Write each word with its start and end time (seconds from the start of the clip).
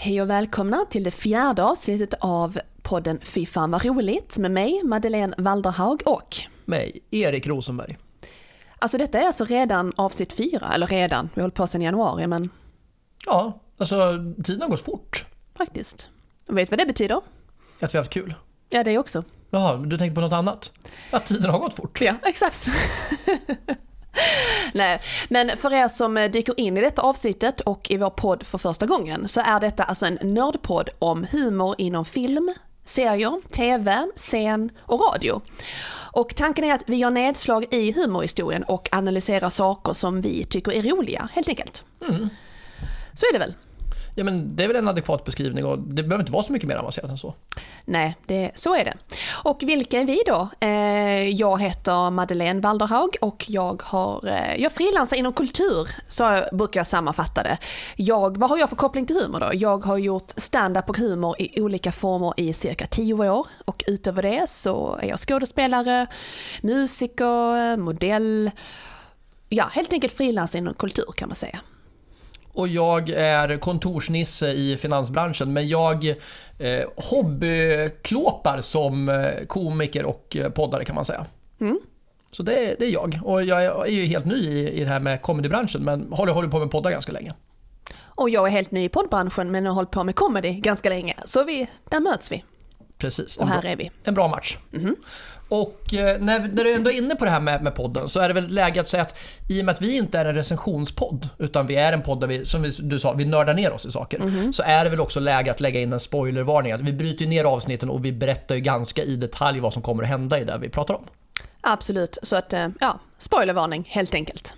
Hej 0.00 0.22
och 0.22 0.30
välkomna 0.30 0.84
till 0.90 1.04
det 1.04 1.10
fjärde 1.10 1.64
avsnittet 1.64 2.14
av 2.20 2.58
podden 2.82 3.20
Fy 3.22 3.46
fan 3.46 3.70
vad 3.70 3.84
roligt 3.84 4.38
med 4.38 4.50
mig, 4.50 4.80
Madeleine 4.84 5.34
Walderhaug 5.38 6.02
och 6.06 6.36
mig, 6.64 7.00
Erik 7.10 7.46
Rosenberg. 7.46 7.96
Alltså 8.78 8.98
detta 8.98 9.18
är 9.20 9.26
alltså 9.26 9.44
redan 9.44 9.92
avsnitt 9.96 10.32
fyra, 10.32 10.70
eller 10.74 10.86
redan, 10.86 11.30
vi 11.34 11.40
har 11.40 11.42
hållit 11.42 11.54
på 11.54 11.66
sedan 11.66 11.82
januari 11.82 12.26
men... 12.26 12.50
Ja, 13.26 13.60
alltså 13.78 14.12
tiden 14.44 14.62
har 14.62 14.68
gått 14.68 14.84
fort. 14.84 15.26
Faktiskt. 15.54 16.08
Och 16.48 16.58
vet 16.58 16.70
vad 16.70 16.78
det 16.78 16.86
betyder? 16.86 17.16
Att 17.80 17.94
vi 17.94 17.98
har 17.98 18.02
haft 18.02 18.12
kul. 18.12 18.34
Ja, 18.68 18.84
det 18.84 18.98
också. 18.98 19.24
Jaha, 19.50 19.76
du 19.76 19.98
tänkte 19.98 20.14
på 20.14 20.20
något 20.20 20.32
annat? 20.32 20.72
Att 21.10 21.26
tiden 21.26 21.50
har 21.50 21.58
gått 21.58 21.74
fort? 21.74 22.00
Ja, 22.00 22.14
exakt. 22.22 22.66
Nej, 24.72 25.00
men 25.28 25.56
för 25.56 25.72
er 25.72 25.88
som 25.88 26.14
dyker 26.32 26.60
in 26.60 26.76
i 26.76 26.80
detta 26.80 27.02
avsnittet 27.02 27.60
och 27.60 27.90
i 27.90 27.96
vår 27.96 28.10
podd 28.10 28.46
för 28.46 28.58
första 28.58 28.86
gången 28.86 29.28
så 29.28 29.40
är 29.40 29.60
detta 29.60 29.82
alltså 29.82 30.06
en 30.06 30.18
nördpodd 30.22 30.90
om 30.98 31.26
humor 31.30 31.74
inom 31.78 32.04
film, 32.04 32.54
serier, 32.84 33.40
tv, 33.50 34.08
scen 34.16 34.70
och 34.78 35.00
radio. 35.00 35.40
Och 36.12 36.36
tanken 36.36 36.64
är 36.64 36.74
att 36.74 36.82
vi 36.86 36.96
gör 36.96 37.10
nedslag 37.10 37.66
i 37.70 37.92
humorhistorien 37.92 38.62
och 38.62 38.88
analyserar 38.92 39.48
saker 39.48 39.92
som 39.92 40.20
vi 40.20 40.44
tycker 40.44 40.72
är 40.72 40.82
roliga, 40.82 41.28
helt 41.32 41.48
enkelt. 41.48 41.84
Mm. 42.08 42.28
Så 43.14 43.26
är 43.26 43.32
det 43.32 43.38
väl? 43.38 43.54
Ja, 44.18 44.24
men 44.24 44.56
det 44.56 44.64
är 44.64 44.68
väl 44.68 44.76
en 44.76 44.88
adekvat 44.88 45.24
beskrivning 45.24 45.64
och 45.64 45.78
det 45.78 46.02
behöver 46.02 46.22
inte 46.22 46.32
vara 46.32 46.42
så 46.42 46.52
mycket 46.52 46.68
mer 46.68 46.76
avancerat 46.76 47.10
än 47.10 47.18
så. 47.18 47.34
Nej, 47.84 48.16
det, 48.26 48.50
så 48.54 48.74
är 48.74 48.84
det. 48.84 48.94
Och 49.44 49.62
vilka 49.62 50.00
är 50.00 50.04
vi 50.04 50.22
då? 50.26 50.48
Eh, 50.60 51.28
jag 51.28 51.62
heter 51.62 52.10
Madeleine 52.10 52.60
Walderhaug 52.60 53.16
och 53.20 53.44
jag, 53.48 53.82
har, 53.84 54.28
eh, 54.28 54.62
jag 54.62 54.72
frilansar 54.72 55.16
inom 55.16 55.32
kultur, 55.32 55.88
så 56.08 56.42
brukar 56.52 56.80
jag 56.80 56.86
sammanfatta 56.86 57.42
det. 57.42 57.58
Jag, 57.96 58.36
vad 58.36 58.50
har 58.50 58.58
jag 58.58 58.68
för 58.68 58.76
koppling 58.76 59.06
till 59.06 59.16
humor 59.16 59.40
då? 59.40 59.50
Jag 59.52 59.84
har 59.84 59.98
gjort 59.98 60.32
stand-up 60.36 60.88
och 60.88 60.98
humor 60.98 61.34
i 61.38 61.60
olika 61.60 61.92
former 61.92 62.34
i 62.36 62.52
cirka 62.52 62.86
tio 62.86 63.14
år 63.14 63.46
och 63.64 63.84
utöver 63.86 64.22
det 64.22 64.50
så 64.50 64.98
är 65.02 65.08
jag 65.08 65.18
skådespelare, 65.18 66.06
musiker, 66.62 67.76
modell, 67.76 68.50
ja 69.48 69.68
helt 69.72 69.92
enkelt 69.92 70.12
frilansar 70.12 70.58
inom 70.58 70.74
kultur 70.74 71.12
kan 71.16 71.28
man 71.28 71.36
säga 71.36 71.60
och 72.58 72.68
jag 72.68 73.08
är 73.08 73.56
kontorsnisse 73.56 74.52
i 74.52 74.76
finansbranschen 74.76 75.52
men 75.52 75.68
jag 75.68 76.08
eh, 76.58 76.84
hobbyklåpar 76.96 78.60
som 78.60 79.08
eh, 79.08 79.46
komiker 79.46 80.04
och 80.04 80.36
eh, 80.36 80.50
poddare 80.50 80.84
kan 80.84 80.94
man 80.94 81.04
säga. 81.04 81.26
Mm. 81.60 81.78
Så 82.30 82.42
det, 82.42 82.76
det, 82.78 82.84
är 82.84 82.90
jag. 82.90 83.20
Och 83.24 83.44
jag 83.44 83.64
är, 83.64 83.86
ju 83.86 84.04
helt 84.04 84.24
ny 84.24 84.34
i, 84.34 84.80
i 84.80 84.84
det 84.84 84.90
här 84.90 85.00
med 85.00 85.22
comedybranschen 85.22 85.84
men 85.84 86.12
håller, 86.12 86.32
håller 86.32 86.48
på 86.48 86.58
med 86.58 86.70
poddar 86.70 86.90
ganska 86.90 87.12
länge. 87.12 87.32
Och 88.00 88.30
jag 88.30 88.46
är 88.46 88.50
helt 88.50 88.70
ny 88.70 88.84
i 88.84 88.88
poddbranschen 88.88 89.50
men 89.50 89.66
har 89.66 89.74
hållit 89.74 89.90
på 89.90 90.04
med 90.04 90.14
comedy 90.14 90.52
ganska 90.52 90.88
länge. 90.88 91.14
Så 91.24 91.44
vi, 91.44 91.68
där 91.88 92.00
möts 92.00 92.32
vi. 92.32 92.44
Precis. 92.98 93.36
Och 93.36 93.48
här 93.48 93.60
bra, 93.60 93.70
är 93.70 93.76
vi. 93.76 93.90
En 94.04 94.14
bra 94.14 94.28
match. 94.28 94.58
Mm. 94.72 94.96
Och 95.48 95.94
eh, 95.94 96.20
när, 96.20 96.38
när 96.38 96.64
du 96.64 96.74
ändå 96.74 96.90
är 96.90 96.94
inne 96.94 97.14
på 97.14 97.24
det 97.24 97.30
här 97.30 97.40
med, 97.40 97.62
med 97.62 97.74
podden 97.74 98.08
så 98.08 98.20
är 98.20 98.28
det 98.28 98.34
väl 98.34 98.48
läge 98.48 98.80
att 98.80 98.88
säga 98.88 99.02
att 99.02 99.18
i 99.48 99.60
och 99.60 99.64
med 99.64 99.72
att 99.72 99.82
vi 99.82 99.96
inte 99.96 100.18
är 100.18 100.24
en 100.24 100.34
recensionspodd 100.34 101.28
utan 101.38 101.66
vi 101.66 101.76
är 101.76 101.92
en 101.92 102.02
podd 102.02 102.20
där 102.20 102.26
vi, 102.26 102.46
som 102.46 102.62
vi, 102.62 102.70
du 102.78 102.98
sa, 102.98 103.12
vi 103.12 103.24
nördar 103.24 103.54
ner 103.54 103.72
oss 103.72 103.86
i 103.86 103.92
saker. 103.92 104.20
Mm. 104.20 104.52
Så 104.52 104.62
är 104.62 104.84
det 104.84 104.90
väl 104.90 105.00
också 105.00 105.20
läge 105.20 105.50
att 105.50 105.60
lägga 105.60 105.80
in 105.80 105.92
en 105.92 106.00
spoilervarning. 106.00 106.72
Att 106.72 106.80
vi 106.80 106.92
bryter 106.92 107.26
ner 107.26 107.44
avsnitten 107.44 107.90
och 107.90 108.04
vi 108.04 108.12
berättar 108.12 108.54
ju 108.54 108.60
ganska 108.60 109.02
i 109.02 109.16
detalj 109.16 109.60
vad 109.60 109.72
som 109.72 109.82
kommer 109.82 110.02
att 110.02 110.08
hända 110.08 110.40
i 110.40 110.44
det 110.44 110.58
vi 110.58 110.68
pratar 110.68 110.94
om. 110.94 111.04
Absolut, 111.60 112.18
så 112.22 112.36
att 112.36 112.52
eh, 112.52 112.68
ja, 112.80 112.98
spoilervarning 113.18 113.88
helt 113.90 114.14
enkelt. 114.14 114.54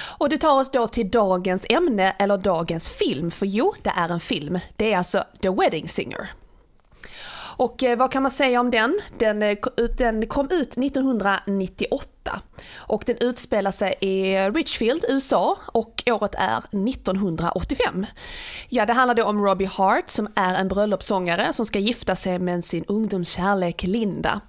Och 0.00 0.28
det 0.28 0.38
tar 0.38 0.60
oss 0.60 0.70
då 0.70 0.88
till 0.88 1.10
dagens 1.10 1.66
ämne 1.70 2.14
eller 2.18 2.38
dagens 2.38 2.88
film, 2.88 3.30
för 3.30 3.46
jo, 3.46 3.74
det 3.82 3.92
är 3.96 4.08
en 4.08 4.20
film. 4.20 4.58
Det 4.76 4.92
är 4.92 4.98
alltså 4.98 5.24
The 5.42 5.48
Wedding 5.48 5.88
Singer. 5.88 6.28
Och 7.62 7.82
eh, 7.82 7.98
vad 7.98 8.12
kan 8.12 8.22
man 8.22 8.30
säga 8.30 8.60
om 8.60 8.70
den? 8.70 9.00
Den, 9.18 9.42
eh, 9.42 9.56
den 9.98 10.26
kom 10.26 10.46
ut 10.50 10.76
1998 10.76 12.40
och 12.74 13.02
den 13.06 13.16
utspelar 13.20 13.70
sig 13.70 13.94
i 14.00 14.36
Richfield, 14.36 15.04
USA 15.08 15.58
och 15.66 16.02
året 16.06 16.34
är 16.34 16.58
1985. 16.88 18.06
Ja, 18.68 18.86
det 18.86 18.92
handlar 18.92 19.14
då 19.14 19.24
om 19.24 19.44
Robbie 19.44 19.66
Hart 19.66 20.10
som 20.10 20.28
är 20.34 20.54
en 20.54 20.68
bröllopssångare 20.68 21.52
som 21.52 21.66
ska 21.66 21.78
gifta 21.78 22.16
sig 22.16 22.38
med 22.38 22.64
sin 22.64 22.84
ungdomskärlek 22.88 23.82
Linda. 23.82 24.40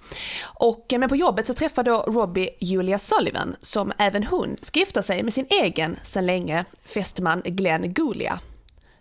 Och, 0.42 0.92
eh, 0.92 0.98
men 0.98 1.08
på 1.08 1.16
jobbet 1.16 1.46
så 1.46 1.54
träffar 1.54 1.82
då 1.82 1.96
Robbie 1.96 2.50
Julia 2.60 2.98
Sullivan 2.98 3.56
som 3.62 3.92
även 3.98 4.24
hon 4.24 4.56
ska 4.60 4.80
gifta 4.80 5.02
sig 5.02 5.22
med 5.22 5.34
sin 5.34 5.46
egen, 5.50 5.96
sedan 6.02 6.26
länge, 6.26 6.64
fästman 6.84 7.42
Glenn 7.44 7.92
Gulia. 7.92 8.40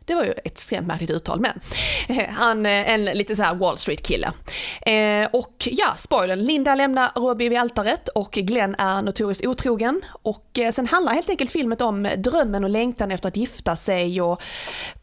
Det 0.05 0.15
var 0.15 0.23
ju 0.23 0.31
ett 0.31 0.45
extremt 0.45 0.87
märkligt 0.87 1.09
uttal 1.09 1.39
men. 1.39 1.59
Eh, 2.07 2.29
han 2.29 2.65
är 2.65 2.85
en 2.85 3.05
lite 3.05 3.35
så 3.35 3.43
här 3.43 3.55
Wall 3.55 3.77
Street 3.77 4.03
kille. 4.07 4.31
Eh, 4.81 5.27
och 5.33 5.67
ja, 5.71 5.93
spoilern, 5.97 6.39
Linda 6.39 6.75
lämnar 6.75 7.11
Robbie 7.15 7.49
vid 7.49 7.59
altaret 7.59 8.09
och 8.09 8.31
Glenn 8.31 8.75
är 8.77 9.01
notoriskt 9.01 9.45
otrogen. 9.45 10.01
Och 10.11 10.59
eh, 10.59 10.71
sen 10.71 10.87
handlar 10.87 11.13
helt 11.13 11.29
enkelt 11.29 11.51
filmen 11.51 11.77
om 11.81 12.09
drömmen 12.17 12.63
och 12.63 12.69
längtan 12.69 13.11
efter 13.11 13.27
att 13.27 13.37
gifta 13.37 13.75
sig 13.75 14.21
och 14.21 14.41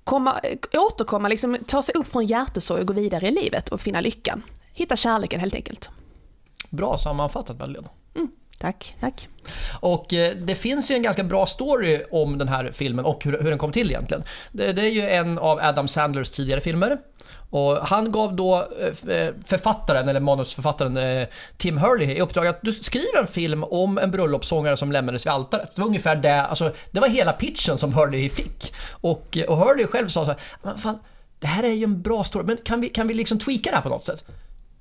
komma, 0.05 0.41
återkomma, 0.73 1.29
liksom 1.29 1.57
ta 1.67 1.83
sig 1.83 1.95
upp 1.95 2.13
från 2.13 2.27
hjärtesorg 2.27 2.81
och 2.81 2.87
gå 2.87 2.93
vidare 2.93 3.29
i 3.29 3.31
livet 3.31 3.69
och 3.69 3.81
finna 3.81 4.01
lyckan. 4.01 4.43
Hitta 4.73 4.97
kärleken 4.97 5.41
helt 5.41 5.55
enkelt. 5.55 5.91
Bra 6.71 6.99
sammanfattat 6.99 7.59
Madeleine. 7.59 7.89
Tack, 8.61 8.95
tack. 9.01 9.29
Och 9.81 10.15
eh, 10.15 10.37
det 10.37 10.55
finns 10.55 10.91
ju 10.91 10.95
en 10.95 11.03
ganska 11.03 11.25
bra 11.25 11.47
story 11.47 12.03
om 12.11 12.39
den 12.39 12.49
här 12.49 12.71
filmen 12.73 13.05
och 13.05 13.25
hur, 13.25 13.39
hur 13.39 13.51
den 13.51 13.59
kom 13.59 13.73
till 13.73 13.91
egentligen. 13.91 14.25
Det, 14.53 14.73
det, 14.73 14.83
är 14.83 14.91
ju 14.91 15.09
en 15.11 15.39
av 15.39 15.59
Adam 15.59 15.89
Sandlers 15.89 16.31
tidigare 16.31 16.61
filmer. 16.61 16.99
Och 17.51 17.77
han 17.77 18.13
gav 18.13 18.37
då 18.37 18.69
eh, 18.81 19.15
eh, 19.17 19.35
författaren, 19.45 20.09
eller 20.09 20.21
manusförfattaren 20.21 20.97
eh, 20.97 21.29
Tim 21.57 21.79
Hurley 21.79 22.17
i 22.17 22.21
uppdrag 22.21 22.47
att 22.47 22.63
du 22.63 22.73
skriver 22.73 23.19
en 23.21 23.27
film 23.27 23.65
om 23.65 23.99
en 23.99 24.11
bröllopssångare 24.11 24.77
som 24.77 24.93
lämnades 24.93 25.27
vid 25.27 25.33
altaret. 25.33 25.75
Det 25.75 25.81
var 25.81 25.89
ungefär 25.89 26.17
det, 26.17 26.43
alltså 26.43 26.73
det 26.91 27.01
var 27.01 27.09
hela 27.09 27.33
pitchen 27.33 27.79
som 27.79 27.95
Hurley 27.95 28.29
fick. 28.29 28.75
Och, 28.91 29.39
och 29.49 29.57
Hurley 29.57 29.87
själv 29.87 30.09
sa 30.09 30.25
så 30.25 30.31
här, 30.31 30.77
fan, 30.77 30.99
det 31.39 31.47
här 31.47 31.63
är 31.63 31.73
ju 31.73 31.85
en 31.85 32.03
bra 32.03 32.25
story, 32.25 32.45
men 32.45 32.57
kan 32.57 32.81
vi, 32.81 32.89
kan 32.89 33.09
vi 33.09 33.15
liksom 33.15 33.39
tweaka 33.39 33.71
det 33.71 33.77
här 33.77 33.83
på 33.83 33.89
något 33.89 34.07
sätt? 34.07 34.25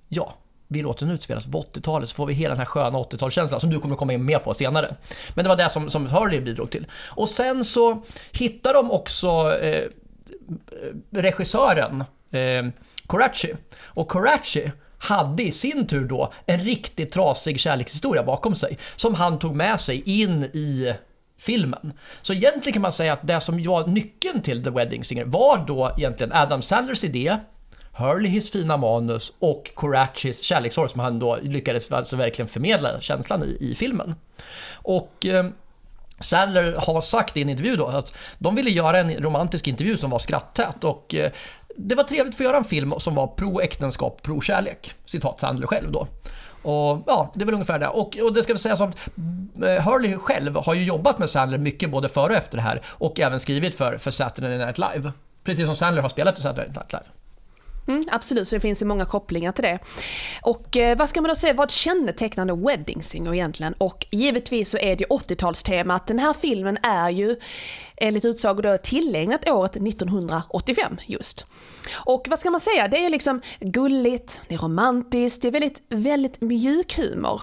Ja, 0.07 0.35
vi 0.71 0.81
låter 0.81 1.05
den 1.05 1.15
utspelas 1.15 1.45
på 1.45 1.63
80-talet 1.63 2.09
så 2.09 2.15
får 2.15 2.25
vi 2.25 2.33
hela 2.33 2.49
den 2.49 2.59
här 2.59 2.65
sköna 2.65 2.99
80-talskänslan 2.99 3.59
som 3.59 3.69
du 3.69 3.79
kommer 3.79 3.95
komma 3.95 4.13
in 4.13 4.25
mer 4.25 4.39
på 4.39 4.53
senare. 4.53 4.95
Men 5.33 5.43
det 5.43 5.49
var 5.49 5.55
det 5.55 5.69
som, 5.69 5.89
som 5.89 6.07
Hurley 6.07 6.41
bidrog 6.41 6.71
till. 6.71 6.87
Och 6.93 7.29
sen 7.29 7.65
så 7.65 8.01
hittar 8.31 8.73
de 8.73 8.91
också 8.91 9.57
eh, 9.57 9.89
regissören 11.11 12.03
eh, 12.31 12.65
Coraci. 13.07 13.53
Och 13.81 14.07
Coraci 14.07 14.71
hade 14.97 15.43
i 15.43 15.51
sin 15.51 15.87
tur 15.87 16.05
då 16.05 16.33
en 16.45 16.59
riktigt 16.59 17.11
trasig 17.11 17.59
kärlekshistoria 17.59 18.23
bakom 18.23 18.55
sig 18.55 18.77
som 18.95 19.15
han 19.15 19.39
tog 19.39 19.55
med 19.55 19.79
sig 19.79 20.21
in 20.21 20.43
i 20.43 20.93
filmen. 21.37 21.93
Så 22.21 22.33
egentligen 22.33 22.73
kan 22.73 22.81
man 22.81 22.91
säga 22.91 23.13
att 23.13 23.27
det 23.27 23.41
som 23.41 23.63
var 23.63 23.87
nyckeln 23.87 24.41
till 24.41 24.63
The 24.63 24.69
Wedding 24.69 25.03
Singer 25.03 25.25
var 25.25 25.63
då 25.67 25.91
egentligen 25.97 26.33
Adam 26.33 26.61
Sandlers 26.61 27.03
idé 27.03 27.37
Hurleys 27.99 28.51
fina 28.51 28.77
manus 28.77 29.33
och 29.39 29.71
Corachis 29.75 30.41
kärlekssorg 30.41 30.89
som 30.89 30.99
han 30.99 31.19
då 31.19 31.37
lyckades 31.41 31.91
alltså 31.91 32.15
verkligen 32.15 32.49
förmedla 32.49 33.01
känslan 33.01 33.43
i, 33.43 33.57
i 33.59 33.75
filmen. 33.75 34.15
Och 34.73 35.25
eh, 35.25 35.45
Sandler 36.19 36.75
har 36.77 37.01
sagt 37.01 37.37
i 37.37 37.41
en 37.41 37.49
intervju 37.49 37.75
då 37.75 37.87
att 37.87 38.13
de 38.37 38.55
ville 38.55 38.69
göra 38.69 38.97
en 38.97 39.23
romantisk 39.23 39.67
intervju 39.67 39.97
som 39.97 40.09
var 40.09 40.19
skrattät 40.19 40.83
och 40.83 41.15
eh, 41.15 41.31
det 41.75 41.95
var 41.95 42.03
trevligt 42.03 42.35
för 42.35 42.43
att 42.43 42.49
göra 42.49 42.57
en 42.57 42.63
film 42.63 42.93
som 42.97 43.15
var 43.15 43.27
pro 43.27 43.61
äktenskap, 43.61 44.21
pro 44.21 44.41
kärlek. 44.41 44.93
Citat 45.05 45.39
Sandler 45.39 45.67
själv 45.67 45.91
då. 45.91 46.07
Och 46.61 47.03
ja, 47.07 47.31
det 47.35 47.41
är 47.41 47.45
väl 47.45 47.53
ungefär 47.53 47.79
det. 47.79 47.87
Och, 47.87 48.17
och 48.17 48.33
det 48.33 48.43
ska 48.43 48.53
väl 48.53 48.59
sägas 48.59 48.81
att 48.81 48.97
eh, 49.63 49.87
Hurley 49.87 50.17
själv 50.17 50.55
har 50.55 50.73
ju 50.73 50.83
jobbat 50.83 51.19
med 51.19 51.29
Sandler 51.29 51.57
mycket 51.57 51.89
både 51.89 52.09
före 52.09 52.31
och 52.31 52.37
efter 52.37 52.57
det 52.57 52.63
här 52.63 52.81
och 52.87 53.19
även 53.19 53.39
skrivit 53.39 53.75
för, 53.75 53.97
för 53.97 54.11
Saturday 54.11 54.57
Night 54.57 54.77
Live. 54.77 55.11
Precis 55.43 55.65
som 55.65 55.75
Sandler 55.75 56.01
har 56.01 56.09
spelat 56.09 56.39
i 56.39 56.41
Saturday 56.41 56.67
Night 56.67 56.93
Live. 56.93 57.05
Mm, 57.87 58.03
absolut, 58.11 58.47
så 58.47 58.55
det 58.55 58.59
finns 58.59 58.81
ju 58.81 58.85
många 58.85 59.05
kopplingar 59.05 59.51
till 59.51 59.63
det. 59.63 59.79
Och 60.41 60.77
eh, 60.77 60.97
vad 60.97 61.09
ska 61.09 61.21
man 61.21 61.29
då 61.29 61.35
säga, 61.35 61.53
vad 61.53 61.71
kännetecknar 61.71 62.47
en 62.47 62.65
wedding 62.67 63.03
singer 63.03 63.33
egentligen? 63.33 63.73
Och 63.77 64.05
givetvis 64.11 64.69
så 64.69 64.77
är 64.77 64.95
det 64.95 65.05
80-talstemat. 65.05 66.07
Den 66.07 66.19
här 66.19 66.33
filmen 66.33 66.77
är 66.83 67.09
ju 67.09 67.35
enligt 67.99 68.25
utsago 68.25 68.61
då 68.61 68.77
tillägnat 68.77 69.49
året 69.49 69.75
1985 69.75 70.97
just. 71.05 71.45
Och 71.93 72.27
vad 72.29 72.39
ska 72.39 72.51
man 72.51 72.59
säga, 72.59 72.87
det 72.87 73.05
är 73.05 73.09
liksom 73.09 73.41
gulligt, 73.59 74.41
det 74.47 74.53
är 74.53 74.59
romantiskt, 74.59 75.41
det 75.41 75.47
är 75.47 75.51
väldigt, 75.51 75.81
väldigt 75.89 76.41
mjuk 76.41 76.97
humor. 76.97 77.41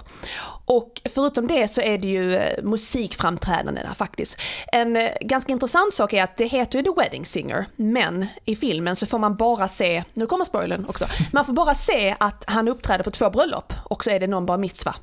Och 0.65 1.01
förutom 1.15 1.47
det 1.47 1.69
så 1.69 1.81
är 1.81 1.99
det 1.99 2.09
ju 2.09 2.37
eh, 2.37 2.63
musikframträdandena 2.63 3.95
faktiskt. 3.95 4.41
En 4.73 4.97
eh, 4.97 5.11
ganska 5.21 5.53
intressant 5.53 5.95
sak 5.95 6.13
är 6.13 6.23
att 6.23 6.37
det 6.37 6.47
heter 6.47 6.79
ju 6.79 6.85
The 6.85 7.01
Wedding 7.01 7.27
Singer, 7.27 7.67
men 7.77 8.27
i 8.45 8.57
filmen 8.57 8.97
så 8.97 9.07
får 9.07 9.19
man 9.19 9.37
bara 9.37 9.69
se, 9.69 10.05
nu 10.15 10.27
kommer 10.27 10.45
spoilern 10.45 10.87
också, 10.89 11.07
man 11.33 11.45
får 11.45 11.53
bara 11.53 11.75
se 11.75 12.17
att 12.21 12.45
han 12.47 12.69
uppträder 12.69 13.05
på 13.05 13.11
två 13.11 13.31
bröllop 13.31 13.73
och 13.85 14.05
så 14.05 14.11
är 14.11 14.21
det 14.21 14.27
någon 14.27 14.47
bar 14.47 14.59
mitzva. 14.59 14.95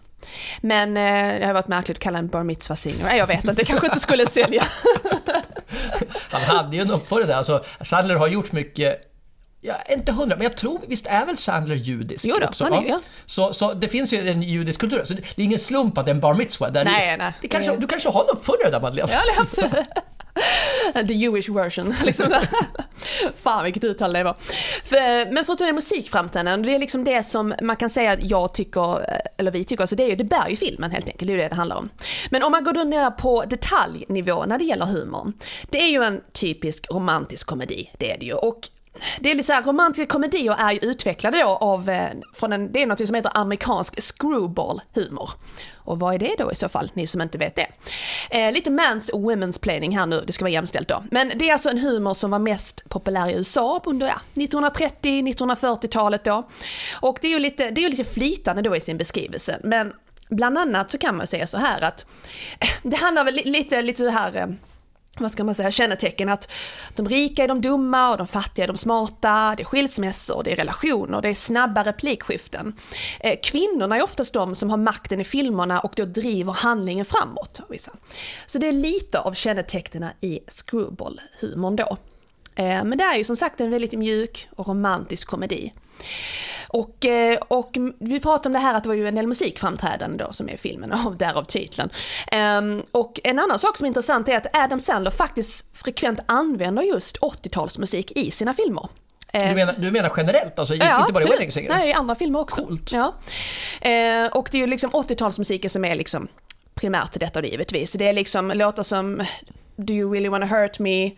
Men 0.61 0.97
eh, 0.97 1.39
det 1.39 1.45
har 1.45 1.53
varit 1.53 1.67
märkligt 1.67 1.97
att 1.97 2.03
kalla 2.03 2.19
en 2.19 2.27
bar 2.27 2.43
mitzva 2.43 2.75
singer. 2.75 3.15
Jag 3.15 3.27
vet 3.27 3.49
att 3.49 3.55
det 3.55 3.65
kanske 3.65 3.87
inte 3.87 3.99
skulle 3.99 4.27
sälja. 4.27 4.63
Han 6.31 6.57
hade 6.57 6.75
ju 6.75 6.81
en 6.81 6.91
uppföljare 6.91 7.27
där. 7.31 7.37
Alltså, 7.37 7.63
Sandler 7.81 8.15
har 8.15 8.27
gjort 8.27 8.51
mycket 8.51 9.09
Ja, 9.65 9.75
inte 9.89 10.11
hundra, 10.11 10.35
men 10.35 10.43
jag 10.43 10.57
tror, 10.57 10.81
visst 10.87 11.07
är 11.07 11.25
väl 11.25 11.37
Sandler 11.37 11.75
judisk 11.75 12.25
Jo 12.25 12.37
då, 12.41 12.47
också? 12.47 12.63
han 12.63 12.73
är 12.73 12.81
ju, 12.81 12.87
ja. 12.87 12.99
Så, 13.25 13.53
så 13.53 13.73
det 13.73 13.87
finns 13.87 14.13
ju 14.13 14.29
en 14.29 14.41
judisk 14.41 14.79
kultur, 14.79 15.01
så 15.05 15.13
det, 15.13 15.21
det 15.35 15.41
är 15.41 15.45
ingen 15.45 15.59
slump 15.59 15.97
att 15.97 16.05
det 16.05 16.11
är 16.11 16.15
en 16.15 16.19
bar 16.21 16.33
mitzvah. 16.33 16.71
Där 16.71 16.85
Nej, 16.85 17.11
det, 17.11 17.23
nej. 17.23 17.33
Det 17.41 17.47
kanske, 17.47 17.75
du 17.75 17.87
kanske 17.87 18.09
har 18.09 18.23
en 18.23 18.29
uppföljare 18.29 18.71
där 18.71 18.81
Madeleine? 18.81 19.11
Ja, 19.11 19.41
absolut. 19.41 19.71
The 20.93 21.13
Jewish 21.13 21.49
version. 21.49 21.93
Liksom. 22.05 22.33
Fan 23.35 23.63
vilket 23.63 23.83
uttal 23.83 24.13
det 24.13 24.23
var. 24.23 24.35
För, 24.83 25.31
men 25.33 25.45
förutom 25.45 25.67
det 25.67 25.73
musikframträdanden, 25.73 26.61
det 26.61 26.75
är 26.75 26.79
liksom 26.79 27.03
det 27.03 27.23
som 27.23 27.53
man 27.61 27.75
kan 27.75 27.89
säga 27.89 28.11
att 28.11 28.29
jag 28.29 28.53
tycker, 28.53 29.05
eller 29.37 29.51
vi 29.51 29.63
tycker, 29.63 29.83
alltså 29.83 29.95
det, 29.95 30.03
är 30.03 30.07
ju, 30.07 30.15
det 30.15 30.23
bär 30.23 30.49
ju 30.49 30.55
filmen 30.55 30.91
helt 30.91 31.09
enkelt, 31.09 31.27
det 31.27 31.33
är 31.33 31.35
ju 31.35 31.41
det 31.41 31.49
det 31.49 31.55
handlar 31.55 31.75
om. 31.75 31.89
Men 32.29 32.43
om 32.43 32.51
man 32.51 32.63
går 32.63 32.73
då 32.73 32.83
ner 32.83 33.11
på 33.11 33.43
detaljnivå 33.45 34.45
när 34.45 34.59
det 34.59 34.65
gäller 34.65 34.85
humor, 34.85 35.33
det 35.69 35.77
är 35.77 35.89
ju 35.89 36.03
en 36.03 36.21
typisk 36.31 36.91
romantisk 36.91 37.47
komedi, 37.47 37.89
det 37.97 38.11
är 38.11 38.19
det 38.19 38.25
ju. 38.25 38.33
Och 38.33 38.69
det 39.19 39.31
är 39.31 39.35
lite 39.35 39.47
så 39.47 39.53
här, 39.53 39.63
romantiska 39.63 40.05
komedier 40.05 40.55
är 40.59 40.71
ju 40.71 40.79
utvecklade 40.79 41.39
då 41.39 41.47
av, 41.47 41.89
eh, 41.89 42.09
från 42.33 42.53
en, 42.53 42.71
det 42.71 42.81
är 42.81 42.85
något 42.85 43.07
som 43.07 43.15
heter 43.15 43.31
amerikansk 43.33 43.99
screwball-humor. 43.99 45.29
Och 45.85 45.99
vad 45.99 46.13
är 46.15 46.19
det 46.19 46.35
då 46.37 46.51
i 46.51 46.55
så 46.55 46.69
fall, 46.69 46.91
ni 46.93 47.07
som 47.07 47.21
inte 47.21 47.37
vet 47.37 47.55
det? 47.55 47.67
Eh, 48.29 48.51
lite 48.51 48.69
mans 48.69 49.09
och 49.09 49.19
women's 49.19 49.61
planning 49.61 49.97
här 49.97 50.05
nu, 50.05 50.23
det 50.27 50.33
ska 50.33 50.45
vara 50.45 50.51
jämställt 50.51 50.87
då. 50.87 51.03
Men 51.11 51.31
det 51.35 51.49
är 51.49 51.53
alltså 51.53 51.69
en 51.69 51.77
humor 51.77 52.13
som 52.13 52.31
var 52.31 52.39
mest 52.39 52.89
populär 52.89 53.29
i 53.29 53.33
USA 53.33 53.81
under 53.85 54.07
ja, 54.07 54.21
1930-1940-talet 54.33 56.23
då. 56.23 56.49
Och 57.01 57.17
det 57.21 57.27
är 57.27 57.31
ju 57.31 57.39
lite, 57.39 57.71
det 57.71 57.85
är 57.85 57.89
lite 57.89 58.03
flytande 58.03 58.61
då 58.61 58.75
i 58.75 58.79
sin 58.79 58.97
beskrivelse, 58.97 59.59
men 59.63 59.93
bland 60.29 60.57
annat 60.57 60.91
så 60.91 60.97
kan 60.97 61.17
man 61.17 61.27
säga 61.27 61.47
så 61.47 61.57
här 61.57 61.81
att 61.81 62.05
det 62.83 62.95
handlar 62.95 63.23
väl 63.23 63.35
lite, 63.45 63.81
lite 63.81 64.03
så 64.03 64.09
här 64.09 64.35
eh, 64.35 64.47
vad 65.17 65.31
ska 65.31 65.43
man 65.43 65.55
säga, 65.55 65.71
kännetecken 65.71 66.29
att 66.29 66.51
de 66.95 67.09
rika 67.09 67.43
är 67.43 67.47
de 67.47 67.61
dumma 67.61 68.11
och 68.11 68.17
de 68.17 68.27
fattiga 68.27 68.63
är 68.63 68.67
de 68.67 68.77
smarta, 68.77 69.53
det 69.57 69.63
är 69.63 69.65
skilsmässor, 69.65 70.43
det 70.43 70.51
är 70.51 70.55
relationer, 70.55 71.21
det 71.21 71.29
är 71.29 71.33
snabba 71.33 71.83
replikskiften. 71.83 72.73
Eh, 73.19 73.39
kvinnorna 73.43 73.97
är 73.97 74.03
oftast 74.03 74.33
de 74.33 74.55
som 74.55 74.69
har 74.69 74.77
makten 74.77 75.19
i 75.19 75.23
filmerna 75.23 75.79
och 75.79 75.93
då 75.95 76.05
driver 76.05 76.53
handlingen 76.53 77.05
framåt. 77.05 77.61
Vissa. 77.69 77.91
Så 78.45 78.59
det 78.59 78.67
är 78.67 78.71
lite 78.71 79.19
av 79.19 79.33
kännetecknen 79.33 80.09
i 80.21 80.39
screwball-humorn 80.47 81.75
då. 81.75 81.97
Eh, 82.55 82.83
men 82.83 82.97
det 82.97 83.03
är 83.03 83.17
ju 83.17 83.23
som 83.23 83.35
sagt 83.35 83.61
en 83.61 83.71
väldigt 83.71 83.93
mjuk 83.93 84.47
och 84.55 84.67
romantisk 84.67 85.27
komedi. 85.27 85.73
Och, 86.73 87.05
eh, 87.05 87.37
och 87.47 87.77
vi 87.99 88.19
pratade 88.19 88.49
om 88.49 88.53
det 88.53 88.59
här 88.59 88.73
att 88.73 88.83
det 88.83 88.89
var 88.89 88.95
ju 88.95 89.07
en 89.07 89.15
del 89.15 89.27
musikframträdanden 89.27 90.17
då 90.27 90.33
som 90.33 90.49
är 90.49 90.53
i 90.53 90.57
filmen, 90.57 90.91
och 91.05 91.15
därav 91.15 91.43
titeln. 91.43 91.89
Ehm, 92.31 92.83
Och 92.91 93.19
en 93.23 93.39
annan 93.39 93.59
sak 93.59 93.77
som 93.77 93.85
är 93.85 93.87
intressant 93.87 94.27
är 94.29 94.37
att 94.37 94.57
Adam 94.57 94.79
Sandler 94.79 95.11
faktiskt 95.11 95.77
frekvent 95.77 96.19
använder 96.25 96.83
just 96.83 97.17
80-talsmusik 97.19 98.11
i 98.15 98.31
sina 98.31 98.53
filmer. 98.53 98.89
Eh, 99.33 99.49
Du 99.49 99.55
menar, 99.55 99.73
du 99.77 99.91
menar 99.91 100.11
generellt, 100.17 100.59
alltså 100.59 100.73
inte 100.73 101.13
bara 101.13 101.23
i. 101.23 101.27
Wedding 101.27 101.51
Singer? 101.51 101.69
Nej, 101.69 101.89
i 101.89 101.93
andra 101.93 102.15
filmer 102.15 102.39
också. 102.39 102.65
Coolt. 102.65 102.91
Ja. 102.91 103.13
Eh, 103.81 104.25
och 104.31 104.47
det 104.51 104.57
är 104.57 104.61
ju 104.61 104.67
liksom 104.67 104.91
80-talsmusiken 104.91 105.67
som 105.69 105.85
är 105.85 105.95
liksom 105.95 106.27
primärt 106.75 107.11
till 107.11 107.19
detta 107.19 107.45
givetvis. 107.45 107.93
Det 107.93 108.07
är 108.07 108.13
liksom 108.13 108.51
låtar 108.55 108.83
som 108.83 109.23
Do 109.75 109.93
you 109.93 110.13
really 110.13 110.29
wanna 110.29 110.45
hurt 110.45 110.79
me, 110.79 111.11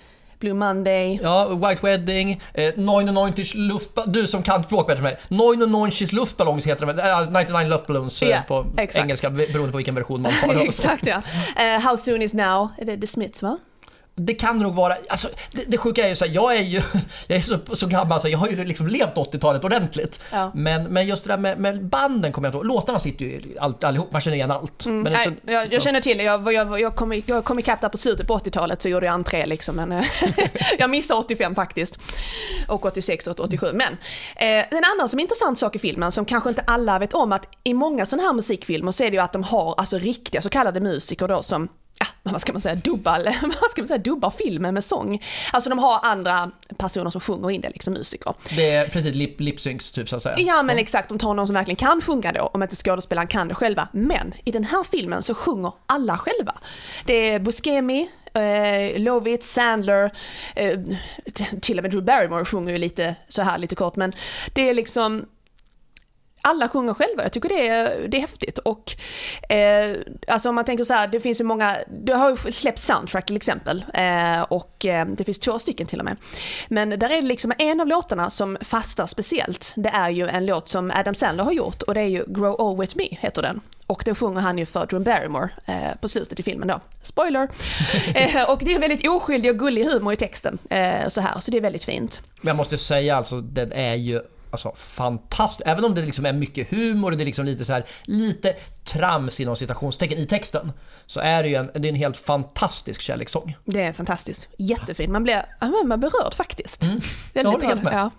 Blue 0.46 0.54
Monday. 0.54 1.20
Ja, 1.24 1.48
White 1.56 1.82
Wedding, 1.84 2.42
eh, 2.54 2.74
99 2.76 3.56
luftballons, 3.56 4.14
du 4.14 4.28
som 4.28 4.42
kan 4.44 4.64
språk 4.64 4.88
bättre 4.88 4.98
än 4.98 5.04
mig. 5.04 5.18
99 5.30 6.12
luftballons 6.14 6.66
heter 6.68 6.86
de, 6.86 7.00
äh, 7.00 7.32
99 7.32 7.68
luftballons 7.70 8.22
Ja, 8.22 8.38
på 8.48 8.66
exakt. 8.78 9.04
engelska 9.04 9.30
beroende 9.30 9.72
på 9.72 9.78
vilken 9.78 9.96
version 9.96 10.22
man 10.22 10.32
har. 10.44 10.56
Exakt 10.66 11.08
ja. 11.08 11.22
Eh, 11.76 11.82
How 11.82 11.98
soon 11.98 12.22
is 12.22 12.34
now, 12.34 12.70
är 12.78 12.86
det 12.86 12.98
The 13.02 13.08
Smiths 13.08 13.44
va? 13.44 13.58
Det 14.18 14.34
kan 14.34 14.60
nog 14.60 14.76
vara, 14.76 14.96
alltså 15.10 15.28
det, 15.52 15.64
det 15.68 15.78
sjuka 15.78 16.06
är 16.06 16.10
ju 16.10 16.16
så 16.16 16.26
här, 16.26 16.32
jag 16.34 16.56
är 16.58 16.62
ju 16.62 16.82
jag 17.28 17.38
är 17.38 17.42
så, 17.42 17.76
så 17.76 17.88
gammal 17.88 18.22
så 18.22 18.28
jag 18.28 18.38
har 18.38 18.48
ju 18.48 18.64
liksom 18.64 18.88
levt 18.88 19.14
80-talet 19.16 19.64
ordentligt. 19.64 20.20
Ja. 20.32 20.52
Men, 20.56 20.84
men 20.84 21.08
just 21.08 21.24
det 21.24 21.30
där 21.34 21.38
med, 21.38 21.60
med 21.60 21.86
banden 21.86 22.32
kommer 22.32 22.48
jag 22.48 22.56
ihåg. 22.56 22.66
Låtarna 22.66 23.00
sitter 23.00 23.26
ju 23.26 23.42
all, 23.60 23.76
allihop, 23.82 24.12
man 24.12 24.22
känner 24.22 24.38
igen 24.38 24.52
allt. 24.52 24.86
Men 24.86 25.04
Nej, 25.04 25.26
så- 25.26 25.52
jag, 25.52 25.74
jag 25.74 25.82
så- 25.82 25.86
känner 25.86 26.00
till 26.02 26.18
det, 26.18 26.24
jag, 26.24 26.54
jag, 26.54 26.80
jag 26.82 26.96
kom, 26.96 27.22
jag 27.26 27.44
kom 27.44 27.60
ikapp 27.60 27.82
där 27.82 27.90
på 27.90 27.98
slutet 27.98 28.28
på 28.28 28.38
80-talet 28.38 28.82
så 28.82 28.90
gjorde 28.90 29.06
jag 29.06 29.14
entré 29.14 29.46
liksom. 29.46 29.76
Men, 29.76 29.92
eh, 29.92 30.06
jag 30.80 30.90
missade 30.90 31.20
85 31.20 31.56
faktiskt. 31.56 31.98
Och 32.68 32.86
86 32.86 33.28
och 33.28 33.40
87. 33.40 33.68
Men 33.74 33.94
eh, 34.36 34.78
en 34.78 34.84
annan 34.96 35.10
som 35.10 35.20
är 35.20 35.24
intressant 35.24 35.60
sak 35.60 35.76
i 35.76 35.80
filmen 35.80 36.12
som 36.12 36.26
kanske 36.26 36.50
inte 36.50 36.62
alla 36.62 37.00
vet 37.00 37.14
om 37.14 37.32
att 37.32 37.48
i 37.64 37.74
många 37.74 38.06
sådana 38.06 38.28
här 38.28 38.34
musikfilmer 38.34 38.92
så 38.92 39.04
är 39.04 39.12
det 39.12 39.16
ju 39.16 39.22
att 39.24 39.34
de 39.34 39.44
har 39.44 39.76
alltså 39.78 39.98
riktiga 39.98 40.42
så 40.42 40.50
kallade 40.50 40.80
musiker 40.82 41.28
då 41.28 41.44
som 41.44 41.68
Ja, 42.00 42.06
vad 42.24 42.42
ska 42.42 42.54
man 42.54 42.62
säga, 42.62 42.76
dubbar, 42.76 43.16
eller 43.16 43.36
vad 43.62 43.70
ska 43.72 43.82
man 43.82 43.88
säga, 43.88 43.98
dubbar 43.98 44.30
filmen 44.30 44.74
med 44.74 44.84
sång. 44.84 45.24
Alltså 45.54 45.70
de 45.70 45.80
har 45.80 46.00
andra 46.04 46.52
personer 46.78 47.10
som 47.10 47.22
sjunger 47.22 47.52
in 47.52 47.62
det, 47.62 47.70
liksom 47.70 47.94
musiker. 47.94 48.34
Det 48.56 48.72
är 48.72 48.88
precis 48.88 49.16
lip, 49.16 49.40
lipsyncs 49.40 49.92
typ 49.92 50.10
så 50.10 50.16
att 50.16 50.24
säga. 50.24 50.40
Ja 50.40 50.64
men 50.64 50.78
exakt, 50.78 51.10
de 51.10 51.18
tar 51.20 51.34
någon 51.34 51.48
som 51.48 51.54
verkligen 51.54 51.76
kan 51.76 52.02
sjunga 52.02 52.32
då, 52.32 52.42
om 52.54 52.64
inte 52.64 52.76
skådespelaren 52.76 53.28
kan 53.28 53.48
det 53.48 53.56
själva. 53.56 53.88
Men 53.92 54.34
i 54.44 54.52
den 54.52 54.64
här 54.64 54.84
filmen 54.84 55.24
så 55.24 55.34
sjunger 55.34 55.72
alla 55.86 56.18
själva. 56.18 56.54
Det 57.06 57.14
är 57.30 57.40
Buscemi, 57.40 58.10
eh, 58.34 59.00
Lovitz, 59.02 59.54
Sandler, 59.54 60.12
eh, 60.56 60.80
till 61.62 61.80
och 61.80 61.84
med 61.84 61.92
Drew 61.92 62.04
Barrymore 62.04 62.46
sjunger 62.46 62.72
ju 62.72 62.78
lite 62.78 63.16
så 63.28 63.42
här 63.42 63.58
lite 63.58 63.76
kort, 63.76 63.96
men 63.96 64.14
det 64.54 64.70
är 64.70 64.74
liksom 64.74 65.26
alla 66.46 66.70
sjunger 66.70 66.94
själva, 66.94 67.24
jag 67.24 67.32
tycker 67.32 67.50
det 67.50 67.68
är, 67.68 68.08
det 68.08 68.18
är 68.18 68.22
häftigt. 68.22 68.58
Och 68.58 68.96
eh, 69.50 69.96
alltså 70.28 70.50
om 70.50 70.56
man 70.56 70.66
tänker 70.66 70.84
så 70.84 70.94
här, 70.94 71.08
det 71.08 71.20
finns 71.20 71.40
ju 71.40 71.44
många, 71.44 71.78
det 71.88 72.14
har 72.14 72.30
ju 72.30 72.52
släppts 72.52 72.86
soundtrack 72.86 73.26
till 73.26 73.36
exempel. 73.36 73.86
Eh, 73.94 74.42
och 74.42 74.86
eh, 74.86 75.08
det 75.08 75.24
finns 75.24 75.40
två 75.40 75.60
stycken 75.60 75.88
till 75.88 76.00
och 76.00 76.06
med. 76.06 76.18
Men 76.68 76.90
där 76.90 77.10
är 77.10 77.22
det 77.22 77.28
liksom 77.28 77.54
en 77.58 77.82
av 77.82 77.88
låtarna 77.88 78.30
som 78.30 78.58
fastar 78.62 79.06
speciellt. 79.06 79.74
Det 79.76 79.90
är 79.90 80.10
ju 80.10 80.28
en 80.28 80.46
låt 80.46 80.68
som 80.68 80.92
Adam 80.96 81.16
Sandler 81.16 81.44
har 81.44 81.52
gjort 81.52 81.82
och 81.82 81.94
det 81.94 82.02
är 82.02 82.06
ju 82.06 82.24
Grow 82.28 82.62
Old 82.62 82.80
With 82.80 82.98
Me 82.98 83.08
heter 83.10 83.42
den. 83.42 83.62
Och 83.88 84.02
den 84.06 84.16
sjunger 84.16 84.42
han 84.42 84.58
ju 84.58 84.66
för 84.66 84.86
Drew 84.86 85.04
Barrymore 85.04 85.50
eh, 85.66 85.96
på 86.02 86.08
slutet 86.08 86.40
i 86.40 86.44
filmen 86.44 86.68
då. 86.68 86.80
Spoiler! 87.02 87.50
eh, 88.16 88.50
och 88.52 88.60
det 88.62 88.74
är 88.74 88.80
väldigt 88.80 89.08
oskyldig 89.08 89.52
och 89.52 89.60
gullig 89.60 89.86
humor 89.86 90.14
i 90.14 90.16
texten. 90.16 90.58
Eh, 90.70 91.08
så 91.08 91.22
här, 91.22 91.40
så 91.40 91.52
det 91.52 91.58
är 91.58 91.62
väldigt 91.62 91.86
fint. 91.86 92.22
Men 92.42 92.48
jag 92.48 92.58
måste 92.58 92.78
säga 92.78 93.16
alltså, 93.16 93.42
den 93.42 93.72
är 93.72 93.96
ju 93.96 94.22
alltså, 94.56 94.74
fantastisk. 94.76 95.68
Även 95.68 95.86
om 95.86 95.96
det 95.96 96.02
liksom 96.02 96.26
är 96.26 96.34
mycket 96.34 96.70
humor 96.70 97.12
och 97.12 97.18
det 97.18 97.24
är 97.24 97.26
liksom 97.26 97.46
lite 97.46 97.66
så 97.66 97.74
här, 97.74 97.86
lite 98.04 98.56
trams 98.84 99.40
inom 99.40 99.56
citationstecken 99.56 100.18
i 100.18 100.26
texten. 100.28 100.72
Så 101.06 101.20
är 101.20 101.44
det 101.44 101.50
ju 101.50 101.56
en, 101.56 101.70
det 101.74 101.88
är 101.88 101.90
en 101.90 101.96
helt 101.96 102.18
fantastisk 102.18 103.02
kärlekssång. 103.02 103.58
Det 103.66 103.82
är 103.82 103.94
fantastiskt. 103.94 104.50
Jättefint. 104.58 105.12
Man 105.12 105.24
blir, 105.24 105.46
man 105.86 106.00
berörd 106.00 106.34
faktiskt. 106.34 106.84
Mm. 106.84 107.00
Jag 107.34 107.44
håller 107.44 107.68
helt 107.68 107.84
med. 107.84 107.94
Ja. 107.94 108.12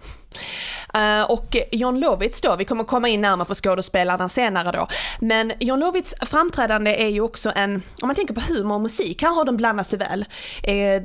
Eh, 0.94 1.30
och 1.30 1.56
John 1.72 2.00
Lovitz 2.00 2.40
då, 2.40 2.56
vi 2.56 2.64
kommer 2.64 2.84
komma 2.84 3.08
in 3.08 3.20
närmare 3.20 3.46
på 3.46 3.54
skådespelarna 3.54 4.28
senare 4.28 4.72
då. 4.72 4.88
Men 5.20 5.52
John 5.60 5.80
Lovitz 5.80 6.14
framträdande 6.20 7.02
är 7.02 7.08
ju 7.08 7.20
också 7.20 7.52
en, 7.56 7.74
om 7.74 8.06
man 8.08 8.14
tänker 8.14 8.34
på 8.34 8.40
humor 8.40 8.74
och 8.74 8.80
musik, 8.80 9.22
här 9.22 9.34
har 9.34 9.44
de 9.44 9.56
blandats 9.56 9.92
väl. 9.92 10.24
Eh, 10.62 11.02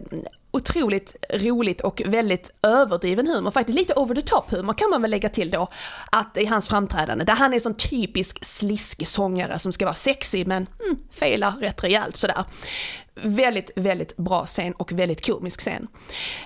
otroligt 0.51 1.15
roligt 1.33 1.81
och 1.81 2.01
väldigt 2.05 2.51
överdriven 2.61 3.27
humor, 3.27 3.51
faktiskt 3.51 3.77
lite 3.77 3.93
over 3.93 4.15
the 4.15 4.21
top 4.21 4.51
humor 4.51 4.73
kan 4.73 4.89
man 4.89 5.01
väl 5.01 5.11
lägga 5.11 5.29
till 5.29 5.51
då, 5.51 5.67
att 6.11 6.37
i 6.37 6.45
hans 6.45 6.69
framträdande, 6.69 7.25
där 7.25 7.35
han 7.35 7.53
är 7.53 7.59
sån 7.59 7.73
typisk 7.73 8.45
sliskig 8.45 9.07
sångare 9.07 9.59
som 9.59 9.73
ska 9.73 9.85
vara 9.85 9.95
sexig 9.95 10.47
men 10.47 10.67
mm, 10.85 10.97
felar 11.11 11.51
rätt 11.51 11.83
rejält 11.83 12.17
sådär. 12.17 12.45
Väldigt, 13.23 13.71
väldigt 13.75 14.17
bra 14.17 14.45
scen 14.45 14.73
och 14.73 14.91
väldigt 14.91 15.25
komisk 15.25 15.59
scen. 15.59 15.87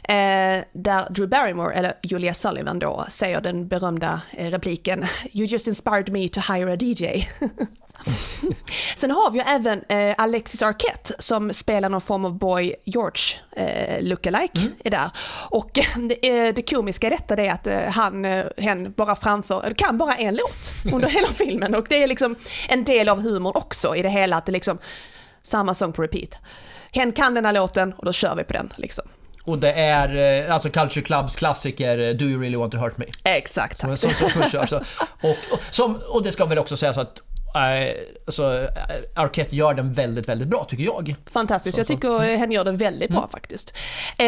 Eh, 0.03 0.63
där 0.73 1.09
Drew 1.09 1.29
Barrymore, 1.29 1.73
eller 1.73 1.93
Julia 2.03 2.33
Sullivan 2.33 2.79
då, 2.79 3.05
säger 3.09 3.41
den 3.41 3.67
berömda 3.67 4.21
eh, 4.31 4.51
repliken 4.51 5.05
“You 5.31 5.45
just 5.45 5.67
inspired 5.67 6.11
me 6.11 6.29
to 6.29 6.53
hire 6.53 6.73
a 6.73 6.77
DJ”. 6.79 7.27
Sen 8.95 9.11
har 9.11 9.31
vi 9.31 9.39
ju 9.39 9.43
även 9.47 9.83
eh, 9.89 10.15
Alexis 10.17 10.61
Arquette 10.61 11.13
som 11.19 11.53
spelar 11.53 11.89
någon 11.89 12.01
form 12.01 12.25
av 12.25 12.37
Boy 12.37 12.75
George 12.83 13.21
eh, 13.55 14.03
lookalike 14.03 14.59
är 14.83 14.91
där. 14.91 15.11
Och 15.49 15.77
eh, 15.77 15.97
det, 15.97 16.29
eh, 16.29 16.53
det 16.53 16.69
komiska 16.69 17.07
i 17.07 17.09
detta 17.09 17.35
är 17.35 17.51
att 17.51 17.67
eh, 17.67 17.79
han, 17.79 18.25
hen 18.57 18.93
bara 18.97 19.15
framför, 19.15 19.73
kan 19.77 19.97
bara 19.97 20.15
en 20.15 20.35
låt 20.35 20.93
under 20.93 21.07
hela 21.15 21.27
filmen 21.27 21.75
och 21.75 21.85
det 21.89 22.03
är 22.03 22.07
liksom 22.07 22.35
en 22.69 22.83
del 22.83 23.09
av 23.09 23.21
humorn 23.21 23.55
också 23.55 23.95
i 23.95 24.01
det 24.01 24.09
hela 24.09 24.37
att 24.37 24.45
det 24.45 24.51
liksom 24.51 24.77
samma 25.41 25.73
sång 25.73 25.93
på 25.93 26.01
repeat. 26.01 26.37
Hen 26.91 27.11
kan 27.11 27.33
den 27.33 27.45
här 27.45 27.53
låten 27.53 27.93
och 27.93 28.05
då 28.05 28.13
kör 28.13 28.35
vi 28.35 28.43
på 28.43 28.53
den 28.53 28.73
liksom. 28.75 29.03
Och 29.43 29.59
det 29.59 29.73
är 29.73 30.49
alltså 30.49 30.69
Culture 30.69 31.01
Clubs 31.05 31.35
klassiker 31.35 32.13
Do 32.13 32.25
You 32.25 32.41
Really 32.41 32.57
Want 32.57 32.71
To 32.71 32.77
Hurt 32.77 32.97
Me? 32.97 33.05
Exakt, 33.23 33.79
tack. 33.79 33.99
Som, 33.99 34.09
som, 34.09 34.29
som 34.29 34.49
körs. 34.49 34.71
Och, 35.21 35.29
och, 35.51 35.59
som, 35.71 36.01
och 36.09 36.23
det 36.23 36.31
ska 36.31 36.45
väl 36.45 36.57
också 36.57 36.77
sägas 36.77 36.97
att 36.97 37.21
alltså, 37.55 38.53
eh, 38.63 39.21
Arquette 39.23 39.55
gör 39.55 39.73
den 39.73 39.93
väldigt, 39.93 40.29
väldigt 40.29 40.47
bra 40.47 40.65
tycker 40.69 40.83
jag. 40.83 41.15
Fantastiskt, 41.31 41.77
jag 41.77 41.87
Så- 41.87 41.93
så. 41.93 41.97
tycker 41.97 42.23
eh, 42.29 42.37
hen 42.37 42.51
gör 42.51 42.63
det 42.63 42.71
väldigt 42.71 43.09
bra 43.11 43.29
faktiskt. 43.31 43.73
Eh, 44.17 44.25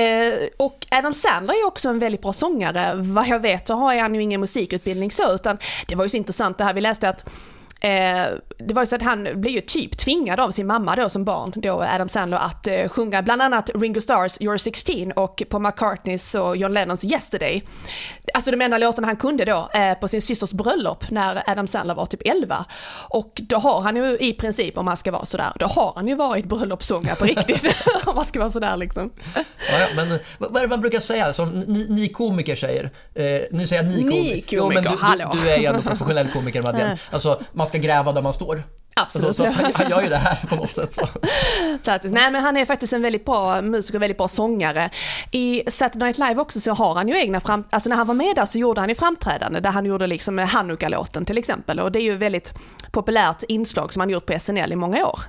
och 0.57 0.87
Adam 0.91 1.13
Sandler 1.13 1.53
är 1.53 1.67
också 1.67 1.89
en 1.89 1.99
väldigt 1.99 2.21
bra 2.21 2.33
sångare. 2.33 2.91
Vad 2.95 3.27
jag 3.27 3.39
vet 3.39 3.67
så 3.67 3.73
har 3.73 3.95
han 3.95 4.15
ju 4.15 4.21
ingen 4.21 4.41
musikutbildning 4.41 5.11
så, 5.11 5.33
utan 5.35 5.57
det 5.87 5.95
var 5.95 6.05
ju 6.05 6.09
så 6.09 6.17
intressant 6.17 6.57
det 6.57 6.63
här 6.63 6.73
vi 6.73 6.81
läste 6.81 7.09
att 7.09 7.29
Eh, 7.81 8.25
det 8.57 8.73
var 8.73 8.81
ju 8.81 8.85
så 8.85 8.95
att 8.95 9.01
han 9.01 9.23
blev 9.23 9.53
ju 9.53 9.61
typ 9.61 9.97
tvingad 9.97 10.39
av 10.39 10.51
sin 10.51 10.67
mamma 10.67 10.95
då 10.95 11.09
som 11.09 11.23
barn, 11.23 11.53
då 11.55 11.83
Adam 11.83 12.09
Sandler, 12.09 12.37
att 12.37 12.67
eh, 12.67 12.87
sjunga 12.87 13.21
bland 13.21 13.41
annat 13.41 13.69
Ringo 13.75 14.01
Stars 14.01 14.39
You're 14.39 14.57
16 14.57 15.11
och 15.11 15.43
på 15.49 15.59
McCartneys 15.59 16.35
och 16.35 16.57
John 16.57 16.73
Lennons 16.73 17.03
Yesterday. 17.03 17.63
Alltså 18.33 18.51
de 18.51 18.61
enda 18.61 18.77
låtarna 18.77 19.07
han 19.07 19.15
kunde 19.15 19.45
då 19.45 19.69
eh, 19.73 19.93
på 19.93 20.07
sin 20.07 20.21
systers 20.21 20.53
bröllop 20.53 21.09
när 21.09 21.49
Adam 21.49 21.67
Sandler 21.67 21.95
var 21.95 22.05
typ 22.05 22.21
11. 22.25 22.65
Och 23.09 23.41
då 23.47 23.57
har 23.57 23.81
han 23.81 23.95
ju 23.95 24.17
i 24.17 24.33
princip, 24.33 24.77
om 24.77 24.85
man 24.85 24.97
ska 24.97 25.11
vara 25.11 25.25
sådär, 25.25 25.51
då 25.59 25.65
har 25.65 25.93
han 25.95 26.07
ju 26.07 26.15
varit 26.15 26.45
bröllopssångare 26.45 27.15
på 27.15 27.25
riktigt. 27.25 27.63
om 28.05 28.15
man 28.15 28.25
ska 28.25 28.39
vara 28.39 28.49
sådär 28.49 28.77
liksom. 28.77 29.11
Ja, 29.71 29.87
men 29.95 30.19
vad 30.37 30.57
är 30.57 30.61
det 30.61 30.67
man 30.67 30.81
brukar 30.81 30.99
säga, 30.99 31.33
som 31.33 31.49
ni, 31.49 31.85
ni 31.89 32.09
komiker 32.09 32.55
säger? 32.55 32.91
Nu 33.51 33.67
säger 33.67 33.83
jag 33.83 33.91
ni 33.91 34.01
komiker. 34.01 34.11
Ni 34.11 34.43
Jo, 34.49 34.67
men 34.67 34.83
komiker, 34.83 34.91
du, 34.91 35.03
hallå. 35.03 35.31
du, 35.33 35.39
du 35.39 35.49
är 35.49 35.57
ju 35.57 35.65
ändå 35.65 35.81
professionell 35.81 36.27
komiker 36.27 36.61
Madeleine. 36.61 36.97
Alltså, 37.11 37.39
man 37.51 37.66
ska 37.67 37.77
gräva 37.77 38.11
där 38.11 38.21
man 38.21 38.33
står. 38.33 38.63
Absolut. 39.01 39.35
Så, 39.35 39.43
så 39.43 39.49
han, 39.49 39.71
han 39.75 39.89
gör 39.89 40.01
ju 40.01 40.09
det 40.09 40.17
här 40.17 40.37
på 40.49 40.55
något 40.55 40.75
sätt. 40.75 40.93
Så. 40.93 41.07
Klassiskt. 41.83 42.13
Nej 42.13 42.31
men 42.31 42.43
han 42.43 42.57
är 42.57 42.65
faktiskt 42.65 42.93
en 42.93 43.01
väldigt 43.01 43.25
bra 43.25 43.61
musiker, 43.61 43.99
väldigt 43.99 44.17
bra 44.17 44.27
sångare. 44.27 44.89
I 45.31 45.63
Saturday 45.67 46.07
Night 46.07 46.17
Live 46.17 46.41
också 46.41 46.59
så 46.59 46.73
har 46.73 46.95
han 46.95 47.07
ju 47.07 47.17
egna 47.17 47.39
fram... 47.39 47.63
Alltså 47.69 47.89
när 47.89 47.95
han 47.95 48.07
var 48.07 48.13
med 48.13 48.35
där 48.35 48.45
så 48.45 48.57
gjorde 48.57 48.81
han 48.81 48.89
ju 48.89 48.95
framträdande 48.95 49.59
där 49.59 49.69
han 49.69 49.85
gjorde 49.85 50.07
liksom 50.07 50.37
Hanukka-låten 50.37 51.25
till 51.25 51.37
exempel. 51.37 51.79
Och 51.79 51.91
det 51.91 51.99
är 51.99 52.03
ju 52.03 52.17
väldigt 52.17 52.53
populärt 52.91 53.43
inslag 53.47 53.93
som 53.93 53.99
han 53.99 54.09
gjort 54.09 54.25
på 54.25 54.39
SNL 54.39 54.71
i 54.71 54.75
många 54.75 55.05
år. 55.05 55.19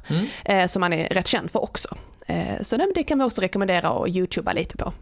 Eh, 0.44 0.66
som 0.66 0.82
han 0.82 0.92
är 0.92 1.08
rätt 1.08 1.26
känd 1.26 1.50
för 1.50 1.62
också. 1.62 1.88
Eh, 2.26 2.62
så 2.62 2.76
det 2.94 3.02
kan 3.02 3.18
vi 3.18 3.24
också 3.24 3.40
rekommendera 3.40 3.88
att 3.88 4.08
youtuba 4.08 4.52
lite 4.52 4.76
på. 4.76 4.92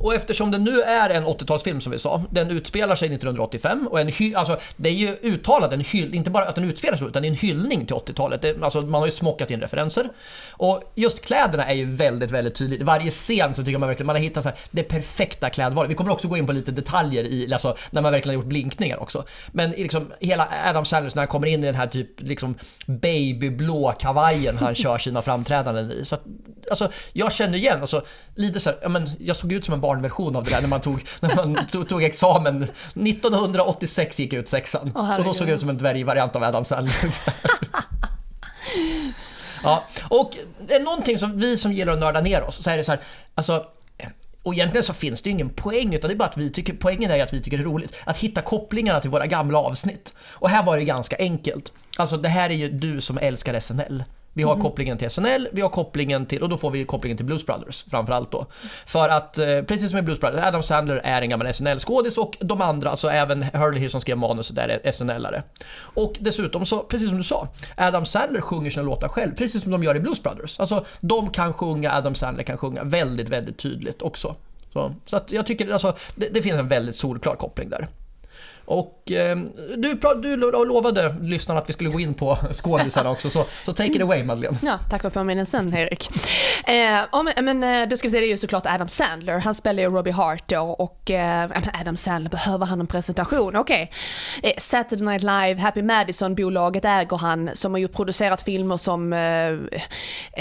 Och 0.00 0.14
eftersom 0.14 0.50
det 0.50 0.58
nu 0.58 0.80
är 0.82 1.10
en 1.10 1.24
80-talsfilm 1.26 1.80
som 1.80 1.92
vi 1.92 1.98
sa, 1.98 2.22
den 2.30 2.50
utspelar 2.50 2.96
sig 2.96 3.08
1985 3.08 3.88
och 3.90 4.00
en 4.00 4.08
hy- 4.08 4.34
alltså, 4.36 4.58
det 4.76 4.88
är 4.88 4.92
ju 4.92 5.08
uttalat 5.22 5.72
en 5.72 5.80
hyll, 5.80 6.14
inte 6.14 6.30
bara 6.30 6.44
att 6.44 6.54
den 6.54 6.64
utspelar 6.64 6.96
sig 6.96 7.06
utan 7.06 7.22
det 7.22 7.28
är 7.28 7.30
en 7.30 7.36
hyllning 7.36 7.86
till 7.86 7.96
80-talet. 7.96 8.42
Det, 8.42 8.62
alltså, 8.62 8.80
man 8.82 9.00
har 9.00 9.06
ju 9.06 9.10
smockat 9.12 9.50
in 9.50 9.60
referenser. 9.60 10.10
Och 10.50 10.92
just 10.94 11.24
kläderna 11.24 11.66
är 11.66 11.74
ju 11.74 11.84
väldigt, 11.84 12.30
väldigt 12.30 12.54
tydligt. 12.54 12.82
Varje 12.82 13.10
scen 13.10 13.54
så 13.54 13.64
tycker 13.64 13.78
man 13.78 13.88
verkligen 13.88 14.06
man 14.06 14.16
har 14.16 14.22
hittat 14.22 14.42
så 14.42 14.48
här, 14.48 14.58
det 14.70 14.82
perfekta 14.82 15.50
klädvalet. 15.50 15.90
Vi 15.90 15.94
kommer 15.94 16.12
också 16.12 16.28
gå 16.28 16.36
in 16.36 16.46
på 16.46 16.52
lite 16.52 16.72
detaljer 16.72 17.24
i, 17.24 17.52
alltså, 17.52 17.76
när 17.90 18.02
man 18.02 18.12
verkligen 18.12 18.36
har 18.38 18.42
gjort 18.42 18.48
blinkningar 18.48 19.02
också. 19.02 19.24
Men 19.52 19.70
liksom 19.70 20.12
hela 20.20 20.48
Adam 20.64 20.84
Sandler 20.84 21.12
när 21.14 21.20
han 21.22 21.28
kommer 21.28 21.46
in 21.46 21.64
den 21.66 21.74
här 21.74 21.86
typ 21.86 22.20
liksom 22.20 22.54
babyblå 22.86 23.94
kavajen 23.98 24.58
han 24.58 24.74
kör 24.74 24.98
sina 24.98 25.22
framträdanden 25.22 25.92
i. 25.92 26.04
Så 26.04 26.14
att, 26.14 26.24
alltså, 26.70 26.90
jag 27.12 27.32
känner 27.32 27.58
igen, 27.58 27.80
alltså, 27.80 28.04
lite 28.34 28.60
så 28.60 28.70
här, 28.70 28.78
ja, 28.82 28.88
men 28.88 29.10
jag 29.18 29.36
såg 29.36 29.52
ut 29.52 29.64
som 29.64 29.74
en 29.74 29.80
barnversion 29.80 30.36
av 30.36 30.44
det 30.44 30.50
där 30.50 30.60
när 30.60 30.68
man 30.68 30.80
tog, 30.80 31.04
när 31.20 31.36
man 31.36 31.66
tog, 31.72 31.88
tog 31.88 32.04
examen. 32.04 32.62
1986 32.62 34.18
gick 34.18 34.32
jag 34.32 34.40
ut 34.40 34.48
sexan. 34.48 34.92
Åh, 34.94 35.18
och 35.18 35.24
då 35.24 35.34
såg 35.34 35.48
jag 35.48 35.54
ut 35.54 35.60
som 35.60 35.68
en 35.68 35.78
dvärgvariant 35.78 36.36
av 36.36 36.42
Adam 36.42 36.64
Sandler. 36.64 36.94
ja, 39.62 39.84
och 40.08 40.36
är 40.68 40.80
någonting 40.80 41.18
som 41.18 41.38
vi 41.38 41.56
som 41.56 41.72
gillar 41.72 41.92
att 41.92 41.98
nörda 41.98 42.20
ner 42.20 42.42
oss, 42.42 42.62
så 42.62 42.70
är 42.70 42.76
det 42.76 42.84
så 42.84 42.92
här, 42.92 43.00
alltså 43.34 43.64
och 44.46 44.54
egentligen 44.54 44.84
så 44.84 44.92
finns 44.92 45.22
det 45.22 45.30
ju 45.30 45.34
ingen 45.34 45.50
poäng 45.50 45.94
utan 45.94 46.08
det 46.08 46.14
är 46.14 46.16
bara 46.16 46.28
att 46.28 46.36
vi 46.36 46.50
tycker, 46.50 46.72
poängen 46.72 47.10
är 47.10 47.22
att 47.22 47.32
vi 47.32 47.42
tycker 47.42 47.58
det 47.58 47.62
är 47.62 47.64
roligt 47.64 47.96
att 48.04 48.18
hitta 48.18 48.42
kopplingarna 48.42 49.00
till 49.00 49.10
våra 49.10 49.26
gamla 49.26 49.58
avsnitt. 49.58 50.14
Och 50.20 50.48
här 50.48 50.64
var 50.64 50.76
det 50.76 50.84
ganska 50.84 51.16
enkelt. 51.18 51.72
Alltså 51.96 52.16
det 52.16 52.28
här 52.28 52.50
är 52.50 52.54
ju 52.54 52.68
du 52.68 53.00
som 53.00 53.18
älskar 53.18 53.60
SNL. 53.60 54.04
Vi 54.36 54.42
har 54.42 54.56
kopplingen 54.56 54.98
till 54.98 55.10
SNL, 55.10 55.48
vi 55.52 55.60
har 55.60 55.68
kopplingen 55.68 56.26
till, 56.26 56.42
och 56.42 56.48
då 56.48 56.56
får 56.56 56.70
vi 56.70 56.84
kopplingen 56.84 57.16
till 57.16 57.26
Blues 57.26 57.46
Brothers 57.46 57.84
framförallt 57.90 58.32
då. 58.32 58.46
För 58.86 59.08
att, 59.08 59.38
eh, 59.38 59.62
precis 59.62 59.90
som 59.90 59.98
i 59.98 60.02
Blues 60.02 60.20
Brothers, 60.20 60.44
Adam 60.44 60.62
Sandler 60.62 61.00
är 61.04 61.22
en 61.22 61.30
gammal 61.30 61.46
SNL-skådis 61.46 62.18
och 62.18 62.36
de 62.40 62.62
andra, 62.62 62.90
alltså 62.90 63.08
även 63.08 63.42
Hurley 63.42 63.88
som 63.88 64.00
skrev 64.00 64.18
manuset 64.18 64.56
där 64.56 64.68
är 64.68 64.92
SNL-are. 64.92 65.42
Och 65.78 66.16
dessutom 66.20 66.66
så, 66.66 66.82
precis 66.82 67.08
som 67.08 67.18
du 67.18 67.24
sa, 67.24 67.48
Adam 67.76 68.06
Sandler 68.06 68.40
sjunger 68.40 68.70
sina 68.70 68.82
låtar 68.82 69.08
själv, 69.08 69.34
precis 69.34 69.62
som 69.62 69.72
de 69.72 69.84
gör 69.84 69.96
i 69.96 70.00
Blues 70.00 70.22
Brothers. 70.22 70.60
Alltså, 70.60 70.84
de 71.00 71.30
kan 71.30 71.52
sjunga, 71.52 71.92
Adam 71.92 72.14
Sandler 72.14 72.44
kan 72.44 72.58
sjunga 72.58 72.84
väldigt, 72.84 73.28
väldigt 73.28 73.58
tydligt 73.58 74.02
också. 74.02 74.36
Så, 74.72 74.94
så 75.06 75.16
att 75.16 75.32
jag 75.32 75.46
tycker 75.46 75.72
alltså, 75.72 75.96
det, 76.14 76.28
det 76.28 76.42
finns 76.42 76.58
en 76.58 76.68
väldigt 76.68 76.96
solklar 76.96 77.36
koppling 77.36 77.70
där. 77.70 77.88
Och 78.66 79.12
eh, 79.12 79.36
du, 79.76 80.00
du 80.22 80.36
lovade 80.36 81.16
lyssnarna 81.20 81.60
att 81.60 81.68
vi 81.68 81.72
skulle 81.72 81.90
gå 81.90 82.00
in 82.00 82.14
på 82.14 82.38
skådisarna 82.52 83.10
också, 83.10 83.30
så, 83.30 83.44
så 83.64 83.72
take 83.72 83.90
it 83.90 84.02
away 84.02 84.24
Madeleine. 84.24 84.58
Ja, 84.62 84.78
tack 84.90 85.02
för 85.02 85.10
påminnelsen 85.10 85.74
Erik. 85.74 86.10
Eh, 86.66 87.04
om, 87.10 87.30
men 87.42 87.64
eh, 87.64 87.88
då 87.88 87.96
ska 87.96 88.08
vi 88.08 88.12
se, 88.12 88.20
det 88.20 88.26
är 88.26 88.30
ju 88.30 88.36
såklart 88.36 88.66
Adam 88.66 88.88
Sandler. 88.88 89.38
Han 89.38 89.54
spelar 89.54 89.82
ju 89.82 89.88
Robbie 89.88 90.10
Hart 90.10 90.48
då 90.48 90.60
och 90.60 91.10
eh, 91.10 91.50
Adam 91.80 91.96
Sandler, 91.96 92.30
behöver 92.30 92.66
han 92.66 92.80
en 92.80 92.86
presentation? 92.86 93.56
Okej. 93.56 93.90
Eh, 94.42 94.52
Saturday 94.58 95.06
Night 95.06 95.22
Live, 95.22 95.60
Happy 95.60 95.82
Madison-bolaget 95.82 96.84
äger 96.84 97.16
han 97.16 97.50
som 97.54 97.72
har 97.72 97.78
ju 97.78 97.88
producerat 97.88 98.42
filmer 98.42 98.76
som 98.76 99.12
eh, 99.12 99.48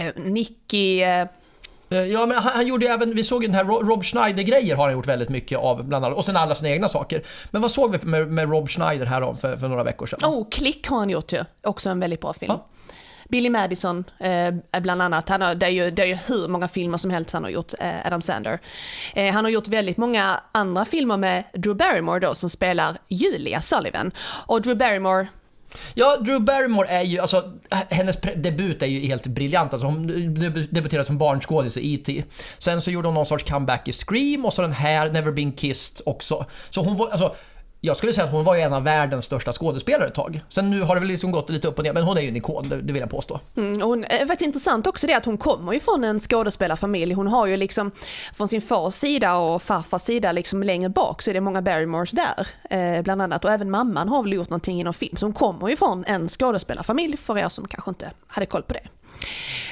eh, 0.06 0.14
Nicky, 0.16 1.06
Eh, 1.06 1.28
Ja, 1.90 2.26
men 2.26 2.38
han, 2.38 2.54
han 2.54 2.68
gjorde 2.68 2.88
även, 2.88 3.16
vi 3.16 3.24
såg 3.24 3.44
ju 3.44 3.48
den 3.48 3.56
här 3.56 3.64
Ro- 3.64 3.84
Rob 3.84 4.04
Schneider-grejer 4.04 4.76
har 4.76 4.84
han 4.84 4.94
gjort 4.94 5.08
väldigt 5.08 5.30
mycket 5.30 5.60
av, 5.60 5.84
bland 5.84 6.06
annat, 6.06 6.18
och 6.18 6.26
sen 6.26 6.38
alla 6.38 6.56
sina 6.56 6.70
egna 6.70 6.90
saker. 6.90 7.24
Men 7.52 7.62
vad 7.62 7.72
såg 7.72 7.92
vi 7.92 8.06
med, 8.08 8.32
med 8.32 8.50
Rob 8.50 8.70
Schneider 8.70 9.06
här 9.06 9.22
om 9.22 9.38
för, 9.38 9.58
för 9.58 9.68
några 9.68 9.84
veckor 9.84 10.06
sedan? 10.08 10.20
oh, 10.24 10.50
Klick 10.50 10.88
har 10.88 10.98
han 10.98 11.10
gjort 11.10 11.32
ju, 11.34 11.44
också 11.64 11.90
en 11.90 12.00
väldigt 12.00 12.22
bra 12.22 12.34
film. 12.34 12.52
Ja. 12.52 12.68
Billy 13.30 13.50
Madison, 13.50 14.04
eh, 14.20 14.80
bland 14.82 15.02
annat. 15.02 15.30
Han 15.30 15.42
har, 15.42 15.56
det, 15.56 15.66
är 15.66 15.70
ju, 15.70 15.92
det 15.92 16.02
är 16.02 16.08
ju 16.08 16.18
hur 16.28 16.48
många 16.48 16.68
filmer 16.68 16.98
som 16.98 17.12
helst 17.12 17.32
han 17.32 17.44
har 17.44 17.52
gjort, 17.52 17.74
eh, 17.80 18.06
Adam 18.06 18.22
Sandler. 18.22 18.60
Eh, 19.14 19.34
han 19.34 19.44
har 19.46 19.52
gjort 19.52 19.68
väldigt 19.68 19.98
många 19.98 20.40
andra 20.52 20.86
filmer 20.86 21.18
med 21.18 21.44
Drew 21.54 21.76
Barrymore 21.76 22.20
då, 22.20 22.36
som 22.36 22.50
spelar 22.50 22.98
Julia 23.08 23.62
Sullivan. 23.62 24.12
Och 24.48 24.62
Drew 24.62 24.78
Barrymore, 24.78 25.28
Ja, 25.94 26.18
Drew 26.18 26.40
Barrymore 26.40 26.88
är 26.88 27.04
ju, 27.04 27.20
alltså 27.20 27.52
hennes 27.90 28.18
debut 28.36 28.84
är 28.84 28.88
ju 28.88 29.08
helt 29.08 29.28
briljant. 29.28 29.74
Alltså, 29.74 29.88
hon 29.88 30.08
debuterade 30.72 31.06
som 31.06 31.18
barnskådis 31.18 31.78
i 31.78 31.94
E.T. 31.94 32.24
Sen 32.58 32.82
så 32.82 32.92
gjorde 32.92 33.08
hon 33.08 33.16
någon 33.16 33.26
sorts 33.26 33.44
comeback 33.44 33.88
i 33.88 33.92
Scream 33.92 34.46
och 34.46 34.54
så 34.54 34.62
den 34.62 34.72
här 34.72 35.10
Never 35.10 35.32
Been 35.32 35.52
Kissed 35.52 36.02
också. 36.06 36.46
Så 36.70 36.82
hon 36.82 36.98
var, 36.98 37.10
alltså 37.10 37.36
jag 37.86 37.98
skulle 37.98 38.14
säga 38.14 38.26
att 38.26 38.32
hon 38.32 38.44
var 38.44 38.56
en 38.56 38.74
av 38.74 38.84
världens 38.84 39.26
största 39.26 39.54
skådespelare 39.54 40.08
ett 40.08 40.16
tag. 40.16 40.42
Sen 40.50 40.70
nu 40.70 40.82
har 40.82 40.96
det 40.96 41.00
väl 41.00 41.10
liksom 41.10 41.32
gått 41.32 41.50
lite 41.50 41.68
upp 41.68 41.78
och 41.78 41.84
ner, 41.84 41.94
men 41.94 42.04
hon 42.04 42.18
är 42.18 42.22
ju 42.22 42.28
en 42.28 42.36
ikon, 42.36 42.70
det, 42.70 42.82
det 42.82 42.94
vill 42.94 43.00
jag 43.00 43.10
påstå. 43.10 43.40
mm, 43.58 43.82
och 43.82 43.88
hon, 43.88 44.04
är 44.04 44.26
faktiskt 44.28 44.48
intressant 44.48 44.88
också 44.88 45.08
det 45.08 45.14
att 45.14 45.26
hon 45.26 45.38
kommer 45.38 45.74
ju 45.74 45.80
från 45.80 46.04
en 46.04 46.20
skådespelarfamilj. 46.20 47.14
Hon 47.14 47.28
har 47.28 47.46
ju 47.48 47.58
liksom 47.58 47.92
från 48.34 48.48
sin 48.48 48.62
fars 48.62 48.94
sida 48.94 49.36
och 49.36 49.62
farfars 49.62 50.02
sida 50.02 50.32
liksom 50.32 50.64
längre 50.64 50.90
bak 50.90 51.22
så 51.22 51.30
är 51.30 51.34
det 51.34 51.42
många 51.42 51.62
Barrymores 51.62 52.12
där. 52.12 52.48
Eh, 52.70 53.02
bland 53.02 53.22
annat 53.22 53.46
och 53.46 53.52
även 53.52 53.72
mamman 53.72 54.10
har 54.10 54.24
väl 54.24 54.34
gjort 54.34 54.50
någonting 54.50 54.80
inom 54.80 54.94
film. 54.94 55.18
Så 55.18 55.26
hon 55.26 55.34
kommer 55.34 55.68
ju 55.68 55.78
från 55.78 56.06
en 56.06 56.30
skådespelarfamilj 56.30 57.18
för 57.18 57.38
er 57.38 57.50
som 57.50 57.68
kanske 57.68 57.92
inte 57.92 58.12
hade 58.28 58.46
koll 58.46 58.64
på 58.64 58.74
det. 58.74 58.88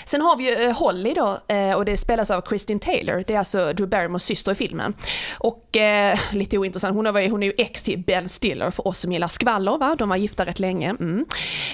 Sen 0.05 0.21
har 0.21 0.35
vi 0.35 0.49
ju 0.49 0.63
eh, 0.63 0.71
Holly 0.71 1.13
då 1.13 1.37
eh, 1.47 1.73
och 1.73 1.85
det 1.85 1.97
spelas 1.97 2.31
av 2.31 2.41
Kristin 2.41 2.79
Taylor. 2.79 3.23
Det 3.27 3.33
är 3.33 3.39
alltså 3.39 3.73
Drew 3.73 3.89
Barrymores 3.89 4.23
syster 4.23 4.51
i 4.51 4.55
filmen. 4.55 4.93
Och 5.31 5.77
eh, 5.77 6.19
lite 6.31 6.57
ointressant, 6.57 6.95
hon 6.95 7.07
är, 7.07 7.29
hon 7.29 7.43
är 7.43 7.47
ju 7.47 7.53
ex 7.57 7.83
till 7.83 7.99
Ben 7.99 8.29
Stiller 8.29 8.71
för 8.71 8.87
oss 8.87 8.99
som 8.99 9.11
gillar 9.11 9.27
skvaller 9.27 9.77
va? 9.77 9.95
De 9.99 10.09
var 10.09 10.15
gifta 10.15 10.45
rätt 10.45 10.59
länge. 10.59 10.89
Mm. 10.89 11.25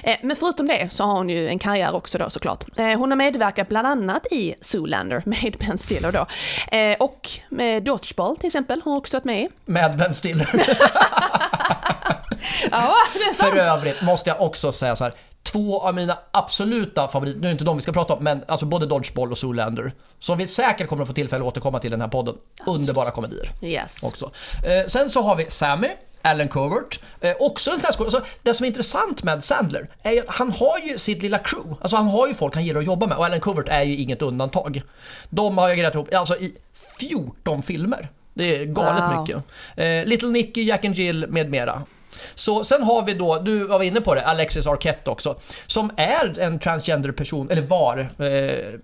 Eh, 0.02 0.16
men 0.22 0.36
förutom 0.36 0.66
det 0.66 0.88
så 0.92 1.04
har 1.04 1.12
hon 1.12 1.28
ju 1.30 1.48
en 1.48 1.58
karriär 1.58 1.94
också 1.94 2.18
då 2.18 2.30
såklart. 2.30 2.78
Eh, 2.78 2.98
hon 2.98 3.10
har 3.10 3.16
medverkat 3.16 3.68
bland 3.68 3.86
annat 3.86 4.26
i 4.30 4.54
Zoolander 4.60 5.22
med 5.26 5.56
Ben 5.58 5.78
Stiller 5.78 6.12
då. 6.12 6.26
Eh, 6.76 6.96
och 7.00 7.30
med 7.48 7.82
Dodgeball 7.82 8.36
till 8.36 8.46
exempel 8.46 8.80
har 8.84 8.90
hon 8.92 8.98
också 8.98 9.16
varit 9.16 9.24
med 9.24 9.42
i. 9.42 9.48
Med 9.64 9.96
Ben 9.96 10.14
Stiller. 10.14 10.48
Ja. 12.70 12.94
För 13.34 13.56
övrigt 13.56 14.02
måste 14.02 14.30
jag 14.30 14.40
också 14.40 14.72
säga 14.72 14.96
så 14.96 15.04
här. 15.04 15.14
Två 15.52 15.80
av 15.80 15.94
mina 15.94 16.18
absoluta 16.30 17.08
favoriter, 17.08 17.38
nu 17.40 17.46
är 17.46 17.48
det 17.48 17.52
inte 17.52 17.64
de 17.64 17.76
vi 17.76 17.82
ska 17.82 17.92
prata 17.92 18.14
om, 18.14 18.24
men 18.24 18.44
alltså 18.48 18.66
både 18.66 18.86
Dodgeball 18.86 19.30
och 19.30 19.38
Zoolander. 19.38 19.92
Som 20.18 20.38
vi 20.38 20.46
säkert 20.46 20.88
kommer 20.88 21.02
att 21.02 21.08
få 21.08 21.14
tillfälle 21.14 21.42
att 21.44 21.48
återkomma 21.48 21.78
till 21.78 21.88
i 21.88 21.90
den 21.90 22.00
här 22.00 22.08
podden. 22.08 22.34
Underbara 22.66 23.10
komedier 23.10 23.50
Yes. 23.62 24.02
också. 24.02 24.30
Eh, 24.66 24.86
sen 24.86 25.10
så 25.10 25.22
har 25.22 25.36
vi 25.36 25.50
Sammy, 25.50 25.88
Alan 26.22 26.48
Covert. 26.48 27.00
Eh, 27.20 27.36
också 27.40 27.70
en 27.70 27.80
sån. 27.80 28.04
Alltså, 28.04 28.20
det 28.42 28.54
som 28.54 28.64
är 28.64 28.68
intressant 28.68 29.22
med 29.22 29.44
Sandler 29.44 29.88
är 30.02 30.12
ju 30.12 30.20
att 30.20 30.28
han 30.28 30.50
har 30.52 30.78
ju 30.78 30.98
sitt 30.98 31.22
lilla 31.22 31.38
crew. 31.38 31.76
Alltså 31.80 31.96
han 31.96 32.08
har 32.08 32.28
ju 32.28 32.34
folk 32.34 32.54
han 32.54 32.64
gillar 32.64 32.80
att 32.80 32.86
jobba 32.86 33.06
med 33.06 33.16
och 33.18 33.24
Alan 33.24 33.40
Covert 33.40 33.68
är 33.68 33.82
ju 33.82 33.96
inget 33.96 34.22
undantag. 34.22 34.82
De 35.30 35.58
har 35.58 35.68
jag 35.68 35.76
grejat 35.78 35.94
ihop 35.94 36.14
alltså, 36.14 36.36
i 36.36 36.54
14 37.00 37.62
filmer. 37.62 38.08
Det 38.34 38.56
är 38.56 38.64
galet 38.64 39.02
Wow. 39.02 39.20
mycket. 39.20 39.36
Eh, 39.76 40.04
Little 40.04 40.28
Nicky, 40.28 40.62
Jack 40.62 40.84
and 40.84 40.94
Jill 40.94 41.26
med 41.28 41.50
mera. 41.50 41.82
Så 42.34 42.64
sen 42.64 42.82
har 42.82 43.02
vi 43.04 43.14
då, 43.14 43.38
du 43.38 43.66
var 43.66 43.82
inne 43.82 44.00
på 44.00 44.14
det, 44.14 44.22
Alexis 44.26 44.66
Arquette 44.66 45.10
också. 45.10 45.38
Som 45.66 45.90
är 45.96 46.40
en 46.40 46.58
transgender 46.58 47.12
person, 47.12 47.50
eller 47.50 47.62
var. 47.62 47.98
Eh, 48.18 48.80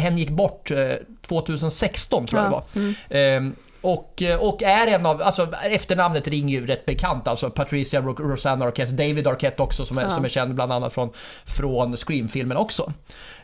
hen 0.00 0.18
gick 0.18 0.30
bort 0.30 0.70
eh, 0.70 0.88
2016 1.28 2.26
tror 2.26 2.42
jag 2.42 2.52
Ja, 2.52 2.62
det 2.72 2.94
var. 3.10 3.18
Eh, 3.20 3.42
och, 3.82 4.22
och 4.40 4.62
är 4.62 4.86
en 4.86 5.06
av, 5.06 5.22
alltså 5.22 5.48
efternamnet 5.64 6.28
ringer 6.28 6.60
ju 6.60 6.66
rätt 6.66 6.86
bekant 6.86 7.28
alltså 7.28 7.50
Patricia 7.50 8.00
Ro- 8.00 8.14
Rosanna 8.30 8.64
Arquette, 8.64 8.92
David 8.92 9.26
Arquette 9.26 9.62
också 9.62 9.86
som 9.86 9.98
är, 9.98 10.02
Ja. 10.02 10.10
som 10.10 10.24
är 10.24 10.28
känd 10.28 10.54
bland 10.54 10.72
annat 10.72 10.92
från, 10.92 11.10
från 11.44 11.96
Scream-filmen 11.96 12.56
också. 12.56 12.92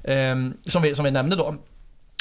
Eh, 0.04 0.36
som, 0.68 0.82
vi, 0.82 0.94
som 0.94 1.04
vi 1.04 1.10
nämnde 1.10 1.36
då. 1.36 1.54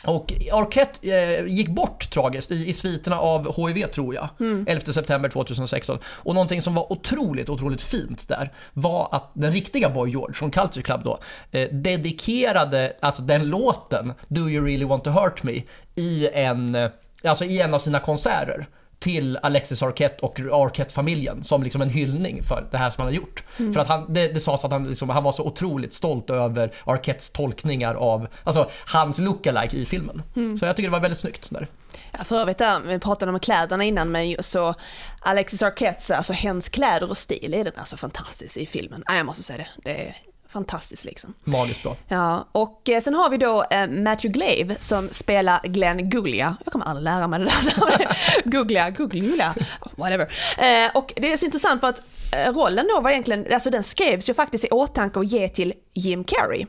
Och 0.07 0.33
Arquette 0.51 1.09
eh, 1.11 1.45
gick 1.45 1.67
bort 1.67 2.09
tragiskt 2.09 2.51
i, 2.51 2.69
i 2.69 2.73
sviterna 2.73 3.19
av 3.19 3.55
HIV 3.55 3.87
tror 3.87 4.15
jag, 4.15 4.29
11 4.67 4.93
september 4.93 5.29
2016. 5.29 5.99
Och 6.05 6.33
någonting 6.33 6.61
som 6.61 6.73
var 6.73 6.91
otroligt, 6.91 7.49
otroligt 7.49 7.81
fint 7.81 8.27
där 8.27 8.53
var 8.73 9.09
att 9.11 9.31
den 9.33 9.51
riktiga 9.51 9.89
Boy 9.89 10.09
George 10.09 10.33
från 10.33 10.51
Culture 10.51 10.83
Club 10.83 11.03
då 11.03 11.19
eh, 11.51 11.69
dedikerade 11.71 12.93
alltså 12.99 13.21
den 13.21 13.49
låten 13.49 14.13
Do 14.27 14.49
You 14.49 14.65
Really 14.65 14.85
Want 14.85 15.03
To 15.03 15.09
Hurt 15.09 15.43
Me 15.43 15.61
i 15.95 16.29
en, 16.33 16.75
eh, 16.75 16.89
alltså 17.23 17.45
i 17.45 17.61
en 17.61 17.73
av 17.73 17.79
sina 17.79 17.99
konserter 17.99 18.67
till 19.05 19.37
Alexis 19.37 19.83
Arquette 19.83 20.25
och 20.25 20.39
Arquette-familjen 20.39 21.43
som 21.43 21.63
liksom 21.63 21.81
en 21.81 21.89
hyllning 21.89 22.43
för 22.43 22.67
det 22.71 22.77
här 22.77 22.89
som 22.89 23.01
han 23.01 23.13
har 23.13 23.15
gjort. 23.15 23.43
För 23.57 23.77
att 23.77 23.87
han, 23.87 24.13
det, 24.13 24.27
det 24.27 24.39
sades 24.39 24.65
att 24.65 24.71
han, 24.71 24.89
liksom, 24.89 25.09
han 25.09 25.23
var 25.23 25.31
så 25.31 25.43
otroligt 25.43 25.93
stolt 25.93 26.29
över 26.29 26.73
Arquettes 26.83 27.29
tolkningar 27.29 27.95
av, 27.95 28.27
alltså 28.43 28.69
hans 28.85 29.19
lookalike 29.19 29.77
i 29.77 29.85
filmen. 29.85 30.21
Så 30.59 30.65
jag 30.65 30.75
tycker 30.75 30.89
det 30.89 30.93
var 30.93 30.99
väldigt 30.99 31.19
snyggt. 31.19 31.49
Där. 31.49 31.67
Ja, 32.11 32.23
för 32.23 32.35
övrigt 32.35 32.57
där, 32.57 32.79
vi 32.79 32.99
pratade 32.99 33.31
om 33.31 33.39
kläderna 33.39 33.83
innan 33.83 34.11
men 34.11 34.43
så 34.43 34.73
Alexis 35.19 35.61
Arquettes, 35.61 36.11
alltså 36.11 36.33
hennes 36.33 36.69
kläder 36.69 37.09
och 37.09 37.17
stil 37.17 37.53
är 37.53 37.63
den 37.63 37.73
alltså 37.77 37.97
fantastisk 37.97 38.57
i 38.57 38.65
filmen. 38.65 39.03
Ja, 39.07 39.15
jag 39.15 39.25
måste 39.25 39.43
säga 39.43 39.57
det, 39.57 39.67
det 39.83 40.07
är 40.07 40.15
fantastiskt 40.55 41.05
liksom. 41.05 41.33
Magiskt 41.43 41.83
bra. 41.83 41.95
Ja, 42.07 42.47
och 42.51 42.89
eh, 42.89 43.01
sen 43.01 43.13
har 43.13 43.29
vi 43.29 43.37
då 43.37 43.63
eh, 43.71 43.87
Matthew 43.87 44.27
Glave 44.39 44.75
som 44.79 45.09
spelar 45.11 45.59
Glenn 45.63 46.09
Guglia. 46.09 46.55
Jag 46.65 46.71
kommer 46.71 46.85
aldrig 46.85 47.03
lära 47.03 47.27
mig 47.27 47.39
det 47.39 47.45
där. 47.45 48.17
Guglia, 48.43 48.89
Guglia, 48.97 49.55
whatever. 49.97 50.27
Eh, 50.57 50.91
och 50.97 51.13
det 51.15 51.33
är 51.33 51.37
så 51.37 51.45
intressant 51.45 51.81
för 51.81 51.87
att 51.89 52.01
eh, 52.31 52.53
rollen 52.53 52.87
då 52.95 53.01
var 53.01 53.09
egentligen, 53.11 53.45
alltså 53.53 53.69
den 53.69 53.83
skrevs 53.83 54.29
ju 54.29 54.33
faktiskt 54.33 54.65
i 54.65 54.69
åtanke 54.69 55.19
att 55.19 55.31
ge 55.31 55.49
till 55.49 55.73
Jim 55.93 56.23
Carrey. 56.23 56.65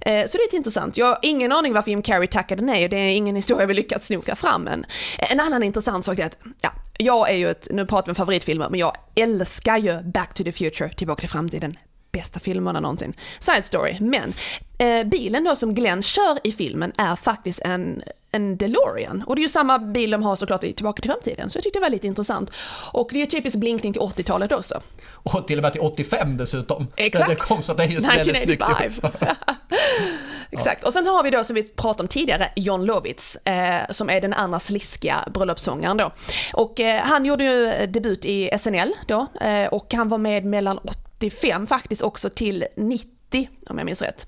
Eh, 0.00 0.26
Så 0.26 0.36
det 0.36 0.42
är 0.42 0.46
lite 0.46 0.56
intressant. 0.56 0.96
Jag 0.96 1.06
har 1.06 1.18
ingen 1.22 1.52
aning 1.52 1.72
varför 1.72 1.90
Jim 1.90 2.02
Carrey 2.02 2.26
tackade 2.28 2.62
nej 2.64 2.84
och 2.84 2.90
det 2.90 2.96
är 2.96 3.10
ingen 3.16 3.36
historia 3.36 3.66
vi 3.66 3.74
lyckats 3.74 4.06
snoka 4.06 4.36
fram 4.36 4.68
än. 4.68 4.86
En 5.18 5.40
annan 5.40 5.62
intressant 5.62 6.04
sak 6.04 6.18
är 6.18 6.26
att, 6.26 6.38
ja, 6.60 6.70
jag 6.98 7.30
är 7.30 7.34
ju 7.36 7.50
ett, 7.50 7.68
nu 7.70 7.86
pratar 7.86 8.06
vi 8.06 8.10
om 8.10 8.14
favoritfilmer, 8.14 8.68
men 8.68 8.80
jag 8.80 8.92
älskar 9.14 9.76
ju 9.78 10.02
Back 10.02 10.34
to 10.34 10.44
the 10.44 10.52
Future, 10.52 10.88
Tillbaka 10.92 11.20
till 11.20 11.28
framtiden, 11.28 11.78
bästa 12.12 12.40
filmerna 12.40 12.80
någonsin. 12.80 13.14
Side 13.40 13.64
story, 13.64 13.96
men 14.00 14.32
eh, 14.78 15.04
bilen 15.04 15.44
då 15.44 15.56
som 15.56 15.74
Glenn 15.74 16.02
kör 16.02 16.38
i 16.44 16.52
filmen 16.52 16.92
är 16.98 17.16
faktiskt 17.16 17.60
en, 17.60 18.02
en 18.32 18.56
DeLorean. 18.56 19.22
Och 19.26 19.36
det 19.36 19.40
är 19.40 19.42
ju 19.42 19.48
samma 19.48 19.78
bil 19.78 20.10
de 20.10 20.22
har 20.22 20.36
såklart 20.36 20.64
i 20.64 20.72
Tillbaka 20.72 21.02
till 21.02 21.10
framtiden, 21.10 21.50
så 21.50 21.56
jag 21.56 21.64
tyckte 21.64 21.78
det 21.78 21.82
var 21.82 21.90
lite 21.90 22.06
intressant. 22.06 22.50
Och 22.92 23.08
det 23.12 23.16
är 23.16 23.20
ju 23.20 23.26
typisk 23.26 23.56
blinkning 23.56 23.92
till 23.92 24.02
80-talet 24.02 24.52
också. 24.52 24.80
Och 25.06 25.46
till 25.46 25.58
och 25.58 25.62
med 25.62 25.72
till 25.72 25.80
85 25.80 26.36
dessutom. 26.36 26.86
Exakt. 26.96 27.28
Det 27.28 27.36
kom, 27.36 27.62
så 27.62 27.74
det 27.74 27.82
är 27.82 27.88
ju 27.88 28.00
så 28.00 28.06
väldigt 28.06 28.36
snyggt. 28.36 28.62
1985. 28.62 29.10
Exakt. 30.50 30.84
Och 30.84 30.92
sen 30.92 31.06
har 31.06 31.22
vi 31.22 31.30
då 31.30 31.44
som 31.44 31.54
vi 31.54 31.68
pratade 31.68 32.02
om 32.02 32.08
tidigare, 32.08 32.52
John 32.56 32.84
Lovitz, 32.84 33.36
eh, 33.36 33.90
som 33.90 34.10
är 34.10 34.20
den 34.20 34.32
andra 34.32 34.60
sliskiga 34.60 35.28
bröllopssångaren 35.34 35.96
då. 35.96 36.10
Och 36.52 36.80
eh, 36.80 37.02
han 37.02 37.24
gjorde 37.24 37.44
ju 37.44 37.86
debut 37.86 38.24
i 38.24 38.50
SNL 38.58 38.92
då, 39.06 39.26
eh, 39.40 39.66
och 39.66 39.94
han 39.94 40.08
var 40.08 40.18
med 40.18 40.44
mellan 40.44 40.78
85 41.22 41.66
faktiskt 41.66 42.02
också 42.02 42.30
till 42.30 42.64
90 42.76 43.48
om 43.68 43.78
jag 43.78 43.84
minns 43.84 44.02
rätt. 44.02 44.26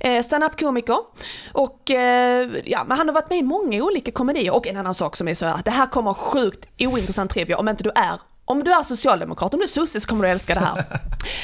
Eh, 0.00 0.22
Stand-up 0.22 0.60
komiker 0.60 0.98
och 1.52 1.90
eh, 1.90 2.50
ja, 2.64 2.84
men 2.84 2.98
han 2.98 3.08
har 3.08 3.14
varit 3.14 3.30
med 3.30 3.38
i 3.38 3.42
många 3.42 3.82
olika 3.82 4.12
komedier 4.12 4.54
och 4.54 4.66
en 4.66 4.76
annan 4.76 4.94
sak 4.94 5.16
som 5.16 5.28
är 5.28 5.34
så 5.34 5.46
här, 5.46 5.62
det 5.64 5.70
här 5.70 5.86
kommer 5.86 6.14
sjukt 6.14 6.68
ointressant 6.78 7.30
trivia 7.30 7.58
om 7.58 7.68
inte 7.68 7.84
du 7.84 7.90
är 7.90 8.20
om 8.44 8.64
du 8.64 8.72
är 8.72 8.82
socialdemokrat, 8.82 9.54
om 9.54 9.60
du 9.60 9.64
är 9.64 9.68
sosse 9.68 10.00
så 10.00 10.08
kommer 10.08 10.24
du 10.24 10.30
älska 10.30 10.54
det 10.54 10.60
här. 10.60 10.84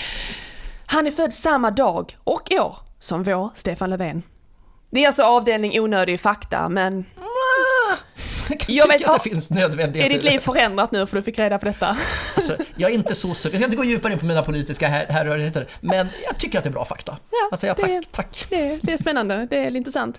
Han 0.87 1.07
är 1.07 1.11
född 1.11 1.35
samma 1.35 1.71
dag 1.71 2.17
och 2.25 2.53
år 2.53 2.77
som 2.99 3.23
vår 3.23 3.51
Stefan 3.55 3.91
Löfven. 3.91 4.23
Det 4.91 5.03
är 5.03 5.07
alltså 5.07 5.23
avdelning 5.23 5.81
onödig 5.81 6.21
fakta, 6.21 6.69
men 6.69 7.05
Jag 8.49 8.59
kan 8.61 8.75
Jag 8.77 8.91
tycka 8.91 8.99
vet- 8.99 9.09
att 9.17 9.25
det 9.25 9.31
finns 9.31 9.51
nödvändighet 9.51 10.11
är 10.11 10.15
ditt 10.15 10.23
liv 10.23 10.39
förändrat 10.39 10.93
nu 10.93 11.07
för 11.07 11.17
du 11.17 11.23
fick 11.23 11.39
reda 11.39 11.59
på 11.59 11.65
detta? 11.65 11.97
Alltså, 12.37 12.57
jag 12.77 12.91
är 12.91 12.95
inte 12.95 13.15
sosse, 13.15 13.49
vi 13.49 13.57
ska 13.59 13.65
inte 13.65 13.77
gå 13.77 13.85
djupare 13.85 14.13
in 14.13 14.19
på 14.19 14.27
mina 14.27 14.43
politiska 14.43 14.89
här- 14.89 15.07
härrörigheter, 15.07 15.67
men 15.81 16.09
jag 16.27 16.39
tycker 16.39 16.59
att 16.59 16.65
det 16.65 16.71
är 16.71 16.73
bra 16.73 16.85
fakta. 16.85 17.17
Ja, 17.31 17.49
alltså, 17.51 17.67
jag, 17.67 17.77
tack, 17.77 17.89
det- 17.89 18.13
tack. 18.13 18.47
Det, 18.51 18.79
det 18.83 18.93
är 18.93 18.97
spännande, 18.97 19.47
det 19.51 19.57
är 19.59 19.77
intressant. 19.77 20.19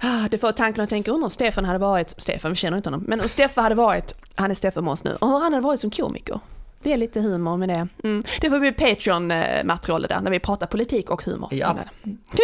Ah, 0.00 0.28
Det 0.30 0.38
får 0.38 0.52
tanken 0.52 0.84
att 0.84 0.90
tänka, 0.90 1.10
undra 1.10 1.24
om 1.24 1.30
Stefan 1.30 1.64
hade 1.64 1.78
varit, 1.78 2.14
Stefan, 2.20 2.50
vi 2.50 2.56
känner 2.56 2.76
inte 2.76 2.86
honom, 2.88 3.04
men 3.08 3.20
om 3.20 3.28
Stefan 3.28 3.64
hade 3.64 3.74
varit, 3.76 4.14
han 4.34 4.50
är 4.50 4.54
Stefan 4.54 4.84
Måns 4.84 5.04
nu, 5.04 5.14
och 5.20 5.28
hur 5.28 5.38
han 5.38 5.52
hade 5.52 5.64
varit 5.64 5.80
som 5.80 5.90
komiker. 5.90 6.40
Det 6.82 6.92
är 6.92 6.96
lite 6.96 7.20
humor 7.20 7.56
med 7.56 7.68
det. 7.68 7.88
Mm. 8.04 8.22
Det 8.40 8.50
får 8.50 8.58
bli 8.60 8.72
Patreon-materialet 8.72 10.08
där, 10.08 10.20
när 10.20 10.30
vi 10.30 10.40
pratar 10.40 10.66
politik 10.66 11.10
och 11.10 11.22
humor. 11.22 11.48
Ja. 11.52 11.76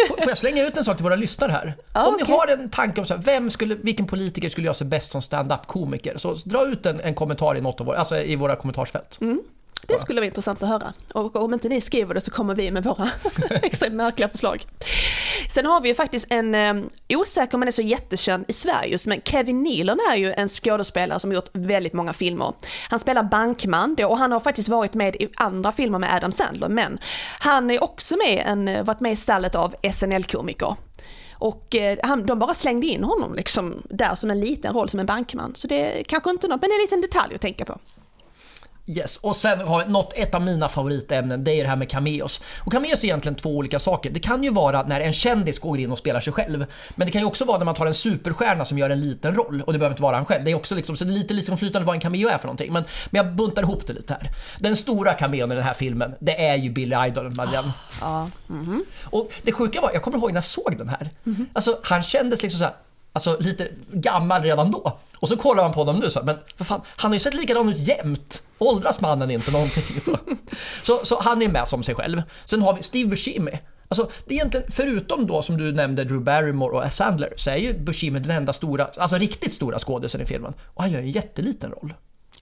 Får 0.07 0.27
jag 0.27 0.37
slänga 0.37 0.67
ut 0.67 0.77
en 0.77 0.85
sak 0.85 0.97
till 0.97 1.03
våra 1.03 1.15
lyssnare 1.15 1.51
här? 1.51 1.75
Ja, 1.93 2.07
om 2.07 2.17
ni 2.17 2.33
har 2.33 2.47
en 2.47 2.69
tanke 2.69 3.01
om 3.01 3.07
så 3.07 3.13
här, 3.15 3.21
vem 3.21 3.49
skulle, 3.49 3.75
vilken 3.75 4.07
politiker 4.07 4.49
skulle 4.49 4.65
göra 4.65 4.73
sig 4.73 4.87
bäst 4.87 5.11
som 5.11 5.21
stand-up-komiker, 5.21 6.17
så 6.17 6.33
dra 6.33 6.67
ut 6.67 6.85
en, 6.85 6.99
en 6.99 7.15
kommentar 7.15 7.57
i 7.57 7.61
något 7.61 7.81
av 7.81 7.87
våra, 7.87 7.97
alltså 7.97 8.17
i 8.17 8.35
våra 8.35 8.55
kommentarsfält. 8.55 9.17
Mm. 9.21 9.41
Det 9.87 9.99
skulle 9.99 10.21
vara 10.21 10.25
intressant 10.25 10.63
att 10.63 10.69
höra. 10.69 10.93
Och 11.13 11.35
om 11.35 11.53
inte 11.53 11.69
ni 11.69 11.81
skriver 11.81 12.13
det 12.13 12.21
så 12.21 12.31
kommer 12.31 12.55
vi 12.55 12.71
med 12.71 12.83
våra 12.83 13.09
extremt 13.61 13.95
märkliga 13.95 14.29
förslag. 14.29 14.65
Sen 15.49 15.65
har 15.65 15.81
vi 15.81 15.89
ju 15.89 15.95
faktiskt 15.95 16.27
en, 16.29 16.55
eh, 16.55 16.75
osäker 17.09 17.57
men 17.57 17.67
är 17.67 17.71
så 17.71 17.81
jättekänd 17.81 18.45
i 18.47 18.53
Sverige 18.53 18.91
just, 18.91 19.07
men 19.07 19.21
Kevin 19.21 19.63
Nealon 19.63 19.99
är 20.11 20.15
ju 20.15 20.33
en 20.33 20.49
skådespelare 20.49 21.19
som 21.19 21.31
gjort 21.31 21.49
väldigt 21.53 21.93
många 21.93 22.13
filmer. 22.13 22.53
Han 22.89 22.99
spelar 22.99 23.23
bankman 23.23 23.95
då, 23.95 24.07
och 24.07 24.17
han 24.17 24.31
har 24.31 24.39
faktiskt 24.39 24.69
varit 24.69 24.93
med 24.93 25.15
i 25.15 25.27
andra 25.35 25.71
filmer 25.71 25.99
med 25.99 26.15
Adam 26.15 26.31
Sandler, 26.31 26.69
men 26.69 26.97
han 27.39 27.71
är 27.71 27.83
också 27.83 28.15
med, 28.17 28.43
en, 28.45 28.85
varit 28.85 28.99
med 28.99 29.11
i 29.11 29.15
stallet 29.15 29.55
av 29.55 29.75
SNL-komiker. 29.93 30.75
Och 31.33 31.75
eh, 31.75 31.97
han, 32.03 32.25
de 32.25 32.39
bara 32.39 32.53
slängde 32.53 32.87
in 32.87 33.03
honom 33.03 33.35
liksom 33.35 33.81
där 33.89 34.15
som 34.15 34.31
en 34.31 34.39
liten 34.39 34.73
roll 34.73 34.89
som 34.89 34.99
en 34.99 35.05
bankman. 35.05 35.55
Så 35.55 35.67
det 35.67 35.99
är 35.99 36.03
kanske 36.03 36.29
inte 36.29 36.47
något, 36.47 36.61
men 36.61 36.69
det 36.69 36.73
är 36.73 36.79
en 36.79 36.81
liten 36.81 37.01
detalj 37.01 37.35
att 37.35 37.41
tänka 37.41 37.65
på. 37.65 37.79
Yes, 38.87 39.17
och 39.17 39.35
sen 39.35 39.59
har 39.59 39.81
jag 39.81 39.91
något, 39.91 40.13
ett 40.15 40.35
av 40.35 40.41
mina 40.41 40.69
favoritämnen, 40.69 41.43
det 41.43 41.51
är 41.51 41.63
det 41.63 41.69
här 41.69 41.75
med 41.75 41.89
cameos. 41.89 42.41
Och 42.59 42.71
cameos 42.71 42.99
är 42.99 43.05
egentligen 43.05 43.35
två 43.35 43.57
olika 43.57 43.79
saker. 43.79 44.09
Det 44.09 44.19
kan 44.19 44.43
ju 44.43 44.49
vara 44.49 44.83
när 44.83 45.01
en 45.01 45.13
kändis 45.13 45.59
går 45.59 45.79
in 45.79 45.91
och 45.91 45.97
spelar 45.97 46.19
sig 46.19 46.33
själv. 46.33 46.65
Men 46.95 47.05
det 47.05 47.11
kan 47.11 47.21
ju 47.21 47.27
också 47.27 47.45
vara 47.45 47.57
när 47.57 47.65
man 47.65 47.75
tar 47.75 47.85
en 47.85 47.93
superstjärna 47.93 48.65
som 48.65 48.77
gör 48.77 48.89
en 48.89 48.99
liten 48.99 49.35
roll. 49.35 49.61
Och 49.61 49.73
det 49.73 49.79
behöver 49.79 49.93
inte 49.93 50.01
vara 50.01 50.15
han 50.15 50.25
själv. 50.25 50.43
Det 50.45 50.51
är 50.51 50.55
också 50.55 50.75
liksom, 50.75 50.97
så 50.97 51.05
det 51.05 51.11
är 51.11 51.13
lite 51.13 51.33
liksom 51.33 51.57
flytande 51.57 51.85
vad 51.85 51.95
en 51.95 52.01
cameo 52.01 52.29
är 52.29 52.37
för 52.37 52.45
någonting. 52.45 52.73
Men, 52.73 52.83
men 53.09 53.25
jag 53.25 53.35
buntar 53.35 53.61
ihop 53.61 53.87
det 53.87 53.93
lite 53.93 54.13
här. 54.13 54.31
Den 54.59 54.75
stora 54.77 55.13
cameon 55.13 55.51
i 55.51 55.55
den 55.55 55.63
här 55.63 55.73
filmen, 55.73 56.15
det 56.19 56.45
är 56.45 56.55
ju 56.55 56.69
Billy 56.69 56.95
Idol, 57.07 57.35
Madeleine. 57.35 57.71
Ja, 58.01 58.29
Och 59.03 59.31
det 59.41 59.51
sjuka 59.51 59.81
var, 59.81 59.91
jag 59.93 60.01
kommer 60.01 60.17
ihåg 60.17 60.29
när 60.31 60.37
jag 60.37 60.45
såg 60.45 60.75
den 60.77 60.89
här. 60.89 61.09
Alltså 61.53 61.79
han 61.83 62.03
kändes 62.03 62.43
liksom 62.43 62.59
så 62.59 62.65
här, 62.65 62.73
alltså 63.15 63.37
lite 63.39 63.67
gammal 63.91 64.41
redan 64.41 64.71
då. 64.71 64.99
Och 65.17 65.29
så 65.29 65.37
kollar 65.37 65.63
man 65.63 65.73
på 65.73 65.79
honom 65.79 65.99
nu 65.99 66.09
så 66.09 66.19
här, 66.19 66.25
men 66.25 66.37
för 66.57 66.63
fan, 66.63 66.81
han 66.95 67.11
har 67.11 67.15
ju 67.15 67.19
sett 67.19 67.33
likadan 67.33 67.69
ut 67.69 67.77
jämt. 67.77 68.43
Åldras 68.57 69.01
mannen 69.01 69.31
inte 69.31 69.51
någonting 69.51 69.99
så. 70.01 70.17
så. 70.83 71.05
Så 71.05 71.21
han 71.21 71.41
är 71.41 71.49
med 71.49 71.67
som 71.67 71.83
sig 71.83 71.95
själv. 71.95 72.21
Sen 72.45 72.61
har 72.61 72.73
vi 72.73 72.83
Steve 72.83 73.09
Buscemi. 73.09 73.59
Alltså 73.87 74.09
det 74.25 74.33
är 74.33 74.37
egentligen, 74.37 74.71
förutom 74.71 75.27
då 75.27 75.41
som 75.41 75.57
du 75.57 75.71
nämnde 75.71 76.03
Drew 76.03 76.21
Barrymore 76.21 76.85
och 76.85 76.93
Sandler, 76.93 77.33
så 77.37 77.49
är 77.49 77.55
ju 77.55 77.73
Buscemi 77.73 78.19
den 78.19 78.37
enda 78.37 78.53
stora, 78.53 78.87
alltså 78.97 79.17
riktigt 79.17 79.53
stora 79.53 79.79
skådisen 79.79 80.21
i 80.21 80.25
filmen. 80.25 80.53
Och 80.63 80.81
han 80.81 80.91
gör 80.91 80.99
en 80.99 81.11
jätteliten 81.11 81.71
roll. 81.71 81.93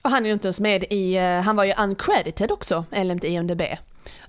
Och 0.02 0.10
han 0.10 0.22
är 0.22 0.26
ju 0.26 0.32
inte 0.32 0.48
ens 0.48 0.60
med 0.60 0.84
i, 0.90 1.16
eh, 1.16 1.40
han 1.40 1.56
var 1.56 1.64
ju 1.64 1.74
uncredited 1.78 2.50
också 2.50 2.84
enligt 2.92 3.24
IMDB. 3.24 3.62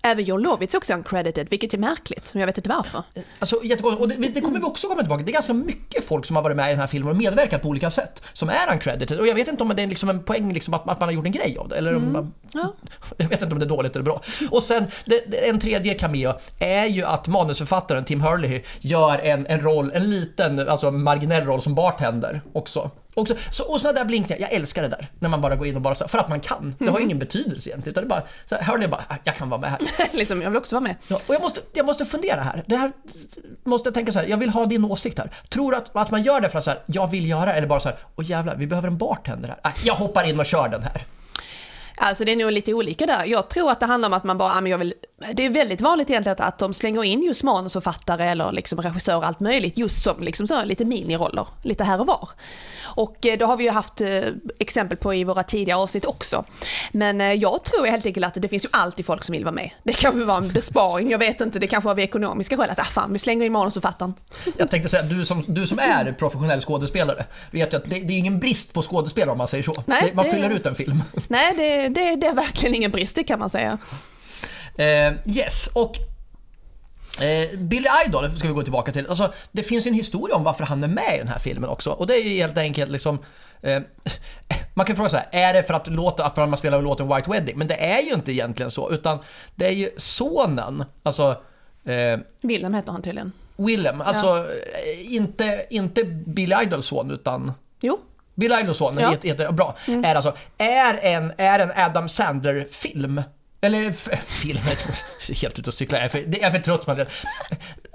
Även 0.05 0.25
John 0.25 0.41
Lovitz 0.41 0.73
är 0.73 0.77
också 0.77 0.93
uncredited, 0.93 1.49
vilket 1.49 1.73
är 1.73 1.77
märkligt, 1.77 2.33
men 2.33 2.39
jag 2.39 2.47
vet 2.47 2.57
inte 2.57 2.69
varför. 2.69 3.03
Alltså 3.39 3.63
jättekonstigt. 3.63 4.01
Och 4.01 4.21
det, 4.21 4.27
det 4.27 4.41
kommer 4.41 4.59
vi 4.59 4.65
också 4.65 4.87
komma 4.87 5.01
tillbaka 5.01 5.23
Det 5.23 5.31
är 5.31 5.33
ganska 5.33 5.53
mycket 5.53 6.03
folk 6.03 6.25
som 6.25 6.35
har 6.35 6.43
varit 6.43 6.57
med 6.57 6.67
i 6.67 6.69
den 6.69 6.79
här 6.79 6.87
filmen 6.87 7.11
och 7.11 7.17
medverkat 7.17 7.61
på 7.61 7.67
olika 7.67 7.91
sätt. 7.91 8.23
Som 8.33 8.49
är 8.49 8.73
uncredited. 8.73 9.19
Och 9.19 9.27
jag 9.27 9.35
vet 9.35 9.47
inte 9.47 9.63
om 9.63 9.73
det 9.75 9.83
är 9.83 9.87
liksom 9.87 10.09
en 10.09 10.23
poäng 10.23 10.53
liksom 10.53 10.73
att, 10.73 10.89
att 10.89 10.99
man 10.99 11.09
har 11.09 11.13
gjort 11.13 11.25
en 11.25 11.31
grej 11.31 11.57
av 11.57 11.69
det. 11.69 11.75
Eller 11.75 11.95
om 11.95 12.13
man, 12.13 12.33
Ja. 12.53 12.73
Jag 13.17 13.29
vet 13.29 13.41
inte 13.41 13.53
om 13.53 13.59
det 13.59 13.65
är 13.65 13.69
dåligt 13.69 13.95
eller 13.95 14.05
bra. 14.05 14.21
Och 14.51 14.63
sen 14.63 14.85
det, 15.05 15.49
en 15.49 15.59
tredje 15.59 15.93
cameo 15.93 16.33
är 16.59 16.85
ju 16.85 17.03
att 17.03 17.27
manusförfattaren 17.27 18.05
Tim 18.05 18.21
Hurley 18.21 18.63
gör 18.79 19.19
en, 19.19 19.47
en 19.47 19.61
roll, 19.61 19.91
en 19.93 20.09
liten, 20.09 20.69
alltså 20.69 20.91
marginell 20.91 21.45
roll 21.45 21.61
som 21.61 21.75
bartender 21.75 22.41
också. 22.53 22.91
Också, 23.17 23.35
så, 23.51 23.63
och 23.71 23.81
sådana 23.81 23.99
där 23.99 24.05
blinkningar, 24.05 24.41
jag 24.41 24.53
älskar 24.53 24.81
det 24.81 24.87
där. 24.87 25.07
När 25.19 25.29
man 25.29 25.41
bara 25.41 25.55
går 25.55 25.67
in 25.67 25.75
och 25.75 25.81
bara 25.81 25.95
så, 25.95 26.07
för 26.07 26.17
att 26.17 26.29
man 26.29 26.39
kan. 26.39 26.75
Det 26.79 26.87
har 26.89 26.99
ju 26.99 27.05
ingen 27.05 27.19
betydelse 27.19 27.69
egentligen. 27.69 27.93
Utan 27.93 28.03
det 28.03 28.07
bara, 28.09 28.23
så 28.45 28.55
här, 28.55 28.63
Hurley 28.71 28.87
bara, 28.87 29.03
"Ah, 29.07 29.15
jag 29.23 29.35
kan 29.35 29.49
vara 29.49 29.61
med 29.61 29.69
här. 29.71 29.79
liksom, 30.11 30.41
jag 30.41 30.49
vill 30.49 30.57
också 30.57 30.75
vara 30.75 30.83
med. 30.83 30.95
Ja, 31.07 31.19
och 31.27 31.35
jag 31.35 31.41
måste, 31.41 31.61
jag 31.73 31.85
måste 31.85 32.05
fundera 32.05 32.41
här. 32.41 32.63
Det 32.67 32.75
här 32.75 32.91
måste 33.63 33.87
jag 33.87 33.93
tänka 33.93 34.11
så 34.11 34.19
här. 34.19 34.27
Jag 34.27 34.37
vill 34.37 34.49
ha 34.49 34.65
din 34.65 34.85
åsikt 34.85 35.17
här. 35.19 35.31
Tror 35.49 35.71
du 35.71 35.77
att, 35.77 35.95
att 35.95 36.11
man 36.11 36.23
gör 36.23 36.41
det 36.41 36.49
för 36.49 36.57
att 36.57 36.63
så 36.63 36.69
här, 36.69 36.79
jag 36.85 37.07
vill 37.11 37.29
göra 37.29 37.53
eller 37.53 37.67
bara 37.67 37.79
så 37.79 37.89
här, 37.89 37.97
åh 38.15 38.25
jävlar, 38.29 38.55
vi 38.55 38.67
behöver 38.67 38.87
en 38.87 38.97
bartender 38.97 39.55
här. 39.63 39.73
Jag 39.83 39.95
hoppar 39.95 40.23
in 40.29 40.39
och 40.39 40.45
kör 40.45 40.67
den 40.69 40.83
här. 40.83 41.05
Alltså 41.97 42.25
det 42.25 42.31
är 42.31 42.35
nog 42.35 42.51
lite 42.51 42.73
olika 42.73 43.05
där. 43.05 43.25
Jag 43.25 43.49
tror 43.49 43.71
att 43.71 43.79
det 43.79 43.85
handlar 43.85 44.09
om 44.09 44.13
att 44.13 44.23
man 44.23 44.37
bara, 44.37 44.51
ah, 44.51 44.61
men 44.61 44.71
jag 44.71 44.77
vill 44.77 44.93
det 45.33 45.45
är 45.45 45.49
väldigt 45.49 45.81
vanligt 45.81 46.09
egentligen 46.09 46.37
att 46.39 46.59
de 46.59 46.73
slänger 46.73 47.03
in 47.03 47.23
just 47.23 47.43
manusförfattare 47.43 48.29
eller 48.29 48.51
liksom 48.51 48.81
regissör 48.81 49.23
allt 49.23 49.39
möjligt 49.39 49.77
just 49.77 50.03
som 50.03 50.23
liksom 50.23 50.47
så 50.47 50.63
lite 50.63 50.85
miniroller, 50.85 51.47
lite 51.61 51.83
här 51.83 51.99
och 51.99 52.07
var. 52.07 52.29
Och 52.95 53.25
eh, 53.25 53.37
då 53.37 53.45
har 53.45 53.57
vi 53.57 53.63
ju 53.63 53.69
haft 53.69 54.01
eh, 54.01 54.23
exempel 54.59 54.97
på 54.97 55.13
i 55.13 55.23
våra 55.23 55.43
tidigare 55.43 55.79
avsnitt 55.79 56.05
också. 56.05 56.45
Men 56.91 57.21
eh, 57.21 57.33
jag 57.33 57.63
tror 57.63 57.85
helt 57.85 58.05
enkelt 58.05 58.25
att 58.25 58.33
det 58.33 58.47
finns 58.47 58.65
ju 58.65 58.69
alltid 58.71 59.05
folk 59.05 59.23
som 59.23 59.33
vill 59.33 59.43
vara 59.43 59.55
med. 59.55 59.69
Det 59.83 59.93
kanske 59.93 60.23
var 60.23 60.37
en 60.37 60.47
besparing, 60.47 61.09
jag 61.09 61.19
vet 61.19 61.41
inte, 61.41 61.59
det 61.59 61.67
kanske 61.67 61.85
var 61.85 61.91
av 61.91 61.99
ekonomiska 61.99 62.57
skäl 62.57 62.69
att 62.69 62.79
ah, 62.79 62.83
fan, 62.83 63.13
vi 63.13 63.19
slänger 63.19 63.45
in 63.45 63.51
manusförfattaren. 63.51 64.13
Jag 64.57 64.69
tänkte 64.71 64.89
säga, 64.89 65.03
du 65.03 65.25
som, 65.25 65.43
du 65.47 65.67
som 65.67 65.79
är 65.79 66.11
professionell 66.11 66.61
skådespelare 66.61 67.25
vet 67.51 67.73
ju 67.73 67.77
att 67.77 67.89
det, 67.89 67.99
det 67.99 68.13
är 68.13 68.17
ingen 68.17 68.39
brist 68.39 68.73
på 68.73 68.81
skådespelare 68.81 69.31
om 69.31 69.37
man 69.37 69.47
säger 69.47 69.63
så. 69.63 69.73
Nej, 69.85 70.11
man 70.13 70.25
det- 70.25 70.31
fyller 70.31 70.49
ut 70.49 70.65
en 70.65 70.75
film. 70.75 71.03
Nej, 71.27 71.53
det, 71.55 71.89
det, 71.89 72.15
det 72.15 72.27
är 72.27 72.33
verkligen 72.33 72.75
ingen 72.75 72.91
brist, 72.91 73.15
det 73.15 73.23
kan 73.23 73.39
man 73.39 73.49
säga. 73.49 73.77
Eh, 74.77 75.13
yes, 75.25 75.67
och 75.73 75.97
eh, 77.23 77.59
Billy 77.59 77.87
Idol 78.07 78.37
ska 78.37 78.47
vi 78.47 78.53
gå 78.53 78.63
tillbaka 78.63 78.91
till. 78.91 79.07
Alltså, 79.07 79.33
det 79.51 79.63
finns 79.63 79.87
ju 79.87 79.89
en 79.89 79.95
historia 79.95 80.35
om 80.35 80.43
varför 80.43 80.63
han 80.63 80.83
är 80.83 80.87
med 80.87 81.15
i 81.15 81.17
den 81.17 81.27
här 81.27 81.39
filmen 81.39 81.69
också. 81.69 81.91
Och 81.91 82.07
det 82.07 82.15
är 82.15 82.23
ju 82.23 82.41
helt 82.41 82.57
enkelt 82.57 82.91
liksom... 82.91 83.19
Eh, 83.61 83.81
man 84.73 84.85
kan 84.85 84.95
fråga 84.95 85.09
så 85.09 85.17
här, 85.17 85.27
är 85.31 85.53
det 85.53 85.63
för 85.63 85.73
att, 85.73 85.87
låta, 85.87 86.25
att 86.25 86.37
man 86.37 86.57
spelar 86.57 86.81
låten 86.81 87.07
White 87.15 87.31
Wedding? 87.31 87.57
Men 87.57 87.67
det 87.67 87.75
är 87.85 88.01
ju 88.01 88.13
inte 88.13 88.31
egentligen 88.31 88.71
så, 88.71 88.91
utan 88.91 89.19
det 89.55 89.65
är 89.65 89.71
ju 89.71 89.89
sonen, 89.97 90.85
alltså 91.03 91.41
eh, 91.85 92.19
Wilhelm 92.41 92.73
heter 92.73 92.91
han 92.91 93.01
tydligen. 93.01 93.31
Willem, 93.57 94.01
alltså 94.01 94.37
eh, 94.37 95.15
inte, 95.15 95.65
inte 95.69 96.03
Billy 96.03 96.55
Idols 96.63 96.85
son 96.85 97.11
utan 97.11 97.53
Jo, 97.81 97.99
Billy 98.35 98.55
Idols 98.55 98.77
son, 98.77 98.97
Ja. 98.99 99.15
jätte, 99.23 99.51
bra, 99.51 99.75
är 99.87 100.15
alltså, 100.15 100.35
är 100.57 100.99
en, 101.01 101.33
är 101.37 101.59
en 101.59 101.71
Adam 101.75 102.09
Sandler-film. 102.09 103.21
Eller 103.61 103.89
f- 103.89 104.09
film, 104.25 104.59
helt 105.41 105.59
ute 105.59 105.69
och 105.69 105.73
cyklar, 105.73 105.99
jag 105.99 106.05
är 106.05 106.09
för, 106.09 106.19
det- 106.21 106.37
jag 106.37 106.47
är 106.47 106.51
för 106.51 106.59
trött 106.59 106.85
på 106.85 106.93
det. 106.93 107.05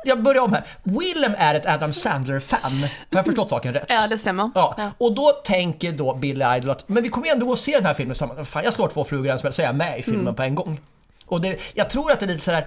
Jag 0.04 0.22
börjar 0.22 0.42
om 0.42 0.52
här. 0.52 0.64
Willem 0.82 1.34
är 1.38 1.54
ett 1.54 1.66
Adam 1.66 1.92
Sandler-fan. 1.92 2.80
Har 2.82 2.88
jag 3.10 3.24
förstått 3.24 3.48
saken 3.50 3.74
rätt? 3.74 3.86
ja 3.88 4.06
det 4.06 4.18
stämmer. 4.18 4.50
Ja, 4.54 4.74
Ja. 4.78 4.90
och 4.98 5.12
då 5.14 5.32
tänker 5.32 5.92
då 5.92 6.14
Billy 6.14 6.44
Idol 6.56 6.70
att 6.70 6.88
men 6.88 7.02
vi 7.02 7.08
kommer 7.08 7.26
ju 7.26 7.32
ändå 7.32 7.46
gå 7.46 7.52
och 7.52 7.58
se 7.58 7.72
den 7.76 7.86
här 7.86 7.94
filmen 7.94 8.14
tillsammans. 8.14 8.48
Fan, 8.48 8.64
jag 8.64 8.72
slår 8.72 8.88
två 8.88 9.04
flugor 9.04 9.26
i 9.26 9.30
en 9.30 9.38
smäll 9.38 9.52
så 9.52 9.62
är 9.62 9.66
jag 9.66 9.74
med 9.74 9.98
i 9.98 10.02
filmen 10.02 10.20
Mm. 10.20 10.34
på 10.34 10.42
en 10.42 10.54
gång. 10.54 10.80
Och 11.26 11.40
det, 11.40 11.60
jag 11.74 11.90
tror 11.90 12.12
att 12.12 12.20
det 12.20 12.26
är 12.26 12.28
lite 12.28 12.44
sådär 12.44 12.66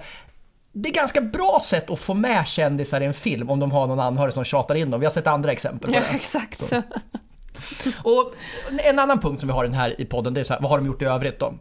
det 0.72 0.88
är 0.88 0.92
ganska 0.92 1.20
bra 1.20 1.60
sätt 1.64 1.90
att 1.90 2.00
få 2.00 2.14
med 2.14 2.46
kändisar 2.48 3.00
i 3.00 3.04
en 3.04 3.14
film 3.14 3.50
om 3.50 3.60
de 3.60 3.70
har 3.72 3.86
någon 3.86 4.00
anhörig 4.00 4.34
som 4.34 4.44
tjatar 4.44 4.74
in 4.74 4.90
dem. 4.90 5.00
Vi 5.00 5.06
har 5.06 5.10
sett 5.12 5.26
andra 5.26 5.52
exempel 5.52 5.90
på 5.90 5.96
Ja, 5.96 6.02
det. 6.10 6.16
exakt. 6.16 6.72
Och 8.02 8.34
en 8.84 8.98
annan 8.98 9.20
punkt 9.20 9.40
som 9.40 9.46
vi 9.48 9.52
har 9.52 9.64
den 9.64 9.74
här 9.74 10.00
i 10.00 10.04
podden, 10.04 10.34
det 10.34 10.40
är 10.40 10.44
så 10.44 10.54
här, 10.54 10.60
vad 10.60 10.70
har 10.70 10.78
de 10.78 10.86
gjort 10.86 11.02
i 11.02 11.04
övrigt 11.04 11.38
då? 11.40 11.54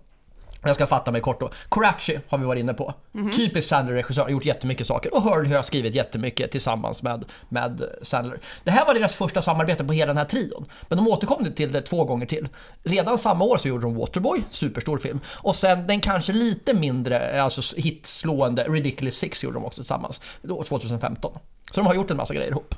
Jag 0.63 0.75
ska 0.75 0.87
fatta 0.87 1.11
mig 1.11 1.21
kort 1.21 1.39
då. 1.39 1.51
Korachi 1.69 2.19
har 2.27 2.37
vi 2.37 2.45
varit 2.45 2.59
inne 2.59 2.73
på. 2.73 2.93
Typiskt 3.35 3.69
Sandler-regissör, 3.69 4.21
har 4.21 4.29
gjort 4.29 4.45
jättemycket 4.45 4.87
saker. 4.87 5.13
Och 5.13 5.21
Hurley 5.21 5.55
har 5.55 5.63
skrivit 5.63 5.95
jättemycket 5.95 6.51
tillsammans 6.51 7.03
med, 7.03 7.25
med 7.49 7.83
Sandler. 8.01 8.39
Det 8.63 8.71
här 8.71 8.85
var 8.85 8.93
deras 8.93 9.15
första 9.15 9.41
samarbete 9.41 9.83
på 9.83 9.93
hela 9.93 10.07
den 10.07 10.17
här 10.17 10.25
trion. 10.25 10.65
Men 10.89 10.97
de 10.97 11.07
återkom 11.07 11.53
till 11.53 11.71
det 11.71 11.81
två 11.81 12.03
gånger 12.03 12.25
till. 12.25 12.47
Redan 12.83 13.17
samma 13.17 13.45
år 13.45 13.57
så 13.57 13.67
gjorde 13.67 13.83
de 13.83 13.95
Waterboy, 13.95 14.43
superstor 14.51 14.97
film. 14.97 15.19
Och 15.27 15.55
sen 15.55 15.87
den 15.87 15.99
kanske 15.99 16.33
lite 16.33 16.73
mindre, 16.73 17.41
alltså 17.43 17.75
hitslående 17.77 18.63
Ridiculous 18.63 19.15
Six 19.15 19.43
gjorde 19.43 19.55
de 19.55 19.65
också 19.65 19.81
tillsammans. 19.81 20.21
Då 20.41 20.63
2015. 20.63 21.37
Så 21.71 21.79
de 21.79 21.87
har 21.87 21.93
gjort 21.93 22.11
en 22.11 22.17
massa 22.17 22.33
grejer 22.33 22.51
ihop. 22.51 22.75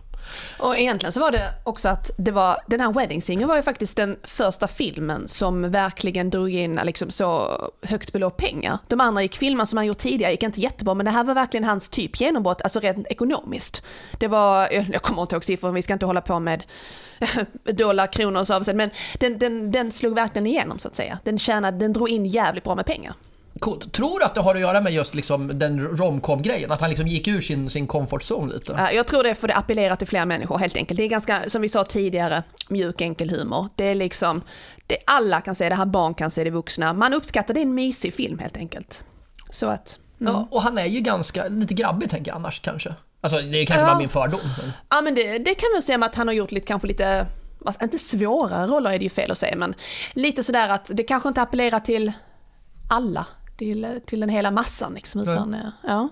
Och 0.59 0.77
egentligen 0.77 1.13
så 1.13 1.19
var 1.19 1.31
det 1.31 1.53
också 1.63 1.89
att 1.89 2.11
det 2.17 2.31
var, 2.31 2.57
den 2.67 2.79
här 2.79 2.93
Wedding 2.93 3.21
Singer 3.21 3.47
var 3.47 3.55
ju 3.55 3.63
faktiskt 3.63 3.97
den 3.97 4.17
första 4.23 4.67
filmen 4.67 5.27
som 5.27 5.71
verkligen 5.71 6.29
drog 6.29 6.49
in 6.49 6.77
eh, 6.77 6.85
liksom 6.85 7.09
så 7.09 7.57
högt 7.81 8.13
belopp 8.13 8.37
pengar. 8.37 8.79
De 8.87 9.01
andra 9.01 9.21
gick 9.21 9.37
filmer 9.37 9.65
som 9.65 9.77
han 9.77 9.85
gjort 9.85 9.97
tidigare 9.97 10.31
gick 10.31 10.43
inte 10.43 10.61
jättebra 10.61 10.93
men 10.93 11.05
det 11.05 11.11
här 11.11 11.23
var 11.23 11.33
verkligen 11.33 11.63
hans 11.63 11.89
typ 11.89 12.21
genombrott, 12.21 12.61
alltså 12.61 12.79
rent 12.79 13.07
ekonomiskt. 13.07 13.83
Det 14.19 14.27
var, 14.27 14.67
eh, 14.71 14.91
jag 14.91 15.01
kommer 15.01 15.21
inte 15.21 15.35
ihåg 15.35 15.45
siffror, 15.45 15.71
vi 15.71 15.81
ska 15.81 15.93
inte 15.93 16.05
hålla 16.05 16.21
på 16.21 16.39
med 16.39 16.63
eh, 17.19 17.73
dollar, 17.73 18.07
kronor 18.07 18.39
och 18.39 18.47
så 18.47 18.53
avsett, 18.53 18.75
men 18.75 18.89
den, 19.19 19.39
den, 19.39 19.71
den 19.71 19.91
slog 19.91 20.15
verkligen 20.15 20.47
igenom 20.47 20.79
så 20.79 20.87
att 20.87 20.95
säga. 20.95 21.19
Den 21.23 21.37
tjänade, 21.37 21.77
den 21.77 21.93
drog 21.93 22.09
in 22.09 22.25
jävligt 22.25 22.63
bra 22.63 22.75
med 22.75 22.85
pengar. 22.85 23.15
Coolt. 23.59 23.93
Tror 23.93 24.19
du 24.19 24.25
att 24.25 24.35
det 24.35 24.41
har 24.41 24.55
att 24.55 24.61
göra 24.61 24.81
med 24.81 24.93
just 24.93 25.15
liksom 25.15 25.59
den 25.59 25.79
romcom-grejen? 25.79 26.71
Att 26.71 26.81
han 26.81 26.89
liksom 26.89 27.07
gick 27.07 27.27
ur 27.27 27.41
sin, 27.41 27.69
sin 27.69 27.87
comfort 27.87 28.21
zone 28.31 28.53
lite? 28.53 28.75
Ja, 28.77 28.91
Jag 28.91 29.07
tror 29.07 29.23
det 29.23 29.35
för 29.35 29.47
det 29.47 29.55
appellerar 29.55 29.95
till 29.95 30.07
fler 30.07 30.25
människor 30.25 30.57
helt 30.57 30.75
enkelt. 30.77 30.97
Det 30.97 31.03
är 31.03 31.07
ganska, 31.07 31.49
som 31.49 31.61
vi 31.61 31.69
sa 31.69 31.83
tidigare, 31.83 32.43
mjuk 32.69 33.01
enkel 33.01 33.29
humor. 33.29 33.69
Det 33.75 33.83
är 33.85 33.95
liksom, 33.95 34.41
det, 34.87 34.97
alla 35.07 35.41
kan 35.41 35.55
se 35.55 35.69
det 35.69 35.75
här, 35.75 35.85
barn 35.85 36.13
kan 36.13 36.31
se 36.31 36.43
det, 36.43 36.49
vuxna. 36.49 36.93
Man 36.93 37.13
uppskattar 37.13 37.53
det, 37.53 37.59
är 37.59 37.61
en 37.61 37.75
mysig 37.75 38.13
film 38.13 38.39
helt 38.39 38.57
enkelt. 38.57 39.03
Så 39.49 39.67
att, 39.67 39.99
mm. 40.21 40.33
Ja, 40.33 40.47
och 40.51 40.61
han 40.61 40.77
är 40.77 40.85
ju 40.85 40.99
ganska, 40.99 41.47
lite 41.47 41.73
grabbig 41.73 42.09
tänker 42.09 42.31
jag 42.31 42.35
annars 42.35 42.59
kanske. 42.61 42.93
Alltså 43.21 43.41
det 43.41 43.57
är 43.57 43.65
kanske 43.65 43.81
Ja. 43.85 43.87
bara 43.89 43.97
min 43.97 44.09
fördom. 44.09 44.39
Men... 44.61 44.71
ja 44.89 45.01
men 45.01 45.15
det, 45.15 45.37
det 45.37 45.55
kan 45.55 45.69
man 45.73 45.81
säga 45.81 45.97
med 45.97 46.07
att 46.07 46.15
han 46.15 46.27
har 46.27 46.35
gjort 46.35 46.51
lite, 46.51 46.67
kanske 46.67 46.87
lite, 46.87 47.25
alltså, 47.65 47.83
inte 47.83 47.97
svårare 47.99 48.67
roller 48.67 48.91
är 48.91 48.97
det 48.99 49.03
ju 49.03 49.09
fel 49.09 49.31
att 49.31 49.37
säga, 49.37 49.55
men 49.55 49.73
lite 50.13 50.43
sådär 50.43 50.69
att 50.69 50.91
det 50.93 51.03
kanske 51.03 51.29
inte 51.29 51.41
appellerar 51.41 51.79
till 51.79 52.11
alla, 52.89 53.25
till, 53.57 53.99
till 54.05 54.19
den 54.19 54.29
hela 54.29 54.51
massan 54.51 54.93
liksom, 54.93 55.21
utan 55.21 55.53
eh, 55.53 55.59
ja. 55.83 56.09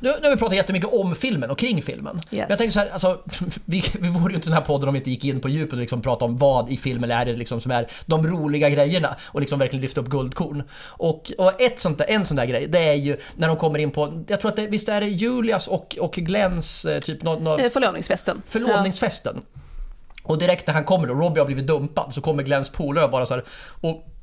Nu, 0.00 0.14
nu 0.20 0.28
har 0.28 0.30
vi 0.30 0.36
pratat 0.36 0.56
jättemycket 0.56 0.92
om 0.92 1.14
filmen 1.14 1.50
och 1.50 1.58
kring 1.58 1.82
filmen. 1.82 2.20
Yes. 2.30 2.46
Jag 2.48 2.58
tänker 2.58 2.72
så 2.72 2.80
här, 2.80 2.88
alltså, 2.90 3.20
vi, 3.64 3.84
vi 4.00 4.08
vore 4.08 4.32
ju 4.32 4.36
inte 4.36 4.48
den 4.48 4.54
här 4.54 4.64
podden 4.64 4.88
om 4.88 4.92
vi 4.94 4.98
inte 4.98 5.10
gick 5.10 5.24
in 5.24 5.40
på 5.40 5.48
djupet 5.48 5.72
och 5.72 5.78
liksom 5.78 6.02
pratade 6.02 6.30
om 6.32 6.36
vad 6.38 6.70
i 6.70 6.76
filmen 6.76 7.10
är 7.10 7.24
det 7.24 7.32
liksom 7.32 7.60
som 7.60 7.70
är 7.70 7.90
de 8.06 8.26
roliga 8.26 8.68
grejerna 8.70 9.16
och 9.24 9.40
liksom 9.40 9.58
verkligen 9.58 9.82
lyfta 9.82 10.00
upp 10.00 10.08
guldkorn. 10.08 10.62
Och, 10.86 11.32
och 11.38 11.60
ett 11.60 11.78
sånt 11.78 11.98
där, 11.98 12.06
en 12.08 12.24
sån 12.24 12.36
där 12.36 12.44
grej, 12.44 12.66
det 12.66 12.78
är 12.78 12.94
ju 12.94 13.16
när 13.36 13.48
de 13.48 13.56
kommer 13.56 13.78
in 13.78 13.90
på, 13.90 14.24
jag 14.28 14.40
tror 14.40 14.50
att 14.50 14.56
det, 14.56 14.66
visst 14.66 14.88
är 14.88 15.00
det 15.00 15.06
Julias 15.06 15.68
och, 15.68 15.96
och 16.00 16.12
Glens 16.14 16.84
eh, 16.84 17.00
typ 17.00 17.22
nå, 17.22 17.38
nå, 17.38 17.58
Eh, 17.58 17.70
Förlovningsfesten. 17.70 18.42
förlovningsfesten. 18.46 19.42
Och 20.22 20.38
direkt 20.38 20.66
när 20.66 20.74
han 20.74 20.84
kommer 20.84 21.08
då, 21.08 21.14
Robbie 21.14 21.40
har 21.40 21.46
blivit 21.46 21.66
dumpad, 21.66 22.14
så 22.14 22.20
kommer 22.20 22.42
Glens 22.42 22.70
polare 22.70 23.04
och 23.04 23.10
bara 23.10 23.26
så 23.26 23.34
här, 23.34 23.44
och 23.80 24.14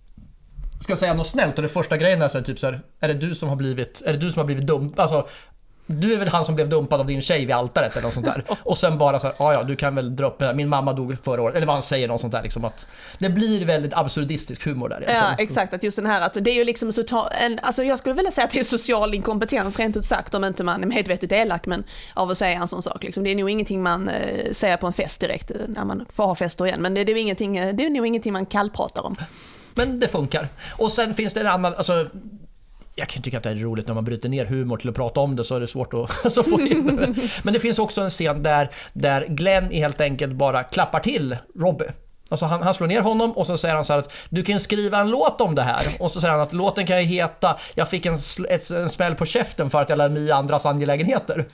ska 0.85 0.95
säga 0.95 1.13
något 1.13 1.27
snällt 1.27 1.55
och 1.55 1.61
det 1.61 1.69
första 1.69 1.97
grejen 1.97 2.21
är 2.21 2.29
så 2.29 2.37
här, 2.37 2.45
typ 2.45 2.59
så 2.59 2.67
här, 2.67 2.81
är 2.99 3.07
det 3.07 3.13
du 3.13 3.35
som 3.35 3.49
har 3.49 3.55
blivit, 3.55 4.01
är 4.05 4.13
det 4.13 4.19
du 4.19 4.31
som 4.31 4.39
har 4.39 4.45
blivit 4.45 4.67
dumpad? 4.67 4.99
Alltså, 5.03 5.27
du 5.87 6.13
är 6.13 6.17
väl 6.17 6.27
han 6.27 6.45
som 6.45 6.55
blev 6.55 6.69
dumpad 6.69 6.99
av 6.99 7.05
din 7.07 7.21
tjej 7.21 7.45
vid 7.45 7.55
altaret 7.55 7.91
eller 7.91 8.03
något 8.03 8.13
sånt 8.13 8.25
där. 8.25 8.43
Och 8.63 8.77
sen 8.77 8.97
bara 8.97 9.19
så 9.19 9.27
här, 9.27 9.35
"Ja, 9.39 9.53
ja 9.53 9.63
du 9.63 9.75
kan 9.75 9.95
väl 9.95 10.15
dra 10.15 10.27
upp 10.27 10.39
det 10.39 10.45
här. 10.45 10.53
min 10.53 10.69
mamma 10.69 10.93
dog 10.93 11.17
förra 11.23 11.41
året. 11.41 11.55
Eller 11.55 11.65
vad 11.67 11.75
han 11.75 11.83
säger, 11.83 12.07
något 12.07 12.21
sånt 12.21 12.33
där 12.33 12.43
liksom 12.43 12.65
att 12.65 12.85
det 13.19 13.29
blir 13.29 13.65
väldigt 13.65 13.93
absurdistisk 13.93 14.65
humor 14.65 14.89
där 14.89 15.01
Ja, 15.01 15.09
egentligen. 15.11 15.47
exakt. 15.49 15.73
Att 15.73 15.83
just 15.83 15.95
den 15.95 16.05
här, 16.05 16.21
att 16.21 16.33
det 16.41 16.51
är 16.51 16.55
ju 16.55 16.63
liksom 16.63 16.91
så 16.91 17.03
ta, 17.03 17.27
en, 17.27 17.59
alltså 17.59 17.83
jag 17.83 17.99
skulle 17.99 18.15
vilja 18.15 18.31
säga 18.31 18.45
att 18.45 18.51
det 18.51 18.59
är 18.59 18.63
social 18.63 19.13
inkompetens 19.13 19.79
rent 19.79 19.97
ut 19.97 20.05
sagt 20.05 20.33
om 20.33 20.43
inte 20.43 20.63
man 20.63 20.83
är 20.83 20.87
medvetet 20.87 21.31
elak, 21.31 21.65
men 21.65 21.83
av 22.13 22.31
att 22.31 22.37
säga 22.37 22.61
en 22.61 22.67
sån 22.67 22.81
sak. 22.81 23.03
Liksom. 23.03 23.23
Det 23.23 23.29
är 23.31 23.35
nog 23.35 23.49
ingenting 23.49 23.83
man 23.83 24.09
eh, 24.09 24.51
säger 24.51 24.77
på 24.77 24.87
en 24.87 24.93
fest 24.93 25.21
direkt, 25.21 25.51
eh, 25.51 25.57
när 25.67 25.85
man 25.85 26.05
får 26.13 26.23
ha 26.23 26.35
fester 26.35 26.65
igen. 26.65 26.81
Men 26.81 26.93
det, 26.93 27.03
det, 27.03 27.11
är, 27.11 27.15
ju 27.15 27.21
ingenting, 27.21 27.57
eh, 27.57 27.75
det 27.75 27.85
är 27.85 27.89
nog 27.89 28.07
ingenting 28.07 28.33
man 28.33 28.45
kallpratar 28.45 29.01
om. 29.05 29.15
Men 29.75 29.99
det 29.99 30.07
funkar. 30.07 30.47
Och 30.71 30.91
sen 30.91 31.13
finns 31.13 31.33
det 31.33 31.39
en 31.39 31.47
annan, 31.47 31.73
alltså 31.75 32.07
jag 32.95 33.07
kan 33.07 33.23
tycka 33.23 33.37
att 33.37 33.43
det 33.43 33.49
är 33.49 33.55
roligt 33.55 33.87
när 33.87 33.93
man 33.93 34.05
bryter 34.05 34.29
ner 34.29 34.45
humor 34.45 34.77
till 34.77 34.89
att 34.89 34.95
prata 34.95 35.19
om 35.19 35.35
det 35.35 35.43
så 35.43 35.55
är 35.55 35.59
det 35.59 35.67
svårt 35.67 35.93
att 35.93 36.11
alltså, 36.25 36.43
få 36.43 36.61
in 36.61 36.95
det. 36.95 37.29
Men 37.43 37.53
det 37.53 37.59
finns 37.59 37.79
också 37.79 38.01
en 38.01 38.09
scen 38.09 38.43
där, 38.43 38.69
där 38.93 39.25
Glenn 39.27 39.71
helt 39.71 40.01
enkelt 40.01 40.33
bara 40.33 40.63
klappar 40.63 40.99
till 40.99 41.37
Robbie. 41.59 41.91
Alltså 42.29 42.45
han, 42.45 42.61
han 42.61 42.73
slår 42.73 42.87
ner 42.87 43.01
honom 43.01 43.31
och 43.31 43.47
så 43.47 43.57
säger 43.57 43.75
han 43.75 43.85
så 43.85 43.93
här 43.93 43.99
att 43.99 44.13
du 44.29 44.43
kan 44.43 44.59
skriva 44.59 44.99
en 44.99 45.11
låt 45.11 45.41
om 45.41 45.55
det 45.55 45.61
här. 45.61 45.87
Och 45.99 46.11
så 46.11 46.21
säger 46.21 46.31
han 46.31 46.41
att 46.41 46.53
låten 46.53 46.85
kan 46.87 47.01
ju 47.01 47.05
heta 47.05 47.59
Jag 47.75 47.89
fick 47.89 48.05
en, 48.05 48.17
sl- 48.17 48.47
ett, 48.49 48.69
en 48.69 48.89
smäll 48.89 49.15
på 49.15 49.25
käften 49.25 49.69
för 49.69 49.81
att 49.81 49.89
jag 49.89 49.97
lade 49.97 50.13
mig 50.13 50.23
i 50.23 50.31
andras 50.31 50.65
angelägenheter. 50.65 51.45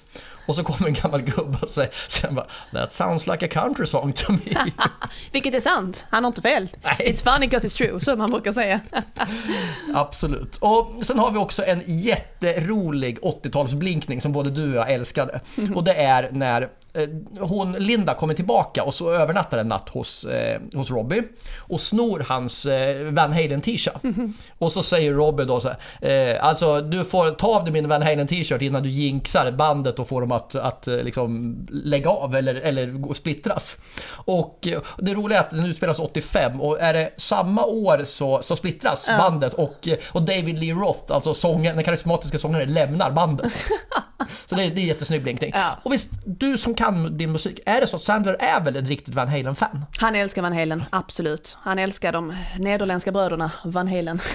Och 0.51 0.55
så 0.55 0.63
kommer 0.63 0.87
en 0.87 0.93
gammal 0.93 1.21
gubbe 1.21 1.57
och 1.61 1.69
säger, 1.69 1.91
han 2.23 2.35
bara, 2.35 2.47
That 2.71 2.91
sounds 2.91 3.27
like 3.27 3.45
a 3.45 3.49
country 3.51 3.85
song 3.85 4.13
to 4.13 4.31
me. 4.31 4.39
Vilket 5.31 5.53
är 5.53 5.59
sant, 5.59 6.05
han 6.09 6.23
har 6.23 6.27
inte 6.27 6.41
fel. 6.41 6.69
Nej. 6.83 6.95
It's 6.99 7.33
funny 7.33 7.47
because 7.47 7.67
it's 7.67 7.77
true, 7.77 7.99
som 7.99 8.17
man 8.17 8.31
brukar 8.31 8.51
säga. 8.51 8.79
Absolut. 9.93 10.57
Och 10.57 10.91
sen 11.01 11.19
har 11.19 11.31
vi 11.31 11.37
också 11.37 11.65
en 11.65 11.81
jätterolig 11.85 13.19
80-talsblinkning 13.19 14.19
som 14.19 14.31
både 14.31 14.49
du 14.49 14.69
och 14.69 14.75
jag 14.75 14.91
älskade. 14.91 15.39
Och 15.75 15.83
det 15.83 15.93
är 15.93 16.29
när 16.31 16.69
eh, 16.93 17.09
hon, 17.39 17.71
Linda 17.71 18.13
kommer 18.13 18.33
tillbaka 18.33 18.83
och 18.83 18.93
så 18.93 19.11
övernattar 19.11 19.57
en 19.57 19.67
natt 19.67 19.89
hos, 19.89 20.23
eh, 20.23 20.61
hos 20.73 20.91
Robbie 20.91 21.23
och 21.57 21.81
snor 21.81 22.25
hans 22.27 22.65
eh, 22.65 23.11
Van 23.13 23.33
Halen 23.33 23.61
t-shirt. 23.61 24.01
Och 24.57 24.71
så 24.71 24.83
säger 24.83 25.13
Robbie 25.13 25.45
då 25.45 25.59
så 25.59 25.69
här, 25.69 26.33
eh, 26.35 26.45
alltså 26.45 26.81
du 26.81 27.05
får 27.05 27.31
ta 27.31 27.47
av 27.47 27.63
dig 27.63 27.73
min 27.73 27.87
Van 27.87 28.01
Halen 28.01 28.27
t-shirt 28.27 28.61
innan 28.61 28.83
du 28.83 28.89
jinxar 28.89 29.51
bandet 29.51 29.99
och 29.99 30.07
får 30.07 30.21
dem 30.21 30.31
att, 30.31 30.40
att 30.55 30.87
eh, 30.87 30.97
liksom 30.97 31.57
lägga 31.69 32.09
av 32.09 32.35
eller, 32.35 32.55
eller 32.55 33.13
splittras. 33.13 33.77
Och 34.11 34.67
eh, 34.67 34.81
det 34.97 35.13
roliga 35.13 35.39
är 35.39 35.43
att 35.43 35.49
den 35.49 35.65
utspelas 35.65 35.99
85 35.99 36.61
och 36.61 36.81
är 36.81 36.93
det 36.93 37.13
samma 37.17 37.65
år 37.65 38.03
så, 38.05 38.41
så 38.41 38.55
splittras 38.55 39.07
bandet 39.07 39.53
och, 39.53 39.87
eh, 39.87 39.97
och 40.11 40.21
David 40.21 40.59
Lee 40.59 40.73
Roth, 40.73 41.13
alltså 41.13 41.33
sångaren, 41.33 41.75
den 41.75 41.85
karismatiska 41.85 42.39
sångaren, 42.39 42.73
lämnar 42.73 43.11
bandet. 43.11 43.51
Så 44.45 44.55
det 44.55 44.63
är, 44.63 44.71
det 44.71 44.81
är 44.81 44.85
jättesnygg 44.85 45.23
blinkning. 45.23 45.51
Ja. 45.53 45.77
Och 45.83 45.93
visst, 45.93 46.11
du 46.25 46.57
som 46.57 46.73
kan 46.73 47.17
din 47.17 47.31
musik, 47.31 47.59
är 47.65 47.81
det 47.81 47.87
så 47.87 47.95
att 47.95 48.01
Sandler 48.01 48.33
är 48.39 48.61
väl 48.61 48.75
en 48.75 48.85
riktigt 48.85 49.15
Van 49.15 49.27
Halen-fan? 49.27 49.85
Han 49.97 50.15
älskar 50.15 50.41
Van 50.41 50.53
Halen, 50.53 50.83
absolut. 50.89 51.57
Han 51.59 51.79
älskar 51.79 52.11
de 52.11 52.35
nederländska 52.59 53.11
bröderna 53.11 53.51
Van 53.63 53.87
Halen. 53.87 54.19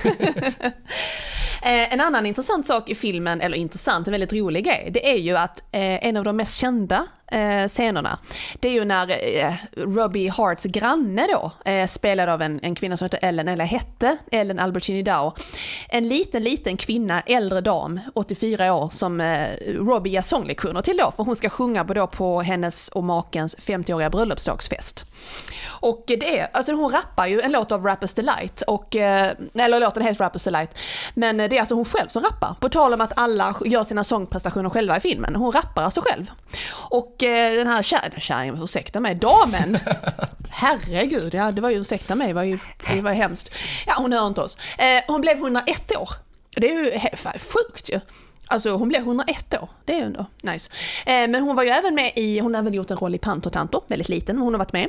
Eh, 1.63 1.93
en 1.93 2.01
annan 2.01 2.27
intressant 2.27 2.67
sak 2.67 2.91
i 2.91 2.95
filmen, 2.95 3.41
eller 3.41 3.57
intressant, 3.57 4.07
en 4.07 4.13
väldigt 4.13 4.33
rolig 4.33 4.65
grej, 4.65 4.91
det 4.95 5.11
är 5.11 5.17
ju 5.17 5.37
att 5.37 5.61
eh, 5.61 6.07
en 6.07 6.17
av 6.17 6.25
de 6.25 6.37
mest 6.37 6.61
kända 6.61 7.07
eh, 7.33 7.69
scenerna, 7.69 8.19
det 8.61 8.69
är 8.69 8.73
ju 8.73 8.85
när 8.85 9.37
eh, 9.37 9.55
Robbie 9.77 10.29
Harts 10.29 10.65
granne 10.65 11.27
då, 11.27 11.71
eh, 11.71 11.87
spelad 11.87 12.29
av 12.29 12.43
en, 12.43 12.61
en 12.63 12.75
kvinna 12.75 12.97
som 12.97 13.05
heter 13.05 13.19
Ellen, 13.23 13.49
eller 13.49 13.65
hette 13.65 14.17
Ellen 14.33 14.59
Albertini 14.59 15.03
Dow, 15.03 15.33
en 15.89 16.09
liten, 16.09 16.43
liten 16.43 16.77
kvinna, 16.77 17.21
äldre 17.21 17.61
dam, 17.61 18.01
84 18.15 18.75
år, 18.75 18.89
som 18.89 19.21
eh, 19.21 19.49
Robbie 19.67 20.11
ger 20.11 20.23
sånglektioner 20.23 20.83
till 20.83 20.97
då, 20.97 21.11
för 21.17 21.25
hon 21.25 21.37
ska 21.37 21.49
sjunga 21.49 21.85
på, 21.85 21.95
då 21.95 22.07
på 22.07 22.43
hennes 22.43 22.89
och 22.89 23.05
makens 23.05 23.57
50-åriga 23.57 24.11
bröllopsdagsfest. 24.11 25.07
Och 25.67 26.05
det 26.07 26.39
är, 26.39 26.49
alltså 26.53 26.73
hon 26.73 26.93
rappar 26.93 27.27
ju 27.27 27.41
en 27.41 27.53
låt 27.53 27.73
av 27.73 27.85
Rappers 27.85 28.15
Delight, 28.15 28.63
och, 28.63 28.97
eh, 28.97 29.33
eller 29.55 29.81
låten 29.81 30.03
heter 30.03 30.25
Rappers 30.25 30.45
Delight, 30.45 30.71
men 31.15 31.37
det 31.37 31.45
är 31.45 31.61
alltså 31.61 31.75
hon 31.75 31.85
själv 31.85 32.09
som 32.09 32.23
rappar. 32.23 32.55
På 32.61 32.69
tal 32.69 32.95
om 32.95 33.01
att 33.01 33.13
alla 33.17 33.55
gör 33.65 33.85
sina 33.85 34.05
sångprestationer 34.05 34.71
själva 34.71 34.97
i 34.97 35.01
filmen, 35.01 35.37
hon 35.37 35.53
rappar 35.53 35.83
alltså 35.83 36.01
själv. 36.05 36.31
Och 36.73 37.16
eh, 37.23 37.53
den 37.53 37.67
här 37.67 37.83
kärringen, 37.83 38.21
kärringen, 38.21 38.63
ursäkta 38.63 39.01
mig, 39.01 39.15
damen, 39.15 39.79
herregud, 40.51 41.35
ja 41.35 41.53
det 41.53 41.61
var 41.61 41.71
ju 41.71 41.81
ursäkta 41.81 42.15
mig, 42.15 42.29
det 42.29 42.35
var 42.35 42.43
ju, 42.43 42.59
det 42.89 43.01
var 43.01 43.13
hemskt. 43.13 43.55
Ja 43.87 43.95
hon 43.97 44.13
hör 44.13 44.27
inte 44.27 44.41
oss. 44.41 44.59
Eh, 44.79 45.03
hon 45.07 45.21
blev 45.21 45.37
101 45.37 45.97
år. 45.97 46.11
Det 46.57 46.71
är 46.71 46.73
ju 46.73 47.01
sjukt 47.39 47.91
ju. 47.93 48.01
Alltså 48.49 48.71
hon 48.71 48.89
blev 48.89 49.03
101 49.03 49.55
år, 49.55 49.71
det 49.85 49.93
är 49.93 49.97
ju 49.97 50.05
ändå 50.05 50.27
nice. 50.43 50.71
Eh, 51.07 51.29
men 51.29 51.43
hon 51.43 51.57
var 51.57 51.63
ju 51.63 51.69
även 51.69 51.95
med 51.95 52.13
i, 52.17 52.39
hon 52.39 52.55
har 52.55 52.63
även 52.63 52.75
gjort 52.75 52.91
en 52.91 52.97
roll 52.97 53.15
i 53.15 53.19
Pantotanto, 53.19 53.83
väldigt 53.89 54.09
liten, 54.09 54.37
men 54.37 54.45
hon 54.45 54.55
har 54.55 54.59
varit 54.59 54.73
med. 54.73 54.85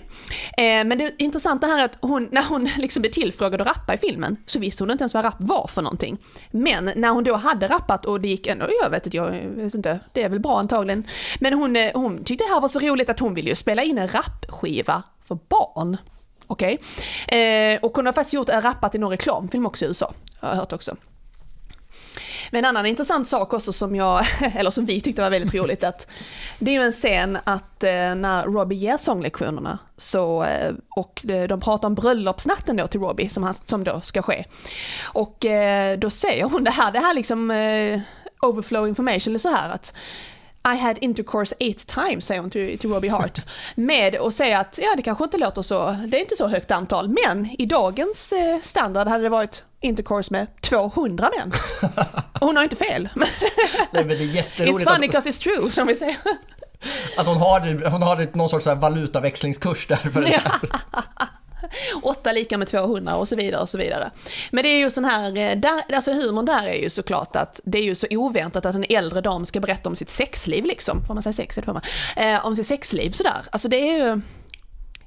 Eh, 0.58 0.88
men 0.88 0.98
det 0.98 1.16
intressanta 1.18 1.68
här 1.68 1.80
är 1.80 1.86
att 1.86 1.98
hon, 2.02 2.28
när 2.32 2.44
hon 2.44 2.70
liksom 2.78 3.02
blev 3.02 3.12
tillfrågad 3.12 3.62
att 3.62 3.68
rappa 3.68 3.94
i 3.94 3.98
filmen, 3.98 4.38
så 4.46 4.60
visste 4.60 4.84
hon 4.84 4.92
inte 4.92 5.02
ens 5.02 5.14
vad 5.14 5.26
rap 5.26 5.36
var 5.40 5.68
för 5.74 5.82
någonting. 5.82 6.18
Men 6.52 6.92
när 6.96 7.10
hon 7.10 7.24
då 7.24 7.36
hade 7.36 7.68
rappat 7.68 8.06
och 8.06 8.22
det 8.22 8.28
gick 8.28 8.48
ändå, 8.48 8.66
jag 8.84 8.90
vet 8.90 9.06
inte, 9.06 9.18
jag 9.18 9.32
vet 9.32 9.74
inte, 9.74 10.00
det 10.14 10.24
är 10.24 10.30
väl 10.30 10.40
bra 10.40 10.60
antagligen. 10.60 11.08
Men 11.40 11.54
hon, 11.54 11.76
eh, 11.76 11.92
hon 11.94 12.24
tyckte 12.24 12.44
det 12.46 12.54
här 12.54 12.62
var 12.62 12.68
så 12.68 12.80
roligt 12.80 13.10
att 13.10 13.20
hon 13.20 13.34
ville 13.34 13.50
ju 13.50 13.56
spela 13.56 13.84
in 13.84 13.98
en 13.98 14.08
rapskiva 14.08 15.04
för 15.24 15.38
barn. 15.50 15.98
Okej? 16.48 16.80
Eh, 17.28 17.80
och 17.82 17.96
hon 17.96 18.06
har 18.06 18.14
faktiskt 18.14 18.34
gjort 18.34 18.50
en 18.50 18.62
rappat 18.62 18.96
i 18.96 18.98
någon 18.98 19.12
reklamfilm 19.12 19.66
också 19.66 19.86
i 19.86 19.88
USA, 19.88 20.14
har 20.40 20.50
jag 20.50 20.56
hört 20.56 20.74
också. 20.74 20.96
Men 22.52 22.66
en 22.66 22.70
annan 22.70 22.86
intressant 22.86 23.28
sak 23.28 23.54
också 23.54 23.74
som 23.74 23.96
jag, 23.96 24.26
eller 24.56 24.72
som 24.72 24.86
vi 24.86 25.02
tyckte 25.02 25.22
var 25.22 25.30
väldigt 25.30 25.54
roligt, 25.54 25.84
att 25.84 26.08
det 26.60 26.72
är 26.72 26.76
ju 26.76 26.84
en 26.84 26.92
scen 26.92 27.38
att 27.44 27.84
eh, 27.84 28.16
när 28.16 28.44
Robbie 28.44 28.76
ger 28.76 28.98
sånglektionerna 28.98 29.80
så, 29.98 30.44
eh, 30.44 30.74
och 30.96 31.26
eh, 31.30 31.48
de, 31.48 31.60
pratar 31.60 31.88
om 31.88 31.96
bröllopsnatten 31.96 32.78
då 32.78 32.88
till 32.88 33.00
Robbie 33.00 33.30
som, 33.30 33.44
han, 33.44 33.54
som 33.66 33.84
då 33.84 34.02
ska 34.02 34.22
ske. 34.22 34.44
Och 35.02 35.46
då 35.98 36.10
säger 36.10 36.44
hon 36.44 36.64
det 36.64 36.72
här, 36.72 36.92
det 36.92 37.00
här 37.00 37.14
liksom 37.14 37.52
overflow 38.42 38.88
information, 38.88 39.32
eller 39.32 39.40
så 39.40 39.50
här 39.50 39.70
att 39.70 39.94
I 40.76 40.78
had 40.78 40.98
intercourse 41.02 41.56
eight 41.60 41.88
times, 41.88 42.26
säger 42.26 42.42
hon 42.42 42.50
till, 42.50 42.80
till 42.80 42.90
Robbie 42.90 43.10
Hart. 43.10 43.42
Med 43.76 44.16
och 44.16 44.34
säga 44.34 44.60
att, 44.60 44.80
ja 44.82 44.94
det 44.96 45.02
kanske 45.02 45.24
inte 45.24 45.38
låter 45.38 45.62
så, 45.62 45.98
det 46.08 46.18
är 46.18 46.22
inte 46.22 46.36
så 46.36 46.48
högt 46.48 46.72
antal, 46.72 47.16
men 47.26 47.56
i 47.60 47.66
dagens 47.66 48.34
standard 48.64 49.08
hade 49.08 49.24
det 49.24 49.30
varit 49.30 49.64
intercourse 49.82 50.34
med 50.34 50.62
200 50.62 51.32
män. 51.38 51.52
Och 52.34 52.48
hon 52.48 52.56
har 52.56 52.64
inte 52.64 52.76
fel. 52.76 53.10
Det 53.92 54.00
är 54.00 54.36
jätteroligt 54.36 54.88
It's 54.88 54.94
funny 54.94 55.08
att, 55.08 55.12
because 55.12 55.30
it's 55.30 55.42
true, 55.42 55.72
som 55.72 55.88
vi 55.88 55.96
säger. 55.96 56.18
att 57.18 57.28
hon 57.28 57.38
har, 57.38 57.90
hon 57.90 58.02
har 58.02 58.38
någon 58.38 58.50
sorts 58.50 58.66
här 58.66 58.76
valutaväxlingskurs 58.76 59.88
där 59.88 59.96
för 59.96 60.22
det 60.22 60.28
där. 60.30 60.70
8 62.02 62.32
lika 62.32 62.58
med 62.58 62.68
200 62.68 63.16
och 63.16 63.28
så 63.28 63.36
vidare 63.36 63.62
och 63.62 63.70
så 63.70 63.78
vidare. 63.78 64.12
Men 64.52 64.64
det 64.64 64.70
är 64.70 64.78
ju 64.78 64.92
sån 64.92 65.06
här, 65.06 65.38
eh, 65.38 65.58
där, 65.58 65.96
alltså 65.96 66.14
humorn 66.14 66.46
där 66.46 66.68
är 66.68 66.84
ju 66.84 66.90
såklart 66.90 67.36
att 67.36 67.60
det 67.64 67.78
är 67.78 67.84
ju 67.84 67.96
så 67.96 68.08
oväntat 68.12 68.66
att 68.66 68.76
en 68.76 68.86
äldre 68.90 69.22
dam 69.22 69.46
ska 69.46 69.60
berätta 69.60 69.90
om 69.90 69.96
sitt 69.96 70.10
sexliv 70.10 70.66
liksom. 70.66 71.06
Får 71.06 71.14
man 71.14 71.24
säga 71.24 71.34
sex? 71.34 71.56
Det 71.56 71.62
får 71.62 71.74
man. 71.74 71.82
Eh, 72.16 72.46
om 72.46 72.56
sitt 72.56 72.68
sexliv 72.68 73.12
sådär. 73.12 73.42
Alltså 73.52 73.68
det 73.68 73.78
är 73.78 73.98
ju 73.98 74.22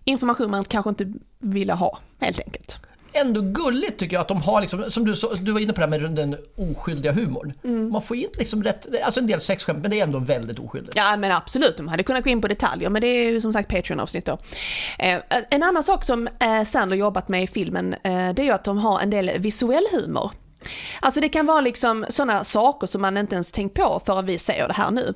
information 0.04 0.50
man 0.50 0.64
kanske 0.64 0.88
inte 0.88 1.12
ville 1.38 1.72
ha, 1.72 1.98
helt 2.20 2.40
enkelt. 2.40 2.78
Ändå 3.12 3.40
gulligt 3.40 3.98
tycker 3.98 4.16
jag 4.16 4.20
att 4.20 4.28
de 4.28 4.42
har, 4.42 4.60
liksom, 4.60 4.90
som 4.90 5.04
du, 5.04 5.14
du 5.40 5.52
var 5.52 5.60
inne 5.60 5.72
på 5.72 5.80
det 5.80 5.86
här 5.86 5.98
med 5.98 6.14
den 6.16 6.36
oskyldiga 6.56 7.12
humorn. 7.12 7.52
Mm. 7.64 7.92
Man 7.92 8.02
får 8.02 8.16
in 8.16 8.28
liksom 8.38 8.62
rätt, 8.62 8.86
alltså 9.04 9.20
en 9.20 9.26
del 9.26 9.40
sexskämt 9.40 9.78
men 9.82 9.90
det 9.90 10.00
är 10.00 10.04
ändå 10.04 10.18
väldigt 10.18 10.58
oskyldigt. 10.58 10.96
Ja 10.96 11.16
men 11.16 11.32
absolut, 11.32 11.76
de 11.76 11.88
hade 11.88 12.02
kunnat 12.02 12.24
gå 12.24 12.30
in 12.30 12.40
på 12.40 12.48
detaljer 12.48 12.90
men 12.90 13.02
det 13.02 13.08
är 13.08 13.30
ju 13.30 13.40
som 13.40 13.52
sagt 13.52 13.70
Patreon-avsnitt 13.70 14.26
då. 14.26 14.38
Eh, 14.98 15.18
en 15.50 15.62
annan 15.62 15.84
sak 15.84 16.04
som 16.04 16.28
eh, 16.40 16.62
Sandler 16.64 16.96
jobbat 16.96 17.28
med 17.28 17.42
i 17.42 17.46
filmen 17.46 17.94
eh, 17.94 18.00
det 18.02 18.42
är 18.42 18.44
ju 18.44 18.50
att 18.50 18.64
de 18.64 18.78
har 18.78 19.00
en 19.00 19.10
del 19.10 19.30
visuell 19.38 19.86
humor. 19.92 20.30
Alltså 21.00 21.20
det 21.20 21.28
kan 21.28 21.46
vara 21.46 21.60
liksom 21.60 22.06
sådana 22.08 22.44
saker 22.44 22.86
som 22.86 23.02
man 23.02 23.16
inte 23.16 23.34
ens 23.34 23.52
tänkt 23.52 23.74
på 23.74 24.02
förrän 24.06 24.26
vi 24.26 24.38
säger 24.38 24.68
det 24.68 24.74
här 24.74 24.90
nu. 24.90 25.14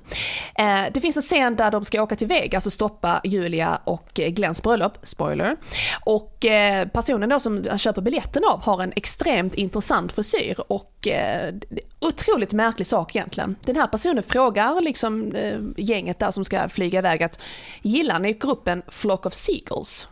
Eh, 0.55 0.93
det 0.95 1.01
finns 1.01 1.17
en 1.17 1.23
scen 1.23 1.57
där 1.57 1.71
de 1.71 1.85
ska 1.85 2.03
åka 2.03 2.17
till 2.17 2.27
Vegas 2.27 2.67
och 2.67 2.73
stoppa 2.73 3.21
Julia 3.25 3.81
och 3.85 4.11
Glenns 4.15 4.63
bröllop, 4.63 4.99
spoiler. 5.03 5.57
Och 6.05 6.45
eh, 6.45 6.89
personen 6.89 7.29
då 7.29 7.41
som 7.41 7.65
han 7.69 7.79
köper 7.79 8.03
biljetten 8.03 8.43
av 8.45 8.63
har 8.63 8.83
en 8.83 8.93
extremt 8.97 9.55
intressant 9.55 10.13
frisyr 10.13 10.57
och 10.69 11.09
eh, 11.09 11.55
otroligt 11.99 12.53
märklig 12.53 12.87
sak 12.87 13.17
egentligen. 13.17 13.57
Den 13.61 13.77
här 13.77 13.87
personen 13.87 14.23
frågar 14.23 14.81
liksom 14.81 15.33
eh, 15.35 15.59
gänget 15.77 16.19
där 16.19 16.31
som 16.31 16.45
ska 16.45 16.69
flyga 16.69 16.99
iväg 16.99 17.23
att 17.23 17.39
gillar 17.83 18.19
ni 18.19 18.33
gruppen 18.33 18.83
Flock 18.89 19.27
of 19.27 19.35
Seagulls? 19.35 20.09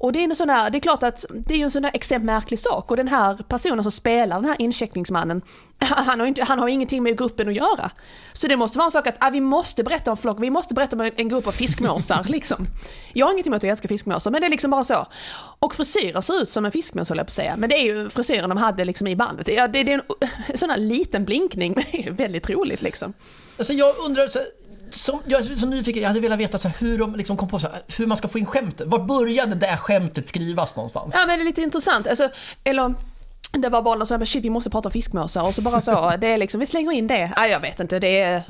Och 0.00 0.12
det 0.12 0.18
är, 0.18 0.24
en 0.24 0.36
sån 0.36 0.50
här, 0.50 0.70
det 0.70 0.78
är 0.78 0.80
klart 0.80 1.02
att 1.02 1.24
det 1.30 1.54
är 1.54 1.64
en 1.64 1.70
sån 1.70 1.82
där 1.82 2.18
märklig 2.18 2.60
sak 2.60 2.90
och 2.90 2.96
den 2.96 3.08
här 3.08 3.34
personen 3.48 3.82
som 3.82 3.92
spelar 3.92 4.36
den 4.36 4.44
här 4.44 4.56
incheckningsmannen, 4.58 5.42
han 5.78 6.20
har, 6.20 6.26
inte, 6.26 6.44
han 6.44 6.58
har 6.58 6.68
ingenting 6.68 7.02
med 7.02 7.18
gruppen 7.18 7.48
att 7.48 7.54
göra. 7.54 7.90
Så 8.32 8.48
det 8.48 8.56
måste 8.56 8.78
vara 8.78 8.86
en 8.86 8.92
sak 8.92 9.06
att 9.06 9.16
ah, 9.18 9.30
vi 9.30 9.40
måste 9.40 9.84
berätta 9.84 10.10
om 10.10 10.16
flock, 10.16 10.36
vi 10.40 10.50
måste 10.50 10.74
berätta 10.74 10.96
om 10.96 11.10
en, 11.16 11.28
grupp 11.28 11.46
av 11.46 11.52
fiskmåsar 11.52 12.24
liksom. 12.28 12.66
Jag 13.12 13.26
har 13.26 13.32
ingenting 13.32 13.50
emot 13.50 13.56
att 13.56 13.62
jag 13.62 13.70
älskar 13.70 13.88
fiskmåsar 13.88 14.30
men 14.30 14.40
det 14.40 14.46
är 14.46 14.50
liksom 14.50 14.70
bara 14.70 14.84
så. 14.84 15.06
Och 15.58 15.74
frisyrer 15.74 16.20
ser 16.20 16.42
ut 16.42 16.50
som 16.50 16.64
en 16.64 16.72
fiskmås 16.72 17.08
höll 17.08 17.18
jag 17.18 17.26
på 17.26 17.30
att 17.30 17.32
säga, 17.32 17.56
men 17.56 17.70
det 17.70 17.76
är 17.76 17.84
ju 17.84 18.08
frisyren 18.08 18.48
de 18.48 18.58
hade 18.58 18.84
liksom 18.84 19.06
i 19.06 19.16
bandet. 19.16 19.48
Ja, 19.48 19.68
det, 19.68 19.82
det 19.82 19.92
är 19.92 20.02
en 20.48 20.58
sån 20.58 20.70
här 20.70 20.78
liten 20.78 21.24
blinkning 21.24 21.72
men 21.76 21.84
det 21.92 22.06
är 22.06 22.10
väldigt 22.10 22.50
roligt 22.50 22.82
liksom. 22.82 23.12
Alltså 23.58 23.72
jag 23.72 23.96
undrar, 23.98 24.28
så, 24.28 24.38
som, 24.90 25.20
jag 25.26 25.40
är 25.40 25.56
så 25.56 25.66
nyfiken, 25.66 26.02
jag 26.02 26.08
hade 26.08 26.20
velat 26.20 26.38
veta 26.38 26.58
så 26.58 26.68
här, 26.68 26.76
hur 26.78 26.98
de 26.98 27.14
liksom 27.14 27.36
kom 27.36 27.48
på 27.48 27.58
så 27.58 27.68
här, 27.68 27.82
hur 27.96 28.06
man 28.06 28.16
ska 28.16 28.28
få 28.28 28.38
in 28.38 28.46
skämtet. 28.46 28.86
Var 28.86 28.98
började 28.98 29.54
det 29.54 29.66
där 29.66 29.76
skämtet 29.76 30.28
skrivas 30.28 30.76
någonstans? 30.76 31.14
Ja 31.14 31.26
men 31.26 31.38
det 31.38 31.42
är 31.42 31.46
lite 31.46 31.62
intressant, 31.62 32.06
alltså, 32.06 32.28
eller 32.64 32.94
det 33.52 33.68
var 33.68 33.82
bara 33.82 33.94
någon 33.94 34.06
som 34.06 34.18
sa 34.18 34.26
shit 34.26 34.44
vi 34.44 34.50
måste 34.50 34.70
prata 34.70 34.88
om 34.88 34.92
fiskmåsar 34.92 35.42
och 35.42 35.54
så 35.54 35.62
bara 35.62 35.80
så, 35.80 36.12
det 36.18 36.26
är 36.26 36.38
liksom, 36.38 36.60
vi 36.60 36.66
slänger 36.66 36.92
in 36.92 37.06
det. 37.06 37.32
Nej 37.36 37.50
jag 37.50 37.60
vet 37.60 37.80
inte, 37.80 37.98
det 37.98 38.20
är 38.20 38.42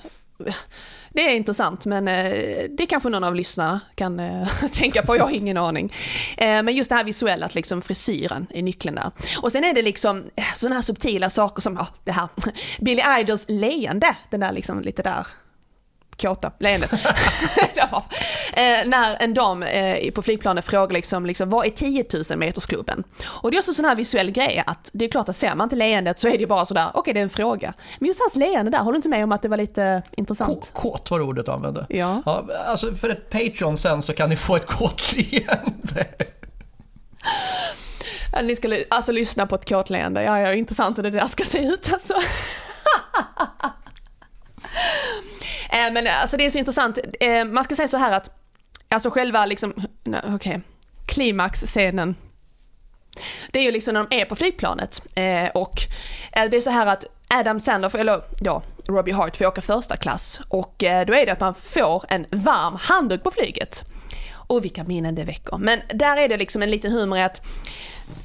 det 1.11 1.31
är 1.31 1.35
intressant 1.35 1.87
men 1.87 2.09
eh, 2.09 2.64
det 2.70 2.87
kanske 2.87 3.09
någon 3.09 3.24
av 3.24 3.35
lyssnarna 3.35 3.81
kan 3.94 4.20
eh, 4.20 4.48
tänka 4.72 5.03
på, 5.03 5.16
jag 5.16 5.24
har 5.24 5.31
ingen 5.31 5.57
aning. 5.57 5.92
Eh, 6.37 6.62
men 6.62 6.77
just 6.77 6.88
det 6.88 6.96
här 6.96 7.05
visuella, 7.05 7.46
att 7.46 7.55
liksom 7.55 7.83
frisyren 7.83 8.46
är 8.51 8.62
nyckeln 8.62 8.94
där. 8.94 9.11
Och 9.42 9.53
sen 9.53 9.64
är 9.64 9.74
det 9.74 9.83
liksom 9.83 10.24
sådana 10.55 10.74
här 10.74 10.83
subtila 10.83 11.31
saker 11.31 11.62
som, 11.62 11.74
ja 11.74 11.87
det 12.05 12.12
här, 12.12 12.29
Billy 12.81 13.03
Idols 13.20 13.44
leende, 13.48 14.16
den 14.31 14.40
där 14.40 14.53
liksom 14.53 14.81
lite 14.81 15.03
där 15.03 15.27
kåta 16.20 16.52
leendet. 16.59 16.92
eh, 18.52 18.87
när 18.87 19.16
en 19.22 19.35
dam 19.35 19.62
eh, 19.62 20.11
på 20.11 20.22
flygplanet 20.22 20.64
frågar 20.64 20.92
liksom, 20.92 21.26
liksom, 21.26 21.50
vad 21.50 21.66
är 21.66 21.70
10 21.70 22.04
000 22.31 22.38
metersklubben? 22.38 23.04
Och 23.24 23.50
det 23.50 23.57
är 23.57 23.59
också 23.59 23.74
sån 23.74 23.85
här 23.85 23.94
visuell 23.94 24.31
grej 24.31 24.62
att 24.66 24.90
det 24.92 25.04
är 25.04 25.09
klart 25.09 25.28
att 25.28 25.37
ser 25.37 25.54
man 25.54 25.64
inte 25.64 25.76
leendet 25.76 26.18
så 26.20 26.28
är 26.28 26.33
det 26.33 26.38
ju 26.38 26.46
bara 26.46 26.66
sådär, 26.66 26.87
okej 26.94 27.14
det 27.14 27.20
är 27.20 27.24
en 27.24 27.31
fråga. 27.31 27.74
Men 27.98 28.07
just 28.07 28.20
hans 28.20 28.37
leende 28.37 28.70
där, 28.70 28.78
håller 28.78 28.92
du 28.92 28.96
inte 28.96 29.09
med 29.09 29.24
om 29.24 29.33
att 29.33 29.42
det 29.42 29.48
var 29.48 29.57
lite 29.57 30.02
K- 30.07 30.14
intressant? 30.16 30.70
kåt 30.72 31.11
var 31.11 31.18
det 31.18 31.24
ordet 31.24 31.46
du 31.46 31.52
använde. 31.52 31.87
Ja. 31.88 32.22
ja. 32.26 32.44
Alltså 32.66 32.94
för 32.94 33.09
ett 33.09 33.31
Patreon 33.31 33.78
sen 33.78 34.02
så 34.02 34.12
kan 34.12 34.28
ni 34.28 34.37
få 34.37 34.57
ett 34.57 34.66
kåt 34.66 35.12
leende. 35.16 36.07
Ni 38.42 38.57
ska 38.57 38.76
alltså 38.90 39.12
lyssna 39.12 39.46
på 39.46 39.54
ett 39.54 39.68
kåtleende, 39.68 40.22
ja, 40.22 40.40
ja 40.40 40.52
intressant 40.54 40.98
hur 40.98 41.02
det 41.02 41.11
där 41.11 41.26
ska 41.26 41.44
se 41.44 41.59
ut 41.59 41.92
alltså. 41.92 42.14
Eh, 45.70 45.92
men 45.92 46.07
alltså 46.07 46.37
det 46.37 46.46
är 46.46 46.50
så 46.50 46.59
intressant, 46.59 46.98
eh, 47.20 47.44
man 47.44 47.64
ska 47.64 47.74
säga 47.74 47.88
så 47.88 47.96
här 47.96 48.12
att, 48.12 48.31
alltså 48.88 49.11
själva 49.11 49.46
liksom, 49.46 49.74
okej, 50.07 50.35
okay, 50.35 50.61
klimaxscenen. 51.07 52.14
Det 53.50 53.59
är 53.59 53.62
ju 53.62 53.72
liksom 53.72 53.94
när 53.94 54.07
de 54.11 54.20
är 54.20 54.24
på 54.24 54.37
flygplanet 54.37 55.02
eh, 55.14 55.48
och 55.54 55.83
det 56.33 56.57
är 56.57 56.61
så 56.61 56.70
här 56.70 56.87
att 56.87 57.04
Adam 57.28 57.61
Sandler, 57.61 57.96
eller 57.96 58.20
ja, 58.40 58.62
Robbie 58.88 59.12
Hart 59.12 59.37
får 59.37 59.46
åka 59.46 59.61
första 59.61 59.96
klass 59.96 60.40
och 60.48 60.74
då 60.78 61.14
är 61.14 61.26
det 61.26 61.33
att 61.33 61.40
man 61.40 61.54
får 61.54 62.04
en 62.09 62.26
varm 62.31 62.76
handduk 62.81 63.22
på 63.22 63.31
flyget. 63.31 63.85
Och 64.33 64.64
vilka 64.64 64.85
minnen 64.85 65.14
det 65.14 65.24
väcker. 65.24 65.59
Men 65.59 65.81
där 65.94 66.16
är 66.16 66.28
det 66.28 66.37
liksom 66.37 66.62
en 66.62 66.70
liten 66.70 66.92
humor 66.92 67.18
i 67.18 67.22
att 67.22 67.46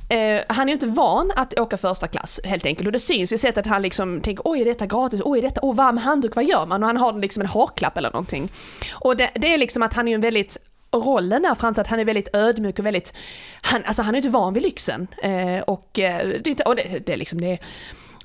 Eh, 0.09 0.41
han 0.47 0.63
är 0.63 0.67
ju 0.67 0.73
inte 0.73 0.85
van 0.85 1.31
att 1.35 1.59
åka 1.59 1.77
första 1.77 2.07
klass 2.07 2.39
helt 2.43 2.65
enkelt 2.65 2.85
och 2.87 2.91
det 2.91 2.99
syns 2.99 3.31
ju 3.31 3.35
i 3.35 3.37
sättet 3.37 3.57
att 3.57 3.71
han 3.71 3.81
liksom 3.81 4.21
tänker 4.21 4.41
oj 4.45 4.61
är 4.61 4.65
detta 4.65 4.85
gratis, 4.85 5.21
oj 5.23 5.39
är 5.39 5.41
detta, 5.41 5.59
oh 5.63 5.75
varm 5.75 5.97
handduk, 5.97 6.35
vad 6.35 6.45
gör 6.45 6.65
man? 6.65 6.83
Och 6.83 6.87
han 6.87 6.97
har 6.97 7.13
liksom 7.13 7.41
en 7.41 7.47
haklapp 7.47 7.97
eller 7.97 8.11
någonting. 8.11 8.49
Och 8.91 9.17
det, 9.17 9.29
det 9.35 9.53
är 9.53 9.57
liksom 9.57 9.83
att 9.83 9.93
han 9.93 10.07
är 10.07 10.11
ju 10.11 10.15
en 10.15 10.21
väldigt 10.21 10.57
rollen 10.91 11.41
där 11.41 11.55
fram 11.55 11.73
till 11.73 11.81
att 11.81 11.87
han 11.87 11.99
är 11.99 12.05
väldigt 12.05 12.35
ödmjuk 12.35 12.79
och 12.79 12.85
väldigt, 12.85 13.13
han, 13.61 13.83
alltså 13.85 14.01
han 14.01 14.15
är 14.15 14.17
inte 14.17 14.29
van 14.29 14.53
vid 14.53 14.63
lyxen. 14.63 15.07
Eh, 15.23 15.59
och, 15.59 15.99
eh, 15.99 16.27
det, 16.27 16.47
är 16.47 16.47
inte- 16.47 16.63
och 16.63 16.75
det, 16.75 16.99
det 17.05 17.13
är 17.13 17.17
liksom 17.17 17.41
det 17.41 17.57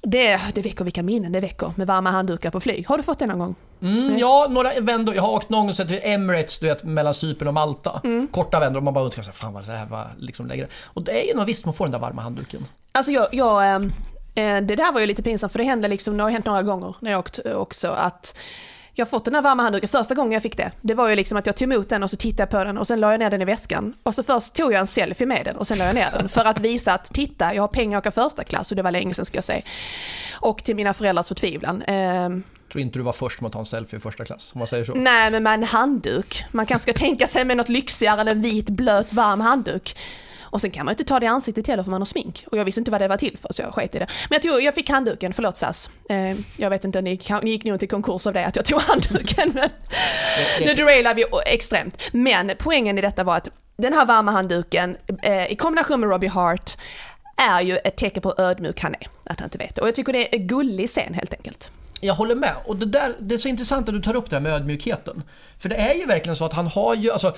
det, 0.02 0.40
det 0.54 0.62
väcker 0.62 0.84
vilka 0.84 1.02
minnen 1.02 1.32
det 1.32 1.40
väcker 1.40 1.72
med 1.76 1.87
varma 1.87 2.11
handdukar 2.11 2.50
på 2.50 2.61
flyg. 2.61 2.88
Har 2.88 2.96
du 2.96 3.02
fått 3.02 3.18
det 3.18 3.26
någon 3.26 3.38
gång? 3.38 3.54
Mm, 3.82 4.18
ja, 4.18 4.46
några 4.50 4.80
vändor. 4.80 5.14
Jag 5.14 5.22
har 5.22 5.32
åkt 5.32 5.48
någon 5.48 5.66
gång 5.66 5.74
sett 5.74 5.88
till 5.88 6.00
Emirates, 6.02 6.58
du 6.58 6.66
vet, 6.66 6.84
mellan 6.84 7.14
Cypern 7.14 7.48
och 7.48 7.54
Malta. 7.54 8.00
Mm. 8.04 8.28
Korta 8.28 8.61
vändor 8.61 8.78
och 8.78 8.84
man 8.84 8.94
bara 8.94 9.04
önskar 9.04 9.22
sig, 9.22 9.32
fan 9.32 9.52
vad 9.52 9.66
det 9.66 9.72
här 9.72 9.87
var 9.87 10.06
liksom 10.18 10.46
längre. 10.46 10.68
Och 10.84 11.02
det 11.02 11.22
är 11.22 11.26
ju 11.26 11.34
nog 11.34 11.46
visst 11.46 11.64
man 11.64 11.74
får 11.74 11.84
den 11.84 11.92
där 11.92 11.98
varma 11.98 12.22
handduken. 12.22 12.66
Alltså 12.92 13.12
jag, 13.12 13.28
jag 13.32 13.74
eh, 13.74 13.80
det 14.34 14.76
där 14.76 14.92
var 14.92 15.00
ju 15.00 15.06
lite 15.06 15.22
pinsamt 15.22 15.52
för 15.52 15.58
det 15.58 15.64
hände 15.64 15.88
liksom, 15.88 16.16
det 16.16 16.22
har 16.22 16.30
hänt 16.30 16.46
några 16.46 16.62
gånger 16.62 16.96
när 17.00 17.11
jag 17.11 17.18
åkt 17.18 17.38
också 17.46 17.88
att 17.88 18.34
jag 18.98 19.06
har 19.06 19.11
fått 19.11 19.24
den 19.24 19.34
här 19.34 19.42
varma 19.42 19.62
handduken, 19.62 19.88
första 19.88 20.14
gången 20.14 20.32
jag 20.32 20.42
fick 20.42 20.56
det, 20.56 20.70
det 20.80 20.94
var 20.94 21.08
ju 21.08 21.16
liksom 21.16 21.38
att 21.38 21.46
jag 21.46 21.56
tog 21.56 21.72
emot 21.72 21.88
den 21.88 22.02
och 22.02 22.11
så 22.11 22.16
tittade 22.16 22.42
jag 22.42 22.50
på 22.50 22.64
den 22.64 22.78
och 22.78 22.87
sen 22.87 23.00
la 23.00 23.11
jag 23.11 23.18
ner 23.18 23.30
den 23.30 23.42
i 23.42 23.44
väskan. 23.44 23.94
Och 24.02 24.14
så 24.14 24.22
först 24.22 24.54
tog 24.54 24.72
jag 24.72 24.80
en 24.80 24.87
selfie 24.87 25.26
med 25.26 25.44
den 25.44 25.56
och 25.56 25.66
sen 25.66 25.78
la 25.78 25.84
jag 25.84 25.94
ner 25.94 26.11
den 26.18 26.28
för 26.28 26.44
att 26.44 26.61
visa 26.61 26.92
att 26.92 27.04
titta, 27.04 27.54
jag 27.54 27.62
har 27.62 27.68
pengar 27.68 27.98
att 27.98 28.02
åka 28.02 28.11
första 28.11 28.44
klass 28.44 28.70
och 28.70 28.76
det 28.76 28.82
var 28.82 28.90
länge 28.90 29.14
sedan 29.14 29.24
ska 29.24 29.37
jag 29.37 29.44
säga. 29.44 29.62
Och 30.32 30.64
till 30.64 30.76
mina 30.76 30.94
föräldrars 30.94 31.28
förtvivlan. 31.28 31.82
Ehm, 31.82 32.42
Tror 32.72 32.82
inte 32.82 32.98
du 32.98 33.02
var 33.02 33.12
först 33.12 33.40
med 33.40 33.46
att 33.46 33.52
ta 33.52 33.58
en 33.58 33.66
selfie 33.66 33.96
i 33.96 34.00
första 34.00 34.24
klass, 34.24 34.52
om 34.54 34.58
man 34.58 34.68
säger 34.68 34.84
så. 34.84 34.94
nej 34.94 35.30
men 35.30 35.42
med 35.42 35.54
en 35.54 35.64
handduk, 35.64 36.44
man 36.52 36.66
kanske 36.66 36.92
ska 36.92 36.98
tänka 36.98 37.26
sig 37.26 37.44
med 37.44 37.56
något 37.56 37.68
lyxigare 37.68 38.20
än 38.20 38.28
en 38.28 38.42
vit 38.42 38.70
blöt 38.70 39.12
varm 39.12 39.40
handduk. 39.40 39.96
Och 40.50 40.61
sen 40.61 40.70
kan 40.70 40.84
man 40.84 40.92
ju 40.92 40.94
inte 40.94 41.04
ta 41.04 41.20
det 41.20 41.26
i 41.26 41.28
ansiktet 41.28 41.66
heller 41.66 41.82
för 41.82 41.90
man 41.90 42.00
har 42.00 42.06
smink. 42.06 42.44
Och 42.46 42.58
jag 42.58 42.64
visste 42.64 42.80
inte 42.80 42.90
vad 42.90 43.00
det 43.00 43.08
var 43.08 43.16
till 43.16 43.38
för 43.38 43.52
så 43.52 43.62
jag 43.62 43.74
sket 43.74 43.94
i 43.94 43.98
det. 43.98 44.06
Men 44.28 44.37
jag, 44.37 44.42
tog, 44.42 44.62
jag 44.62 44.74
fick 44.74 44.90
handduken, 44.90 45.32
förlåt 45.32 45.56
SAS. 45.56 45.90
Eh, 46.11 46.37
jag 46.56 46.70
vet 46.70 46.84
inte, 46.84 47.00
ni, 47.00 47.20
ni 47.42 47.50
gick 47.50 47.64
nog 47.64 47.78
till 47.78 47.88
konkurs 47.88 48.26
av 48.26 48.32
det 48.32 48.46
att 48.46 48.56
jag 48.56 48.64
tog 48.64 48.80
handduken. 48.87 49.52
Men 49.54 49.70
nu 50.61 50.74
derailar 50.74 51.14
vi 51.14 51.24
extremt. 51.46 52.02
Men 52.12 52.52
poängen 52.58 52.98
i 52.98 53.00
detta 53.00 53.24
var 53.24 53.37
att 53.37 53.48
den 53.76 53.92
här 53.92 54.06
varma 54.06 54.30
handduken 54.30 54.96
eh, 55.22 55.52
i 55.52 55.56
kombination 55.56 56.00
med 56.00 56.11
Robbie 56.11 56.28
Hart 56.28 56.76
är 57.37 57.61
ju 57.61 57.76
ett 57.76 57.96
tecken 57.96 58.22
på 58.22 58.34
hur 58.37 58.44
ödmjuk 58.44 58.80
han 58.80 58.94
är. 58.94 59.08
Att 59.24 59.40
han 59.40 59.46
inte 59.46 59.58
vet 59.58 59.74
det. 59.74 59.80
Och 59.80 59.88
jag 59.88 59.94
tycker 59.94 60.12
det 60.12 60.34
är 60.34 60.38
gullig 60.38 60.88
scen 60.88 61.14
helt 61.14 61.34
enkelt. 61.34 61.70
Jag 62.00 62.14
håller 62.14 62.34
med. 62.34 62.54
Och 62.64 62.76
det, 62.76 62.87
där, 62.87 63.16
det 63.20 63.34
är 63.34 63.38
så 63.38 63.48
intressant 63.48 63.88
att 63.88 63.94
du 63.94 64.02
tar 64.02 64.16
upp 64.16 64.30
det 64.30 64.37
här 64.37 64.40
med 64.40 64.52
ödmjukheten. 64.52 65.22
För 65.58 65.68
det 65.68 65.76
är 65.76 65.94
ju 65.94 66.06
verkligen 66.06 66.37
så 66.37 66.44
att 66.44 66.52
han 66.52 66.66
har 66.66 66.94
ju, 66.94 67.11
alltså 67.11 67.37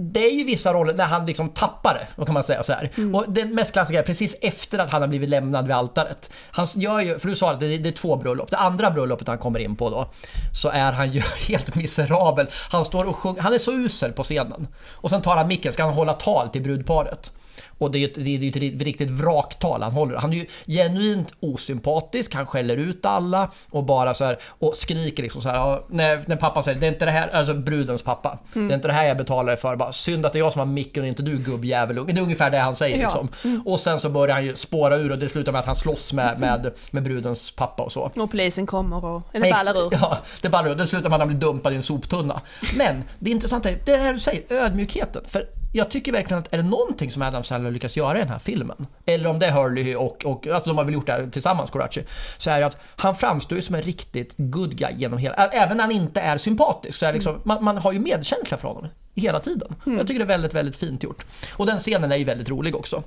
det 0.00 0.24
är 0.24 0.30
ju 0.30 0.44
vissa 0.44 0.72
roller 0.72 0.94
när 0.94 1.04
han 1.04 1.26
liksom 1.26 1.48
tappar 1.48 1.94
det, 1.94 2.06
då 2.16 2.24
kan 2.24 2.34
man 2.34 2.42
säga 2.42 2.62
så 2.62 2.72
här. 2.72 2.90
Och 3.14 3.24
det 3.28 3.44
mest 3.44 3.72
klassiska 3.72 3.98
är 3.98 4.02
precis 4.02 4.36
efter 4.40 4.78
att 4.78 4.90
han 4.90 5.00
har 5.00 5.08
blivit 5.08 5.28
lämnad 5.28 5.66
vid 5.66 5.76
altaret. 5.76 6.30
Han 6.50 6.66
gör 6.74 7.00
ju, 7.00 7.18
för 7.18 7.28
du 7.28 7.36
sa 7.36 7.50
att 7.50 7.60
det, 7.60 7.78
det 7.78 7.88
är 7.88 7.92
två 7.92 8.16
bröllop. 8.16 8.50
Det 8.50 8.56
andra 8.56 8.90
bröllopet 8.90 9.28
han 9.28 9.38
kommer 9.38 9.58
in 9.58 9.76
på 9.76 9.90
då, 9.90 10.10
så 10.52 10.68
är 10.68 10.92
han 10.92 11.12
ju 11.12 11.20
helt 11.48 11.74
miserabel. 11.74 12.46
Han 12.70 12.84
står 12.84 13.04
och 13.04 13.16
sjunger, 13.16 13.40
han 13.40 13.54
är 13.54 13.58
så 13.58 13.72
usel 13.72 14.12
på 14.12 14.22
scenen. 14.22 14.68
Och 14.90 15.10
sen 15.10 15.22
tar 15.22 15.36
han 15.36 15.48
micken, 15.48 15.72
ska 15.72 15.84
han 15.84 15.94
hålla 15.94 16.12
tal 16.12 16.48
till 16.48 16.62
brudparet. 16.62 17.32
Och 17.78 17.90
det 17.90 17.98
är 17.98 18.00
ju 18.00 18.06
ett, 18.06 18.14
det 18.14 18.30
är 18.66 18.74
ett 18.76 18.82
riktigt 18.82 19.10
vraktal 19.10 19.82
han 19.82 19.92
håller. 19.92 20.16
Han 20.16 20.32
är 20.32 20.36
ju 20.36 20.46
genuint 20.66 21.34
osympatisk, 21.40 22.34
han 22.34 22.46
skäller 22.46 22.76
ut 22.76 23.06
alla 23.06 23.50
och 23.70 23.84
bara 23.84 24.14
så 24.14 24.24
här 24.24 24.38
och 24.44 24.74
skriker 24.76 25.22
liksom 25.22 25.42
så 25.42 25.48
här. 25.48 25.80
När, 25.88 26.22
när 26.26 26.36
pappa 26.36 26.62
säger 26.62 26.80
det 26.80 26.86
är 26.86 26.92
inte 26.92 27.04
det 27.04 27.10
här, 27.10 27.28
alltså 27.28 27.54
brudens 27.54 28.02
pappa. 28.02 28.38
Det 28.52 28.60
är 28.60 28.74
inte 28.74 28.88
det 28.88 28.94
här 28.94 29.04
jag 29.04 29.16
betalar 29.16 29.56
för. 29.56 29.76
Bara, 29.76 29.92
Synd 29.92 30.26
att 30.26 30.32
det 30.32 30.38
är 30.38 30.40
jag 30.40 30.52
som 30.52 30.58
har 30.58 30.66
micken 30.66 31.02
och 31.02 31.08
inte 31.08 31.22
du 31.22 31.38
gubbjävel. 31.38 32.06
Det 32.06 32.12
är 32.12 32.20
ungefär 32.20 32.50
det 32.50 32.58
han 32.58 32.76
säger 32.76 32.96
Ja. 32.96 33.02
liksom. 33.02 33.28
Och 33.64 33.80
sen 33.80 34.00
så 34.00 34.08
börjar 34.08 34.34
han 34.34 34.44
ju 34.44 34.54
spåra 34.56 34.96
ur 34.96 35.12
och 35.12 35.18
det 35.18 35.28
slutar 35.28 35.52
med 35.52 35.58
att 35.58 35.66
han 35.66 35.76
slåss 35.76 36.12
med, 36.12 36.40
med, 36.40 36.72
med 36.90 37.02
brudens 37.02 37.50
pappa 37.50 37.82
och 37.82 37.92
så. 37.92 38.10
Och 38.16 38.30
polisen 38.30 38.66
kommer 38.66 39.04
och, 39.04 39.22
Ex- 39.32 39.50
ballar 39.50 39.86
ur. 39.86 39.88
Ja, 40.00 40.18
det 40.40 40.48
ballar 40.48 40.70
ur. 40.70 40.74
Det 40.74 40.86
slutar 40.86 41.10
med 41.10 41.16
att 41.16 41.20
han 41.20 41.28
blir 41.28 41.38
dumpad 41.38 41.72
i 41.72 41.76
en 41.76 41.82
soptunna. 41.82 42.40
Men 42.76 43.04
det 43.18 43.30
intressanta 43.30 43.70
är 43.70 43.78
det 43.84 43.96
här 43.96 44.12
du 44.12 44.18
säger, 44.20 44.42
ödmjukheten. 44.52 45.22
För 45.26 45.46
jag 45.72 45.90
tycker 45.90 46.12
verkligen 46.12 46.42
att 46.42 46.52
är 46.52 46.56
det 46.56 46.62
någonting 46.62 47.10
som 47.10 47.22
Adam 47.22 47.44
Sandler 47.44 47.70
lyckas 47.70 47.96
göra 47.96 48.18
i 48.18 48.20
den 48.20 48.30
här 48.30 48.38
filmen, 48.38 48.86
eller 49.06 49.30
om 49.30 49.38
det 49.38 49.46
är 49.46 49.52
Hurley 49.52 49.94
och, 49.94 50.24
och 50.24 50.46
alltså 50.46 50.70
de 50.70 50.78
har 50.78 50.84
väl 50.84 50.94
gjort 50.94 51.06
det 51.06 51.12
här 51.12 51.26
tillsammans, 51.32 51.70
Coraci, 51.70 52.04
så 52.38 52.50
är 52.50 52.60
det 52.60 52.66
att 52.66 52.76
han 52.96 53.14
framstår 53.14 53.56
ju 53.56 53.62
som 53.62 53.74
en 53.74 53.82
riktigt 53.82 54.34
good 54.36 54.76
guy 54.76 54.92
genom 54.96 55.18
hela, 55.18 55.34
även 55.34 55.76
när 55.76 55.84
han 55.84 55.92
inte 55.92 56.20
är 56.20 56.38
sympatisk, 56.38 56.98
så 56.98 57.06
är 57.06 57.12
liksom, 57.12 57.40
man, 57.44 57.64
man 57.64 57.78
har 57.78 57.92
ju 57.92 57.98
medkänsla 57.98 58.56
för 58.56 58.68
honom 58.68 58.86
hela 59.14 59.40
tiden. 59.40 59.74
Jag 59.84 60.06
tycker 60.06 60.18
det 60.18 60.24
är 60.24 60.26
väldigt, 60.26 60.54
väldigt 60.54 60.76
fint 60.76 61.02
gjort. 61.02 61.24
Och 61.52 61.66
den 61.66 61.78
scenen 61.78 62.12
är 62.12 62.16
ju 62.16 62.24
väldigt 62.24 62.48
rolig 62.48 62.76
också. 62.76 63.02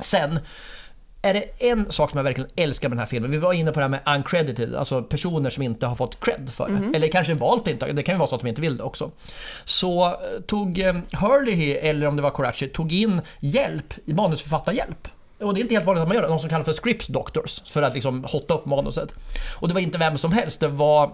Sen 0.00 0.38
är 1.26 1.34
det 1.34 1.70
en 1.70 1.92
sak 1.92 2.10
som 2.10 2.16
jag 2.16 2.24
verkligen 2.24 2.50
älskar 2.56 2.88
med 2.88 2.96
den 2.96 2.98
här 2.98 3.06
filmen. 3.06 3.30
Vi 3.30 3.36
var 3.36 3.52
inne 3.52 3.72
på 3.72 3.80
det 3.80 3.84
här 3.84 3.90
med 3.90 4.00
uncredited, 4.16 4.74
alltså 4.74 5.02
personer 5.02 5.50
som 5.50 5.62
inte 5.62 5.86
har 5.86 5.94
fått 5.94 6.20
cred 6.20 6.50
för 6.52 6.68
det. 6.68 6.96
Eller 6.96 7.08
kanske 7.08 7.34
valt 7.34 7.68
inte, 7.68 7.92
det 7.92 8.02
kan 8.02 8.14
ju 8.14 8.18
vara 8.18 8.28
så 8.28 8.34
att 8.34 8.40
de 8.40 8.48
inte 8.48 8.60
vill 8.60 8.76
det 8.76 8.82
också. 8.82 9.10
Så 9.64 10.06
eh, 10.06 10.14
tog 10.46 10.78
eh, 10.78 10.94
Hurley, 11.12 11.72
eller 11.72 12.06
om 12.06 12.16
det 12.16 12.22
var 12.22 12.30
Coraci, 12.30 12.68
tog 12.68 12.92
in 12.92 13.20
hjälp, 13.40 13.94
i 14.04 14.12
manusförfattarhjälp. 14.12 15.08
Och 15.40 15.54
det 15.54 15.60
är 15.60 15.62
inte 15.62 15.74
helt 15.74 15.86
vanligt 15.86 16.02
att 16.02 16.08
man 16.08 16.14
gör 16.14 16.22
det, 16.22 16.28
någon 16.28 16.40
som 16.40 16.50
kallas 16.50 16.64
för 16.64 16.72
script 16.72 17.08
doctors, 17.08 17.70
för 17.70 17.82
att 17.82 17.94
liksom 17.94 18.24
hotta 18.24 18.54
upp 18.54 18.66
manuset. 18.66 19.14
Och 19.54 19.68
det 19.68 19.74
var 19.74 19.80
inte 19.80 19.98
vem 19.98 20.18
som 20.18 20.32
helst, 20.32 20.60
det 20.60 20.68
var 20.68 21.10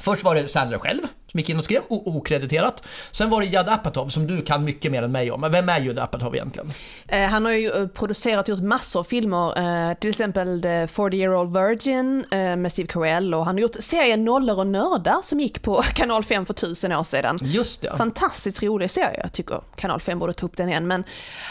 Först 0.00 0.24
var 0.24 0.34
det 0.34 0.48
Sandler 0.48 0.78
själv 0.78 1.02
som 1.30 1.40
gick 1.40 1.48
in 1.48 1.58
och 1.58 1.64
skrev, 1.64 1.82
okrediterat. 1.88 2.82
Sen 3.10 3.30
var 3.30 3.40
det 3.40 3.46
Judd 3.46 3.68
Apatow 3.68 4.08
som 4.08 4.26
du 4.26 4.42
kan 4.42 4.64
mycket 4.64 4.92
mer 4.92 5.02
än 5.02 5.12
mig 5.12 5.30
om. 5.30 5.40
Men 5.40 5.52
vem 5.52 5.68
är 5.68 5.80
Judd 5.80 5.98
Apatow 5.98 6.34
egentligen? 6.34 6.70
Eh, 7.08 7.20
han 7.20 7.44
har 7.44 7.52
ju 7.52 7.70
eh, 7.70 7.86
producerat 7.86 8.48
och 8.48 8.48
gjort 8.48 8.64
massor 8.64 9.00
av 9.00 9.04
filmer, 9.04 9.58
eh, 9.90 9.94
till 9.94 10.10
exempel 10.10 10.62
The 10.62 10.86
40 10.86 11.16
year 11.16 11.34
old 11.34 11.52
virgin 11.52 12.24
eh, 12.30 12.56
med 12.56 12.72
Steve 12.72 12.88
Carell 12.88 13.34
och 13.34 13.44
han 13.44 13.54
har 13.54 13.60
gjort 13.60 13.76
serien 13.78 14.24
Nollor 14.24 14.58
och 14.58 14.66
nördar 14.66 15.22
som 15.22 15.40
gick 15.40 15.62
på 15.62 15.82
kanal 15.94 16.24
5 16.24 16.46
för 16.46 16.54
tusen 16.54 16.92
år 16.92 17.02
sedan. 17.02 17.38
Just 17.42 17.82
det. 17.82 17.96
Fantastiskt 17.96 18.62
rolig 18.62 18.90
serie, 18.90 19.20
jag 19.22 19.32
tycker 19.32 19.60
kanal 19.76 20.00
5 20.00 20.18
borde 20.18 20.32
ta 20.32 20.46
upp 20.46 20.56
den 20.56 20.68
igen. 20.68 20.86
Men 20.86 21.04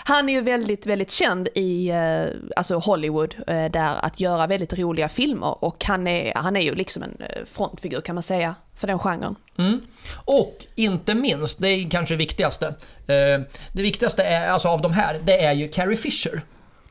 han 0.03 0.29
är 0.29 0.33
ju 0.33 0.41
väldigt, 0.41 0.85
väldigt 0.85 1.11
känd 1.11 1.47
i 1.55 1.89
eh, 1.89 2.25
alltså 2.55 2.75
Hollywood, 2.75 3.35
eh, 3.47 3.65
där 3.65 3.95
att 4.05 4.19
göra 4.19 4.47
väldigt 4.47 4.73
roliga 4.73 5.09
filmer 5.09 5.63
och 5.63 5.85
han 5.85 6.07
är, 6.07 6.31
han 6.35 6.55
är 6.55 6.61
ju 6.61 6.75
liksom 6.75 7.03
en 7.03 7.17
frontfigur 7.45 8.01
kan 8.01 8.15
man 8.15 8.23
säga 8.23 8.55
för 8.77 8.87
den 8.87 8.99
genren. 8.99 9.35
Mm. 9.57 9.81
Och 10.15 10.65
inte 10.75 11.13
minst, 11.13 11.59
det 11.61 11.67
är 11.67 11.89
kanske 11.89 12.13
det 12.13 12.17
viktigaste. 12.17 12.67
Eh, 13.07 13.41
det 13.71 13.81
viktigaste 13.81 14.23
är, 14.23 14.49
alltså 14.49 14.67
av 14.67 14.81
de 14.81 14.93
här, 14.93 15.19
det 15.23 15.43
är 15.45 15.53
ju 15.53 15.67
Carrie 15.67 15.97
Fisher. 15.97 16.41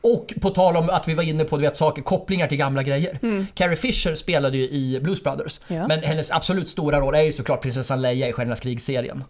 Och 0.01 0.33
på 0.41 0.49
tal 0.49 0.77
om 0.77 0.89
att 0.89 1.07
vi 1.07 1.13
var 1.13 1.23
inne 1.23 1.43
på 1.43 1.57
du 1.57 1.61
vet, 1.61 1.77
saker, 1.77 2.01
kopplingar 2.01 2.47
till 2.47 2.57
gamla 2.57 2.83
grejer. 2.83 3.19
Carrie 3.53 3.75
Fisher 3.75 4.15
spelade 4.15 4.57
ju 4.57 4.63
i 4.63 4.99
Blues 5.03 5.23
Brothers. 5.23 5.59
Ja. 5.67 5.87
Men 5.87 6.03
hennes 6.03 6.31
absolut 6.31 6.69
stora 6.69 6.99
roll 6.99 7.15
är 7.15 7.21
ju 7.21 7.33
såklart 7.33 7.61
prinsessan 7.61 8.01
Leia 8.01 8.27
i 8.27 8.33
Stjärnornas 8.33 8.59
krig-serien. 8.59 9.23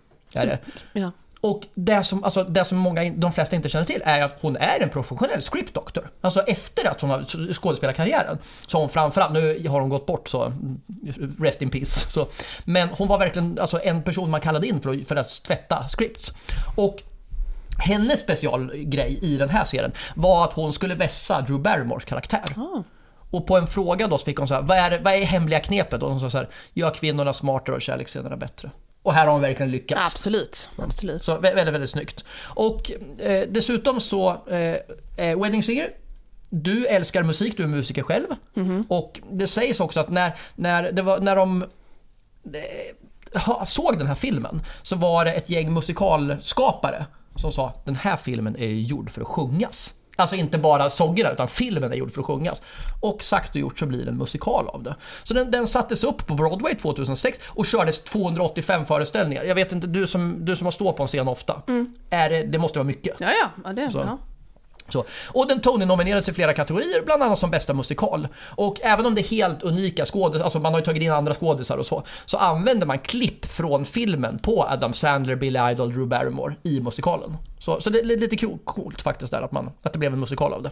Ja. 0.94 1.12
Och 1.42 1.64
det 1.74 2.04
som, 2.04 2.24
alltså, 2.24 2.44
det 2.44 2.66
som 2.66 2.78
många, 2.78 3.12
de 3.12 3.32
flesta 3.32 3.56
inte 3.56 3.70
känner 3.70 3.86
till 3.86 4.02
är 4.06 4.22
att 4.22 4.42
hon 4.42 4.56
är 4.58 4.80
en 4.80 4.90
professionell 4.90 5.42
script 5.42 5.74
doctor. 5.74 6.10
Alltså 6.22 6.42
efter 6.42 6.90
att 6.90 7.02
hon 7.02 7.10
har 7.10 7.54
skådespelarkarriären. 7.54 8.38
Så 8.68 8.80
hon 8.80 8.90
framförallt, 8.90 9.34
nu 9.34 9.68
har 9.68 9.80
hon 9.80 9.90
gått 9.90 10.06
bort 10.06 10.28
så 10.30 10.54
rest 11.40 11.62
in 11.62 11.70
peace. 11.70 12.12
Så, 12.12 12.28
men 12.66 12.90
hon 12.90 13.08
var 13.08 13.20
verkligen 13.20 13.60
alltså, 13.60 13.82
en 13.84 14.04
person 14.04 14.32
man 14.32 14.42
kallade 14.42 14.68
in 14.68 14.82
för 14.82 14.90
att, 14.90 15.08
för 15.08 15.16
att 15.16 15.44
tvätta 15.44 15.86
scripts. 15.90 16.32
Och 16.76 17.04
hennes 17.80 18.20
specialgrej 18.20 19.20
i 19.22 19.38
den 19.38 19.50
här 19.50 19.66
serien 19.66 19.92
var 20.16 20.44
att 20.44 20.54
hon 20.54 20.74
skulle 20.74 20.96
vässa 20.96 21.42
Drew 21.42 21.62
Barrymores 21.62 22.06
karaktär. 22.06 22.44
Och 23.32 23.48
på 23.48 23.58
en 23.58 23.68
fråga 23.68 24.08
då 24.08 24.18
så 24.18 24.26
fick 24.26 24.38
hon 24.38 24.48
så 24.48 24.54
här, 24.54 24.62
vad 24.62 24.78
är, 24.78 25.00
vad 25.00 25.14
är 25.14 25.26
hemliga 25.26 25.60
knepet? 25.60 26.04
Och 26.04 26.10
hon 26.10 26.20
sa 26.20 26.30
så 26.30 26.38
här, 26.38 26.50
gör 26.74 26.92
kvinnorna 26.92 27.34
smartare 27.34 27.76
och 27.76 27.82
kärleksscenerna 27.82 28.38
bättre. 28.38 28.72
Och 29.08 29.14
här 29.14 29.26
har 29.26 29.32
hon 29.34 29.42
verkligen 29.42 29.72
lyckats. 29.72 30.14
Absolut, 30.14 30.70
absolut. 30.78 31.24
Så 31.24 31.32
vä- 31.38 31.42
väldigt, 31.56 31.74
väldigt 31.74 31.90
snyggt. 31.90 32.26
Och 32.44 32.92
eh, 33.22 33.48
dessutom 33.50 34.00
så, 34.00 34.30
eh, 34.50 34.76
eh, 35.28 35.40
Wedding 35.42 35.64
Singer, 35.64 35.90
du 36.50 36.88
älskar 36.88 37.24
musik, 37.24 37.58
du 37.58 37.64
är 37.64 37.68
musiker 37.68 38.04
själv. 38.04 38.28
Och 38.88 39.20
det 39.32 39.48
sägs 39.48 39.80
också 39.80 40.00
att 40.00 40.10
när, 40.10 40.36
när, 40.56 40.92
det 40.92 41.02
var, 41.02 41.20
när 41.20 41.36
de 41.36 41.62
eh, 42.54 43.64
såg 43.66 43.98
den 43.98 44.08
här 44.08 44.16
filmen 44.16 44.62
så 44.84 44.96
var 44.96 45.26
det 45.26 45.32
ett 45.34 45.50
gäng 45.50 45.74
musikalskapare 45.74 47.06
som 47.36 47.52
sa 47.52 47.74
den 47.86 47.96
här 47.96 48.16
filmen 48.16 48.56
är 48.56 48.68
gjord 48.68 49.10
för 49.12 49.22
att 49.22 49.28
sjungas. 49.28 49.94
Alltså 50.20 50.36
inte 50.36 50.58
bara 50.58 50.90
sångerna 50.90 51.32
utan 51.32 51.48
filmen 51.48 51.92
är 51.92 51.96
gjord 51.96 52.12
för 52.12 52.20
att 52.22 52.26
sjungas. 52.28 52.62
Och 53.02 53.24
sagt 53.24 53.50
och 53.50 53.62
gjort 53.62 53.80
så 53.80 53.86
blir 53.86 54.06
det 54.06 54.12
en 54.12 54.18
musikal 54.18 54.68
av 54.68 54.84
det. 54.84 54.96
Så 55.24 55.34
den, 55.34 55.52
den 55.52 55.68
sattes 55.68 56.04
upp 56.04 56.28
på 56.28 56.34
Broadway 56.36 56.76
2006 56.76 57.40
och 57.48 57.66
kördes 57.66 58.04
285 58.04 58.86
föreställningar. 58.86 59.44
Jag 59.44 59.56
vet 59.56 59.72
inte, 59.72 59.88
du 59.88 60.08
som, 60.08 60.46
du 60.46 60.56
som 60.56 60.66
har 60.66 60.72
stått 60.72 60.96
på 60.98 61.04
en 61.04 61.08
scen 61.08 61.28
ofta. 61.28 61.62
Är 62.10 62.30
det, 62.30 62.44
det 62.44 62.58
måste 62.58 62.80
vara 62.80 62.88
mycket. 62.88 63.16
Ja, 63.20 63.28
ja, 63.42 63.50
ja, 63.64 63.74
det, 63.74 63.90
Så. 63.92 63.98
ja. 63.98 64.18
Så. 64.90 65.06
Och 65.28 65.48
den 65.48 65.62
Tony-nominerades 65.62 66.30
i 66.30 66.34
flera 66.34 66.54
kategorier, 66.54 67.02
bland 67.06 67.24
annat 67.24 67.40
som 67.40 67.52
bästa 67.52 67.74
musikal. 67.74 68.28
Och 68.40 68.80
även 68.82 69.06
om 69.06 69.16
det 69.16 69.22
är 69.22 69.30
helt 69.30 69.64
unika 69.64 70.06
skådisar, 70.06 70.44
alltså 70.44 70.60
man 70.60 70.74
har 70.74 70.80
ju 70.80 70.86
tagit 70.86 71.04
in 71.04 71.12
andra 71.12 71.36
skådisar 71.36 71.78
och 71.78 71.86
så, 71.86 72.04
så 72.26 72.38
använder 72.38 72.88
man 72.88 73.00
klipp 73.00 73.46
från 73.46 73.86
filmen 73.86 74.40
på 74.40 74.64
Adam 74.64 74.94
Sandler, 74.94 75.36
Billy 75.36 75.60
Idol, 75.72 75.94
Drew 75.94 76.08
Barrymore 76.08 76.56
i 76.64 76.80
musikalen. 76.80 77.38
Så, 77.60 77.82
så 77.82 77.90
det 77.90 78.00
är 78.00 78.04
lite 78.04 78.38
coolt 78.64 79.02
faktiskt 79.02 79.32
där 79.32 79.42
att, 79.42 79.52
man, 79.52 79.72
att 79.82 79.94
det 79.94 80.00
blev 80.00 80.14
en 80.14 80.20
musikal 80.20 80.54
av 80.54 80.64
det. 80.64 80.72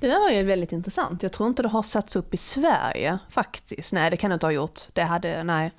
Det 0.00 0.06
där 0.06 0.20
var 0.20 0.30
ju 0.30 0.42
väldigt 0.42 0.72
intressant. 0.72 1.22
Jag 1.22 1.32
tror 1.32 1.48
inte 1.48 1.62
det 1.62 1.68
har 1.68 1.82
satts 1.82 2.16
upp 2.16 2.34
i 2.34 2.36
Sverige 2.36 3.18
faktiskt. 3.30 3.92
Nej, 3.92 4.10
det 4.10 4.16
kan 4.16 4.30
det 4.30 4.34
inte 4.34 4.46
ha 4.46 4.52
gjort. 4.52 4.80
Det 4.92 5.02
hade, 5.02 5.44
nej. 5.44 5.72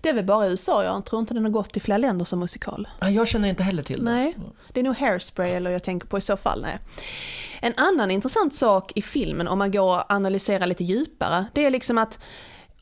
Det 0.00 0.08
är 0.08 0.14
väl 0.14 0.24
bara 0.24 0.46
i 0.46 0.50
USA, 0.50 0.84
jag 0.84 1.04
tror 1.04 1.20
inte 1.20 1.34
den 1.34 1.44
har 1.44 1.50
gått 1.50 1.76
i 1.76 1.80
flera 1.80 1.98
länder 1.98 2.24
som 2.24 2.38
musikal. 2.38 2.88
Jag 3.00 3.28
känner 3.28 3.48
inte 3.48 3.62
heller 3.62 3.82
till 3.82 4.04
det. 4.04 4.10
Nej, 4.10 4.36
det 4.72 4.80
är 4.80 4.84
nog 4.84 4.96
Hairspray 4.96 5.50
eller 5.50 5.70
jag 5.70 5.82
tänker 5.84 6.06
på 6.06 6.18
i 6.18 6.20
så 6.20 6.36
fall, 6.36 6.62
nej. 6.62 6.78
En 7.60 7.72
annan 7.76 8.10
intressant 8.10 8.54
sak 8.54 8.92
i 8.94 9.02
filmen, 9.02 9.48
om 9.48 9.58
man 9.58 9.70
går 9.70 9.96
och 9.96 10.12
analyserar 10.12 10.66
lite 10.66 10.84
djupare, 10.84 11.44
det 11.52 11.64
är 11.64 11.70
liksom 11.70 11.98
att, 11.98 12.18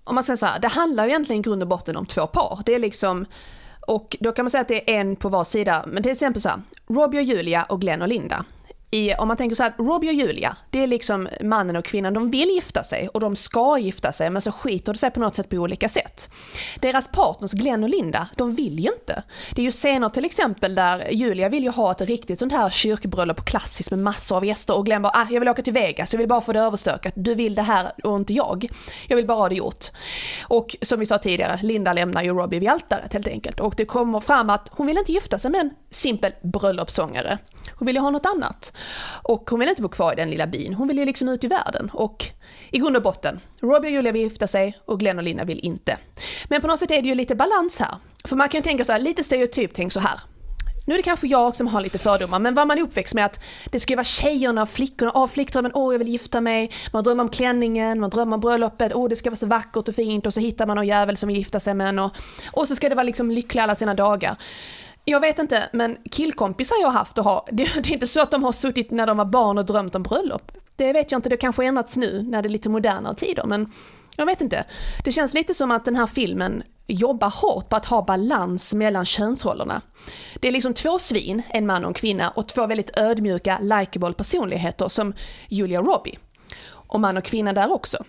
om 0.04 0.14
man 0.14 0.24
säger 0.24 0.36
så 0.36 0.46
här, 0.46 0.60
det 0.60 0.68
handlar 0.68 1.04
ju 1.04 1.10
egentligen 1.10 1.40
i 1.40 1.42
grund 1.42 1.62
och 1.62 1.68
botten 1.68 1.96
om 1.96 2.06
två 2.06 2.26
par. 2.26 2.62
Det 2.66 2.74
är 2.74 2.78
liksom, 2.78 3.26
och 3.86 4.16
då 4.20 4.32
kan 4.32 4.44
man 4.44 4.50
säga 4.50 4.60
att 4.60 4.68
det 4.68 4.94
är 4.94 5.00
en 5.00 5.16
på 5.16 5.28
var 5.28 5.44
sida, 5.44 5.84
men 5.86 6.02
till 6.02 6.12
exempel 6.12 6.42
så 6.42 6.48
här, 6.48 6.62
Robbie 6.86 7.18
och 7.18 7.22
Julia 7.22 7.62
och 7.62 7.80
Glenn 7.80 8.02
och 8.02 8.08
Linda 8.08 8.44
i, 8.94 9.14
om 9.14 9.28
man 9.28 9.36
tänker 9.36 9.56
så 9.56 9.62
här, 9.62 9.72
Robbie 9.78 10.08
och 10.08 10.14
Julia, 10.14 10.56
det 10.70 10.82
är 10.82 10.86
liksom 10.86 11.28
mannen 11.40 11.76
och 11.76 11.84
kvinnan, 11.84 12.14
de 12.14 12.30
vill 12.30 12.48
gifta 12.48 12.82
sig 12.82 13.08
och 13.08 13.20
de 13.20 13.36
ska 13.36 13.78
gifta 13.78 14.12
sig, 14.12 14.30
men 14.30 14.42
så 14.42 14.52
skiter 14.52 14.92
det 14.92 14.98
sig 14.98 15.10
på 15.10 15.20
något 15.20 15.34
sätt 15.34 15.48
på 15.48 15.56
olika 15.56 15.88
sätt. 15.88 16.28
Deras 16.80 17.08
partners, 17.08 17.52
Glenn 17.52 17.84
och 17.84 17.90
Linda, 17.90 18.28
de 18.36 18.54
vill 18.54 18.80
ju 18.80 18.92
inte. 18.92 19.22
Det 19.54 19.60
är 19.60 19.64
ju 19.64 19.70
scener 19.70 20.08
till 20.08 20.24
exempel 20.24 20.74
där 20.74 21.08
Julia 21.10 21.48
vill 21.48 21.64
ju 21.64 21.70
ha 21.70 21.92
ett 21.92 22.00
riktigt 22.00 22.38
sånt 22.38 22.52
här 22.52 22.70
kyrkbröllop 22.70 23.44
klassiskt 23.44 23.90
med 23.90 23.98
massor 23.98 24.36
av 24.36 24.44
gäster 24.44 24.76
och 24.76 24.86
Glenn 24.86 25.02
bara, 25.02 25.12
ah, 25.14 25.26
jag 25.30 25.40
vill 25.40 25.48
åka 25.48 25.62
till 25.62 25.72
Vegas, 25.72 26.12
jag 26.12 26.18
vill 26.18 26.28
bara 26.28 26.40
få 26.40 26.52
det 26.52 26.60
överstökat, 26.60 27.12
du 27.16 27.34
vill 27.34 27.54
det 27.54 27.62
här 27.62 27.92
och 28.04 28.16
inte 28.16 28.32
jag. 28.32 28.68
Jag 29.08 29.16
vill 29.16 29.26
bara 29.26 29.38
ha 29.38 29.48
det 29.48 29.54
gjort. 29.54 29.84
Och 30.42 30.76
som 30.82 31.00
vi 31.00 31.06
sa 31.06 31.18
tidigare, 31.18 31.58
Linda 31.62 31.92
lämnar 31.92 32.22
ju 32.22 32.34
Robbie 32.34 32.58
vid 32.58 32.68
altaret 32.68 33.12
helt 33.12 33.28
enkelt 33.28 33.60
och 33.60 33.74
det 33.76 33.84
kommer 33.84 34.20
fram 34.20 34.50
att 34.50 34.68
hon 34.70 34.86
vill 34.86 34.98
inte 34.98 35.12
gifta 35.12 35.38
sig 35.38 35.50
men 35.50 35.70
simpel 35.94 36.32
bröllopssångare. 36.42 37.38
Hon 37.78 37.86
vill 37.86 37.96
ju 37.96 38.02
ha 38.02 38.10
något 38.10 38.26
annat. 38.26 38.72
Och 39.22 39.50
hon 39.50 39.60
vill 39.60 39.68
inte 39.68 39.82
bo 39.82 39.88
kvar 39.88 40.12
i 40.12 40.16
den 40.16 40.30
lilla 40.30 40.46
byn, 40.46 40.74
hon 40.74 40.88
vill 40.88 40.98
ju 40.98 41.04
liksom 41.04 41.28
ut 41.28 41.44
i 41.44 41.48
världen. 41.48 41.90
Och 41.92 42.26
i 42.70 42.78
grund 42.78 42.96
och 42.96 43.02
botten, 43.02 43.40
Robbie 43.60 43.88
och 43.88 43.92
Julia 43.92 44.12
vill 44.12 44.22
gifta 44.22 44.46
sig 44.46 44.78
och 44.84 45.00
Glenn 45.00 45.18
och 45.18 45.24
Linda 45.24 45.44
vill 45.44 45.58
inte. 45.58 45.96
Men 46.48 46.60
på 46.60 46.66
något 46.66 46.78
sätt 46.78 46.90
är 46.90 47.02
det 47.02 47.08
ju 47.08 47.14
lite 47.14 47.34
balans 47.34 47.80
här. 47.80 47.94
För 48.24 48.36
man 48.36 48.48
kan 48.48 48.58
ju 48.58 48.62
tänka 48.62 48.84
så 48.84 48.92
här, 48.92 49.00
lite 49.00 49.24
stereotypt, 49.24 49.76
tänk 49.76 49.92
så 49.92 50.00
här. 50.00 50.20
Nu 50.86 50.94
är 50.94 50.98
det 50.98 51.02
kanske 51.02 51.26
jag 51.26 51.56
som 51.56 51.66
har 51.66 51.80
lite 51.80 51.98
fördomar, 51.98 52.38
men 52.38 52.54
vad 52.54 52.66
man 52.66 52.78
är 52.78 52.82
uppväxt 52.82 53.14
med 53.14 53.24
att 53.24 53.40
det 53.72 53.80
ska 53.80 53.92
ju 53.92 53.96
vara 53.96 54.04
tjejerna 54.04 54.62
och 54.62 54.68
flickorna, 54.68 55.12
åh 55.14 55.26
flickdrömmen, 55.26 55.72
åh 55.74 55.94
jag 55.94 55.98
vill 55.98 56.08
gifta 56.08 56.40
mig, 56.40 56.70
man 56.92 57.04
drömmer 57.04 57.22
om 57.22 57.28
klänningen, 57.28 58.00
man 58.00 58.10
drömmer 58.10 58.34
om 58.34 58.40
bröllopet, 58.40 58.92
åh 58.94 59.08
det 59.08 59.16
ska 59.16 59.30
vara 59.30 59.36
så 59.36 59.46
vackert 59.46 59.88
och 59.88 59.94
fint 59.94 60.26
och 60.26 60.34
så 60.34 60.40
hittar 60.40 60.66
man 60.66 60.76
någon 60.76 60.86
jävel 60.86 61.16
som 61.16 61.26
vill 61.26 61.36
gifta 61.36 61.60
sig 61.60 61.74
med 61.74 61.88
en 61.88 61.98
och, 61.98 62.16
och 62.52 62.68
så 62.68 62.76
ska 62.76 62.88
det 62.88 62.94
vara 62.94 63.04
liksom 63.04 63.30
lyckliga 63.30 63.64
alla 63.64 63.74
sina 63.74 63.94
dagar. 63.94 64.36
Jag 65.04 65.20
vet 65.20 65.38
inte, 65.38 65.68
men 65.72 65.96
killkompisar 66.10 66.76
jag 66.80 66.88
har 66.88 66.98
haft 66.98 67.18
och 67.18 67.24
har, 67.24 67.44
det, 67.52 67.64
det 67.64 67.88
är 67.88 67.92
inte 67.92 68.06
så 68.06 68.22
att 68.22 68.30
de 68.30 68.44
har 68.44 68.52
suttit 68.52 68.90
när 68.90 69.06
de 69.06 69.16
var 69.16 69.24
barn 69.24 69.58
och 69.58 69.66
drömt 69.66 69.94
om 69.94 70.02
bröllop. 70.02 70.52
Det 70.76 70.92
vet 70.92 71.12
jag 71.12 71.18
inte, 71.18 71.28
det 71.28 71.36
kanske 71.36 71.64
ändrats 71.64 71.96
nu 71.96 72.22
när 72.22 72.42
det 72.42 72.48
är 72.48 72.50
lite 72.50 72.68
modernare 72.68 73.14
tider, 73.14 73.44
men 73.44 73.72
jag 74.16 74.26
vet 74.26 74.40
inte. 74.40 74.64
Det 75.04 75.12
känns 75.12 75.34
lite 75.34 75.54
som 75.54 75.70
att 75.70 75.84
den 75.84 75.96
här 75.96 76.06
filmen 76.06 76.62
jobbar 76.86 77.28
hårt 77.28 77.68
på 77.68 77.76
att 77.76 77.86
ha 77.86 78.02
balans 78.02 78.74
mellan 78.74 79.04
könsrollerna. 79.04 79.82
Det 80.40 80.48
är 80.48 80.52
liksom 80.52 80.74
två 80.74 80.98
svin, 80.98 81.42
en 81.48 81.66
man 81.66 81.84
och 81.84 81.88
en 81.88 81.94
kvinna, 81.94 82.30
och 82.30 82.48
två 82.48 82.66
väldigt 82.66 82.98
ödmjuka, 82.98 83.58
likeable 83.60 84.12
personligheter 84.12 84.88
som 84.88 85.14
Julia 85.48 85.82
Robbie. 85.82 86.18
Och 86.66 87.00
man 87.00 87.16
och 87.16 87.24
kvinna 87.24 87.52
där 87.52 87.72
också. 87.72 88.04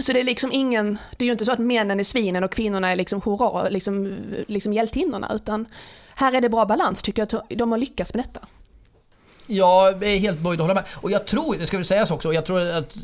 Så 0.00 0.12
det 0.12 0.20
är 0.20 0.24
liksom 0.24 0.52
ingen, 0.52 0.98
det 1.16 1.24
är 1.24 1.26
ju 1.26 1.32
inte 1.32 1.44
så 1.44 1.52
att 1.52 1.58
männen 1.58 2.00
är 2.00 2.04
svinen 2.04 2.44
och 2.44 2.52
kvinnorna 2.52 2.88
är 2.88 2.96
liksom 2.96 3.20
hurra, 3.24 3.68
liksom, 3.68 4.16
liksom 4.46 4.72
hjältinnorna, 4.72 5.30
utan 5.34 5.66
här 6.14 6.32
är 6.32 6.40
det 6.40 6.48
bra 6.48 6.64
balans, 6.64 7.02
tycker 7.02 7.22
jag 7.22 7.34
att 7.34 7.48
de 7.58 7.70
har 7.72 7.78
lyckats 7.78 8.14
med 8.14 8.24
detta. 8.24 8.40
Jag 9.46 10.02
är 10.02 10.18
helt 10.18 10.40
böjd 10.40 10.60
att 10.60 10.64
hålla 10.64 10.74
med. 10.74 10.84
Och 10.94 11.10
jag 11.10 11.26
tror, 11.26 11.56
det 11.58 11.66
ska 11.66 11.76
väl 11.76 11.86
sägas 11.86 12.10
också, 12.10 12.32
jag 12.32 12.46
tror 12.46 12.60
att 12.60 12.96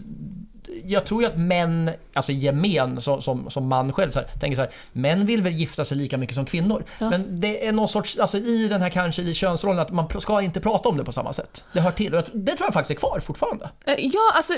jag 0.84 1.06
tror 1.06 1.22
ju 1.22 1.28
att 1.28 1.38
män, 1.38 1.90
alltså 2.12 2.32
gemen 2.32 3.00
som, 3.00 3.22
som, 3.22 3.50
som 3.50 3.68
man 3.68 3.92
själv, 3.92 4.10
så 4.10 4.18
här, 4.18 4.28
tänker 4.40 4.56
så 4.56 4.62
här, 4.62 4.70
män 4.92 5.26
vill 5.26 5.42
väl 5.42 5.52
gifta 5.52 5.84
sig 5.84 5.96
lika 5.96 6.16
mycket 6.16 6.34
som 6.34 6.46
kvinnor. 6.46 6.84
Ja. 6.98 7.10
Men 7.10 7.40
det 7.40 7.66
är 7.66 7.72
någon 7.72 7.88
sorts, 7.88 8.18
alltså 8.18 8.38
i 8.38 8.68
den 8.68 8.82
här 8.82 8.90
kanske 8.90 9.22
i 9.22 9.34
könsrollen 9.34 9.78
att 9.78 9.92
man 9.92 10.20
ska 10.20 10.42
inte 10.42 10.60
prata 10.60 10.88
om 10.88 10.96
det 10.96 11.04
på 11.04 11.12
samma 11.12 11.32
sätt. 11.32 11.64
Det 11.72 11.80
hör 11.80 11.92
till 11.92 12.14
och 12.14 12.24
det 12.32 12.56
tror 12.56 12.66
jag 12.66 12.74
faktiskt 12.74 12.90
är 12.90 13.08
kvar 13.08 13.20
fortfarande. 13.20 13.70
Eh, 13.86 13.94
ja, 13.98 14.32
alltså 14.34 14.52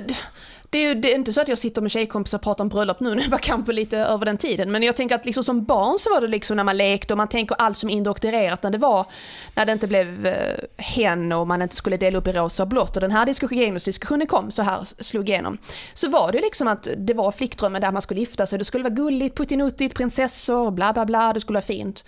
det 0.70 0.78
är, 0.78 0.94
det 0.94 1.12
är 1.12 1.14
inte 1.14 1.32
så 1.32 1.40
att 1.40 1.48
jag 1.48 1.58
sitter 1.58 1.82
med 1.82 1.90
tjejkompisar 1.90 2.38
och 2.38 2.42
pratar 2.42 2.64
om 2.64 2.68
bröllop 2.68 3.00
nu, 3.00 3.14
nu 3.14 3.22
är 3.22 3.30
jag 3.30 3.42
kanske 3.42 3.72
lite 3.72 3.98
över 3.98 4.26
den 4.26 4.38
tiden. 4.38 4.72
Men 4.72 4.82
jag 4.82 4.96
tänker 4.96 5.14
att 5.14 5.24
liksom 5.24 5.44
som 5.44 5.64
barn 5.64 5.98
så 5.98 6.10
var 6.10 6.20
det 6.20 6.28
liksom 6.28 6.56
när 6.56 6.64
man 6.64 6.76
lekte 6.76 7.14
och 7.14 7.18
man 7.18 7.28
tänker 7.28 7.56
allt 7.58 7.78
som 7.78 7.90
indoktrinerat 7.90 8.62
när 8.62 8.70
det 8.70 8.78
var, 8.78 9.06
när 9.54 9.66
det 9.66 9.72
inte 9.72 9.86
blev 9.86 10.26
eh, 10.26 10.34
hen 10.76 11.32
och 11.32 11.48
man 11.48 11.62
inte 11.62 11.76
skulle 11.76 11.96
dela 11.96 12.18
upp 12.18 12.26
i 12.26 12.32
rosa 12.32 12.62
och 12.62 12.68
blått 12.68 12.96
och 12.96 13.00
den 13.00 13.10
här 13.10 13.48
genusdiskussionen 13.48 14.26
kom, 14.26 14.50
så 14.50 14.62
här 14.62 14.84
slog 14.98 15.28
igenom. 15.28 15.58
Så 15.94 16.08
var 16.11 16.32
det 16.32 16.40
liksom 16.40 16.68
att 16.68 16.88
det 16.96 17.14
var 17.14 17.32
flickdrömmen 17.32 17.82
där 17.82 17.92
man 17.92 18.02
skulle 18.02 18.20
gifta 18.20 18.46
sig, 18.46 18.58
det 18.58 18.64
skulle 18.64 18.84
vara 18.84 18.94
gulligt, 18.94 19.36
puttinuttigt, 19.36 19.94
prinsessor, 19.94 20.70
bla 20.70 20.92
bla 20.92 21.04
bla, 21.04 21.32
det 21.32 21.40
skulle 21.40 21.56
vara 21.56 21.64
fint. 21.64 22.04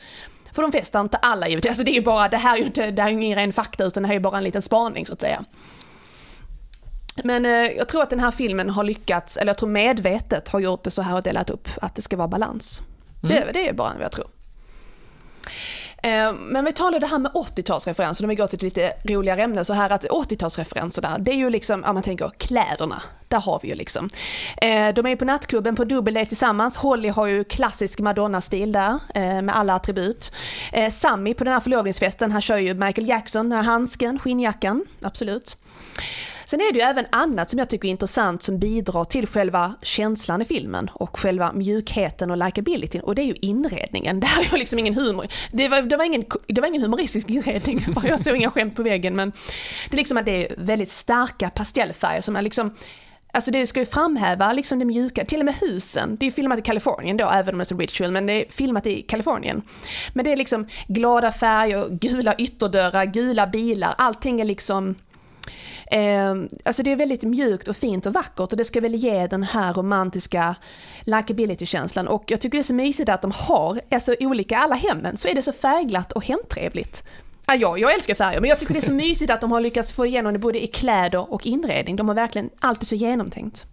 För 0.53 0.63
de 0.63 0.73
flesta, 0.73 1.01
inte 1.01 1.17
alla 1.17 1.49
givetvis, 1.49 1.71
alltså 1.71 1.85
det 1.85 1.91
är 1.91 1.95
ju 1.95 2.03
bara, 2.03 2.29
det 2.29 2.37
här 2.37 2.55
är 2.55 2.59
ju 2.59 2.65
inte, 2.65 2.91
det 2.91 3.03
här 3.03 3.09
är 3.09 3.13
ingen 3.13 3.39
ren 3.39 3.53
fakta 3.53 3.85
utan 3.85 4.03
det 4.03 4.07
här 4.07 4.15
är 4.15 4.19
ju 4.19 4.23
bara 4.23 4.39
en 4.39 4.45
liten 4.45 4.63
spaning 4.63 5.07
så 5.07 5.13
att 5.13 5.21
säga. 5.21 5.45
Men 7.25 7.47
eh, 7.47 7.51
jag 7.53 7.89
tror 7.89 8.03
att 8.03 8.11
den 8.11 8.21
här 8.21 8.31
filmen 8.31 8.71
har 8.71 8.85
lyckats, 8.85 9.37
eller 9.37 9.51
jag 9.51 9.59
tror 9.59 9.69
medvetet 9.69 10.49
har 10.49 10.61
gjort 10.61 10.85
det 10.85 10.91
så 10.91 11.03
här 11.03 11.15
och 11.15 11.23
delat 11.23 11.51
upp 11.51 11.69
att 11.81 11.95
det 11.95 12.03
ska 12.03 12.17
vara 12.17 12.29
balans. 12.29 12.83
Mm. 13.23 13.37
Det, 13.37 13.53
det 13.53 13.69
är 13.69 13.73
bara 13.73 13.93
vad 13.95 14.03
jag 14.03 14.13
tror. 14.13 14.27
Eh, 16.03 16.33
men 16.33 16.65
vi 16.65 16.73
talade 16.73 16.99
det 16.99 17.07
här 17.07 17.19
med 17.19 17.33
80-talsreferenser, 17.33 18.23
om 18.23 18.29
vi 18.29 18.35
går 18.35 18.47
till 18.47 18.57
ett 18.57 18.63
lite 18.63 18.93
roligare 19.05 19.43
ämne 19.43 19.65
så 19.65 19.73
här 19.73 19.91
att 19.91 20.05
80-talsreferenser 20.05 21.03
där, 21.03 21.19
det 21.19 21.31
är 21.31 21.37
ju 21.37 21.51
liksom, 21.51 21.85
om 21.85 21.95
man 21.95 22.03
tänker 22.03 22.31
kläderna, 22.39 23.03
där 23.29 23.41
har 23.41 23.61
vi 23.63 23.69
ju 23.69 23.75
liksom. 23.75 24.11
Eh, 24.57 24.95
de 24.95 25.07
är 25.07 25.11
ju 25.11 25.17
på 25.17 25.25
nattklubben 25.25 25.77
på 25.77 25.85
dubbel 25.85 26.27
tillsammans, 26.27 26.77
Holly 26.77 27.09
har 27.09 27.27
ju 27.27 27.45
klassisk 27.45 28.01
Madonna-stil 28.01 28.73
där 28.73 28.99
eh, 29.15 29.43
med 29.43 29.57
alla 29.57 29.75
attribut. 29.75 30.33
Sammy 30.91 31.35
på 31.35 31.45
den 31.45 31.53
här 31.53 31.61
förlovningsfesten, 31.61 32.33
han 32.33 32.41
kör 32.41 32.57
ju 32.57 32.75
Michael 32.75 33.09
Jackson, 33.09 33.49
den 33.49 33.59
här 33.59 33.65
handsken, 33.65 34.19
skinnjackan, 34.19 34.85
absolut. 35.03 35.57
Sen 36.53 36.61
är 36.61 36.73
det 36.73 36.79
ju 36.79 36.85
även 36.85 37.07
annat 37.11 37.51
som 37.51 37.59
jag 37.59 37.69
tycker 37.69 37.89
är 37.89 37.91
intressant 37.91 38.43
som 38.43 38.59
bidrar 38.59 39.05
till 39.05 39.27
själva 39.27 39.75
känslan 39.83 40.43
i 40.43 40.45
filmen 40.45 40.91
och 40.95 41.19
själva 41.19 41.53
mjukheten 41.53 42.31
och 42.31 42.37
likabilityn 42.37 43.01
och 43.01 43.15
det 43.15 43.23
är 43.23 43.27
ju 43.27 43.35
inredningen. 43.41 44.21
Det 44.21 44.27
här 44.27 44.43
är 44.43 44.53
ju 44.53 44.59
liksom 44.59 44.79
ingen 44.79 44.95
humor. 44.95 45.27
Det 45.53 45.69
var, 45.69 45.83
det 45.83 45.97
var, 45.97 46.05
ingen, 46.05 46.25
det 46.47 46.61
var 46.61 46.69
ingen 46.69 46.83
humoristisk 46.83 47.31
inredning, 47.31 47.85
jag 48.05 48.21
såg 48.21 48.37
inga 48.37 48.51
skämt 48.51 48.77
på 48.77 48.83
väggen 48.83 49.17
men 49.17 49.31
det 49.91 49.95
är 49.95 49.97
liksom 49.97 50.17
att 50.17 50.25
det 50.25 50.47
är 50.51 50.55
väldigt 50.59 50.91
starka 50.91 51.51
pastellfärger 51.51 52.21
som 52.21 52.37
är 52.37 52.43
liksom 52.43 52.77
Alltså 53.35 53.51
det 53.51 53.67
ska 53.67 53.81
ju 53.81 53.87
framhäva 53.87 54.53
liksom 54.53 54.79
det 54.79 54.85
mjuka, 54.85 55.25
till 55.25 55.39
och 55.39 55.45
med 55.45 55.55
husen. 55.55 56.17
Det 56.17 56.25
är 56.25 56.27
ju 56.27 56.33
filmat 56.33 56.59
i 56.59 56.63
Kalifornien 56.63 57.17
då, 57.17 57.31
även 57.31 57.55
om 57.55 57.59
det 57.59 57.63
är 57.63 57.65
så 57.65 57.77
ritual, 57.77 58.11
men 58.11 58.27
det 58.27 58.33
är 58.33 58.51
filmat 58.51 58.87
i 58.87 59.03
Kalifornien. 59.03 59.63
Men 60.13 60.25
det 60.25 60.33
är 60.33 60.37
liksom 60.37 60.67
glada 60.89 61.33
färger, 61.33 61.89
gula 61.89 62.35
ytterdörrar, 62.35 63.05
gula 63.05 63.47
bilar, 63.47 63.95
allting 63.99 64.41
är 64.41 64.45
liksom 64.45 64.95
Eh, 65.93 66.35
alltså 66.65 66.83
det 66.83 66.93
är 66.93 66.97
väldigt 66.97 67.23
mjukt 67.23 67.69
och 67.69 67.77
fint 67.77 68.07
och 68.07 68.13
vackert 68.13 68.53
och 68.53 68.57
det 68.57 68.65
ska 68.65 68.81
väl 68.81 68.95
ge 68.95 69.27
den 69.27 69.43
här 69.43 69.75
romantiska 69.75 70.57
likability-känslan 71.01 72.09
och 72.09 72.25
jag 72.27 72.41
tycker 72.41 72.59
det 72.59 72.63
är 72.63 72.63
så 72.63 72.75
mysigt 72.75 73.09
att 73.09 73.23
de 73.23 73.33
har, 73.35 73.81
alltså 73.91 74.15
olika 74.21 74.59
alla 74.59 74.75
hemmen, 74.75 75.17
så 75.17 75.29
är 75.29 75.35
det 75.35 75.43
så 75.43 75.53
färgglatt 75.53 76.13
och 76.13 76.25
hemtrevligt. 76.25 77.03
Ja, 77.47 77.55
jag, 77.55 77.79
jag 77.79 77.95
älskar 77.95 78.15
färger, 78.15 78.41
men 78.41 78.51
jag 78.51 78.59
tycker 78.59 78.73
det 78.73 78.79
är 78.79 78.81
så 78.81 78.93
mysigt 78.93 79.31
att 79.31 79.41
de 79.41 79.53
har 79.53 79.61
lyckats 79.61 79.93
få 79.93 80.07
igenom 80.07 80.33
det 80.33 80.39
både 80.39 80.65
i 80.65 80.67
kläder 80.67 81.33
och 81.33 81.47
inredning. 81.47 81.97
De 81.97 82.09
har 82.09 82.15
verkligen 82.15 82.51
alltid 82.61 82.89
så 82.89 82.95
genomtänkt. 82.95 83.65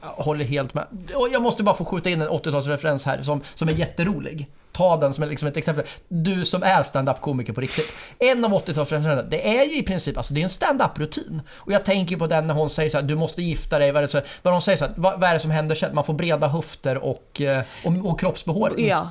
Jag 0.00 0.24
håller 0.24 0.44
helt 0.44 0.74
med. 0.74 0.86
Jag 1.32 1.42
måste 1.42 1.62
bara 1.62 1.76
få 1.76 1.84
skjuta 1.84 2.10
in 2.10 2.22
en 2.22 2.28
80-talsreferens 2.28 3.06
här 3.06 3.22
som, 3.22 3.40
som 3.54 3.68
är 3.68 3.72
jätterolig 3.72 4.48
ta 4.76 4.96
den 4.96 5.14
som 5.14 5.24
liksom 5.24 5.48
ett 5.48 5.56
exempel. 5.56 5.84
Du 6.08 6.44
som 6.44 6.62
är 6.62 6.82
stand-up-komiker 6.82 7.52
på 7.52 7.60
riktigt. 7.60 7.92
En 8.18 8.44
av 8.44 8.52
80-talsreferenserna, 8.52 9.22
det 9.28 9.58
är 9.58 9.64
ju 9.64 9.78
i 9.78 9.82
princip, 9.82 10.16
alltså 10.16 10.34
det 10.34 10.40
är 10.40 10.44
en 10.44 10.50
stand-up-rutin. 10.50 11.42
Och 11.50 11.72
jag 11.72 11.84
tänker 11.84 12.16
på 12.16 12.26
den 12.26 12.46
när 12.46 12.54
hon 12.54 12.70
säger 12.70 12.90
så 12.90 12.98
här, 12.98 13.04
du 13.04 13.14
måste 13.14 13.42
gifta 13.42 13.78
dig, 13.78 13.92
vad, 13.92 14.02
är 14.02 14.06
det 14.06 14.12
så, 14.12 14.20
vad 14.42 14.54
hon 14.54 14.62
säger 14.62 14.78
så 14.78 14.84
här, 14.84 14.94
vad, 14.96 15.20
vad 15.20 15.30
är 15.30 15.34
det 15.34 15.40
som 15.40 15.50
händer 15.50 15.74
sen? 15.74 15.94
Man 15.94 16.04
får 16.04 16.14
breda 16.14 16.48
höfter 16.48 16.98
och, 16.98 17.40
eh, 17.40 17.62
och, 17.84 18.10
och 18.10 18.20
kroppsbehåring. 18.20 18.86
Ja. 18.86 19.10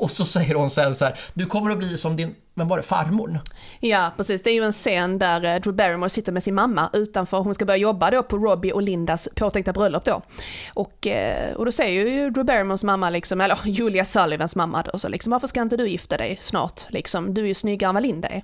Och 0.00 0.10
så 0.10 0.24
säger 0.24 0.54
hon 0.54 0.70
sen 0.70 0.94
så 0.94 1.04
här, 1.04 1.18
du 1.34 1.46
kommer 1.46 1.70
att 1.70 1.78
bli 1.78 1.96
som 1.96 2.16
din, 2.16 2.34
men 2.54 2.68
var 2.68 2.76
det 2.76 2.82
farmor? 2.82 3.40
Ja, 3.80 4.12
precis. 4.16 4.42
Det 4.42 4.50
är 4.50 4.54
ju 4.54 4.64
en 4.64 4.72
scen 4.72 5.18
där 5.18 5.44
eh, 5.44 5.60
Drew 5.60 5.74
Barrymore 5.74 6.10
sitter 6.10 6.32
med 6.32 6.42
sin 6.42 6.54
mamma 6.54 6.90
utanför, 6.92 7.38
hon 7.38 7.54
ska 7.54 7.64
börja 7.64 7.76
jobba 7.76 8.10
då 8.10 8.22
på 8.22 8.36
Robbie 8.36 8.72
och 8.72 8.82
Lindas 8.82 9.28
påtänkta 9.34 9.72
bröllop 9.72 10.04
då. 10.04 10.22
Och, 10.74 11.06
eh, 11.06 11.54
och 11.54 11.64
då 11.64 11.72
säger 11.72 12.06
ju 12.06 12.30
Drew 12.30 12.44
Barrymores 12.44 12.84
mamma, 12.84 13.10
liksom, 13.10 13.40
eller 13.40 13.58
Julia 13.64 14.04
Sullivans 14.04 14.56
mamma 14.56 14.82
då, 14.92 14.98
så 14.98 15.08
liksom, 15.08 15.30
varför 15.30 15.46
ska 15.46 15.62
inte 15.62 15.76
du 15.76 15.88
gifta 15.88 16.16
dig 16.16 16.38
snart? 16.40 16.80
Liksom, 16.88 17.34
du 17.34 17.42
är 17.42 17.48
ju 17.48 17.54
snyggare 17.54 17.88
än 17.88 17.94
vad 17.94 18.02
Linda 18.02 18.28
är. 18.28 18.42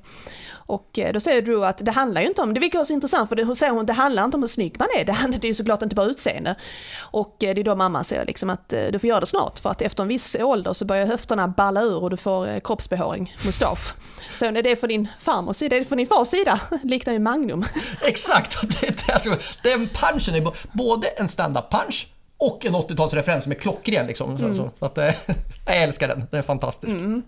Och 0.67 0.99
eh, 0.99 1.13
då 1.13 1.21
säger 1.21 1.43
Drew 1.43 1.65
att 1.65 1.79
det 1.79 1.91
handlar 1.91 2.21
ju 2.21 2.27
inte 2.27 2.43
om, 2.43 2.55
det 2.55 2.61
vilket 2.61 2.81
är 2.81 2.85
så 2.85 2.93
intressant 2.93 3.29
för 3.29 3.37
det, 3.37 3.57
säger 3.57 3.73
hon, 3.73 3.87
det 3.87 3.93
handlar 3.93 4.25
inte 4.25 4.37
om 4.37 4.43
hur 4.43 4.49
snygg 4.49 4.79
man 4.79 4.89
är, 4.99 5.05
det, 5.05 5.13
handlar, 5.13 5.39
det 5.39 5.47
är 5.47 5.49
ju 5.49 5.55
såklart 5.55 5.83
inte 5.83 5.95
bara 5.95 6.07
utseende. 6.07 6.55
Och 6.99 7.45
eh, 7.45 7.55
det 7.55 7.61
är 7.61 7.65
då 7.65 7.75
mamman 7.75 8.05
säger 8.05 8.27
liksom 8.27 8.51
att 8.51 8.73
eh, 8.73 8.85
du 8.93 8.99
får 8.99 9.09
göra 9.09 9.21
det 9.21 9.27
snart 9.27 9.59
för 9.59 9.71
att 9.71 9.83
efter 9.83 10.03
en 10.03 10.09
viss 10.09 10.37
ålder 10.41 10.73
så 10.73 10.85
börjar 10.85 11.07
höfterna 11.07 11.49
balla 11.49 11.83
ur 11.83 12.03
och 12.03 12.11
du 12.11 12.17
får 12.17 12.61
kroppsbehåring, 12.61 13.37
mustasch. 13.45 13.95
Så 14.33 14.45
är 14.45 14.63
det 14.63 14.77
för 14.77 14.89
din 14.89 15.09
farmors 15.21 15.57
sida, 15.57 15.77
det 15.77 15.81
är 15.81 15.85
för 15.85 15.97
din 15.97 16.07
fars 16.07 16.29
sida, 16.29 16.61
liknar 16.83 17.13
ju 17.13 17.19
Magnum. 17.19 17.65
Exakt, 18.03 18.81
det, 18.81 19.07
det, 19.07 19.39
den 19.63 19.89
punchen 19.89 20.35
är 20.35 20.53
både 20.77 21.07
en 21.07 21.29
stand-up 21.29 21.71
punch 21.71 22.09
och 22.37 22.67
en 22.67 22.75
80-talsreferens 22.75 23.41
som 23.41 23.53
är 23.53 23.57
klockren 23.57 24.07
liksom. 24.07 24.37
Mm. 24.37 24.57
Så, 24.57 24.71
att, 24.79 24.97
jag 25.67 25.83
älskar 25.83 26.09
den, 26.09 26.27
den 26.31 26.39
är 26.39 26.43
fantastisk. 26.43 26.97
Mm. 26.97 27.23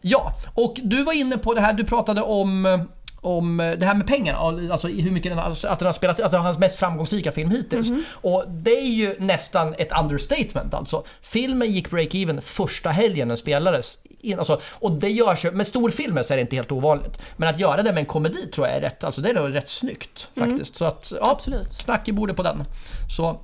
Ja, 0.00 0.32
och 0.54 0.80
du 0.82 1.02
var 1.02 1.12
inne 1.12 1.38
på 1.38 1.54
det 1.54 1.60
här, 1.60 1.72
du 1.72 1.84
pratade 1.84 2.22
om 2.22 2.84
om 3.20 3.56
det 3.56 3.86
här 3.86 3.94
med 3.94 4.06
pengarna, 4.06 4.38
alltså 4.72 4.88
hur 4.88 5.10
mycket 5.10 5.32
den, 5.32 5.38
alltså 5.38 5.68
att 5.68 5.78
den 5.78 5.86
har 5.86 5.92
spelat, 5.92 6.20
alltså 6.20 6.38
hans 6.38 6.58
mest 6.58 6.76
framgångsrika 6.78 7.32
film 7.32 7.50
hittills. 7.50 7.88
Mhm. 7.88 8.04
Och 8.10 8.44
det 8.48 8.78
är 8.78 8.88
ju 8.90 9.16
nästan 9.18 9.74
ett 9.78 9.92
understatement 10.00 10.74
alltså. 10.74 11.04
Filmen 11.20 11.72
gick 11.72 11.90
break-even 11.90 12.40
första 12.40 12.90
helgen 12.90 13.28
den 13.28 13.36
spelades. 13.36 13.98
In, 14.20 14.38
alltså, 14.38 14.60
och 14.72 14.92
det 14.92 15.08
görs 15.10 15.44
ju, 15.44 15.50
med 15.50 15.66
storfilmer 15.66 16.22
så 16.22 16.32
är 16.34 16.36
det 16.36 16.40
inte 16.40 16.56
helt 16.56 16.72
ovanligt. 16.72 17.22
Men 17.36 17.48
att 17.48 17.60
göra 17.60 17.82
det 17.82 17.92
med 17.92 18.00
en 18.00 18.06
komedi 18.06 18.46
tror 18.46 18.66
jag 18.66 18.76
är 18.76 18.80
rätt, 18.80 19.04
alltså 19.04 19.20
det 19.20 19.30
är 19.30 19.34
nog 19.34 19.54
rätt 19.54 19.68
snyggt 19.68 20.28
faktiskt. 20.36 20.76
Så 20.76 20.84
att, 20.84 21.08
ja, 21.10 21.16
Mm. 21.18 21.30
Absolut. 21.30 21.78
knack 21.78 22.08
i 22.08 22.12
bordet 22.12 22.36
på 22.36 22.42
den. 22.42 22.64
Så 23.16 23.40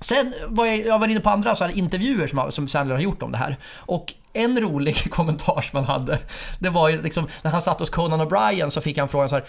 Sen 0.00 0.34
var 0.48 0.66
jag, 0.66 0.86
jag 0.86 0.98
var 0.98 1.08
inne 1.08 1.20
på 1.20 1.30
andra 1.30 1.56
så 1.56 1.64
här 1.64 1.70
intervjuer 1.78 2.26
som, 2.26 2.52
som 2.52 2.68
Sandler 2.68 2.94
har 2.94 3.02
gjort 3.02 3.22
om 3.22 3.32
det 3.32 3.38
här. 3.38 3.56
Och 3.78 4.14
en 4.36 4.60
rolig 4.60 5.10
kommentar 5.10 5.60
som 5.60 5.76
han 5.76 5.84
hade, 5.84 6.18
det 6.58 6.70
var 6.70 6.88
ju 6.88 7.02
liksom 7.02 7.28
när 7.42 7.50
han 7.50 7.62
satt 7.62 7.80
hos 7.80 7.90
Conan 7.90 8.20
O'Brien 8.20 8.70
så 8.70 8.80
fick 8.80 8.98
han 8.98 9.08
frågan 9.08 9.28
så 9.28 9.34
här. 9.34 9.44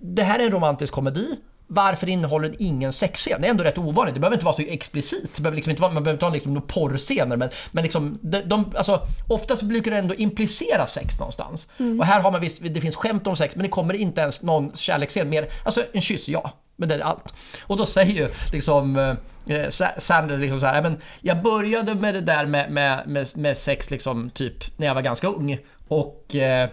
Det 0.00 0.22
här 0.22 0.38
är 0.38 0.44
en 0.44 0.52
romantisk 0.52 0.92
komedi. 0.92 1.36
Varför 1.70 2.08
innehåller 2.08 2.48
den 2.48 2.56
ingen 2.58 2.92
sexscen? 2.92 3.40
Det 3.40 3.46
är 3.46 3.50
ändå 3.50 3.64
rätt 3.64 3.78
ovanligt. 3.78 4.14
Det 4.14 4.20
behöver 4.20 4.36
inte 4.36 4.44
vara 4.44 4.54
så 4.54 4.62
explicit. 4.62 5.34
Det 5.34 5.42
behöver 5.42 5.56
liksom 5.56 5.70
inte 5.70 5.82
vara, 5.82 5.92
man 5.92 6.02
behöver 6.02 6.16
inte 6.16 6.26
ha 6.26 6.32
liksom 6.32 6.54
några 6.54 6.66
porrscener. 6.66 7.36
Men, 7.36 7.50
men 7.72 7.82
liksom, 7.84 8.18
de, 8.22 8.40
de, 8.40 8.72
alltså, 8.76 9.00
oftast 9.28 9.62
brukar 9.62 9.90
det 9.90 9.96
ändå 9.96 10.14
implicera 10.14 10.86
sex 10.86 11.18
någonstans. 11.18 11.68
Och 11.98 12.06
här 12.06 12.20
har 12.20 12.30
man 12.32 12.40
visst, 12.40 12.58
det 12.62 12.80
finns 12.80 12.96
skämt 12.96 13.26
om 13.26 13.36
sex 13.36 13.56
men 13.56 13.62
det 13.62 13.68
kommer 13.68 13.94
inte 13.94 14.20
ens 14.20 14.42
någon 14.42 14.72
kärleksscen. 14.76 15.28
Mer, 15.28 15.48
alltså 15.64 15.82
en 15.92 16.00
kyss, 16.00 16.28
ja. 16.28 16.50
Men 16.76 16.88
det 16.88 16.94
är 16.94 17.00
allt. 17.00 17.34
Och 17.62 17.76
då 17.76 17.86
säger 17.86 18.14
ju 18.14 18.28
liksom 18.52 19.16
eh, 19.50 19.68
Sa- 19.68 19.94
Sanders 19.98 20.40
liksom 20.40 20.60
så 20.60 20.66
här, 20.66 20.82
men 20.82 21.00
jag 21.20 21.42
började 21.42 21.94
med 21.94 22.14
det 22.14 22.20
där 22.20 22.46
med, 22.46 22.70
med, 22.70 23.08
med, 23.08 23.28
med 23.36 23.56
sex 23.56 23.90
liksom 23.90 24.30
typ 24.30 24.78
när 24.78 24.86
jag 24.86 24.94
var 24.94 25.02
ganska 25.02 25.26
ung. 25.26 25.58
Och, 25.88 26.34
eh, 26.34 26.68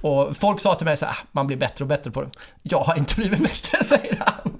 och 0.00 0.36
folk 0.36 0.60
sa 0.60 0.74
till 0.74 0.84
mig 0.84 0.96
så 0.96 1.06
här, 1.06 1.12
"Ah, 1.12 1.26
man 1.32 1.46
blir 1.46 1.56
bättre 1.56 1.84
och 1.84 1.88
bättre 1.88 2.10
på 2.10 2.22
det. 2.22 2.30
Jag 2.62 2.80
har 2.80 2.98
inte 2.98 3.14
blivit 3.14 3.38
bättre, 3.42 3.84
säger 3.84 4.16
han. 4.26 4.50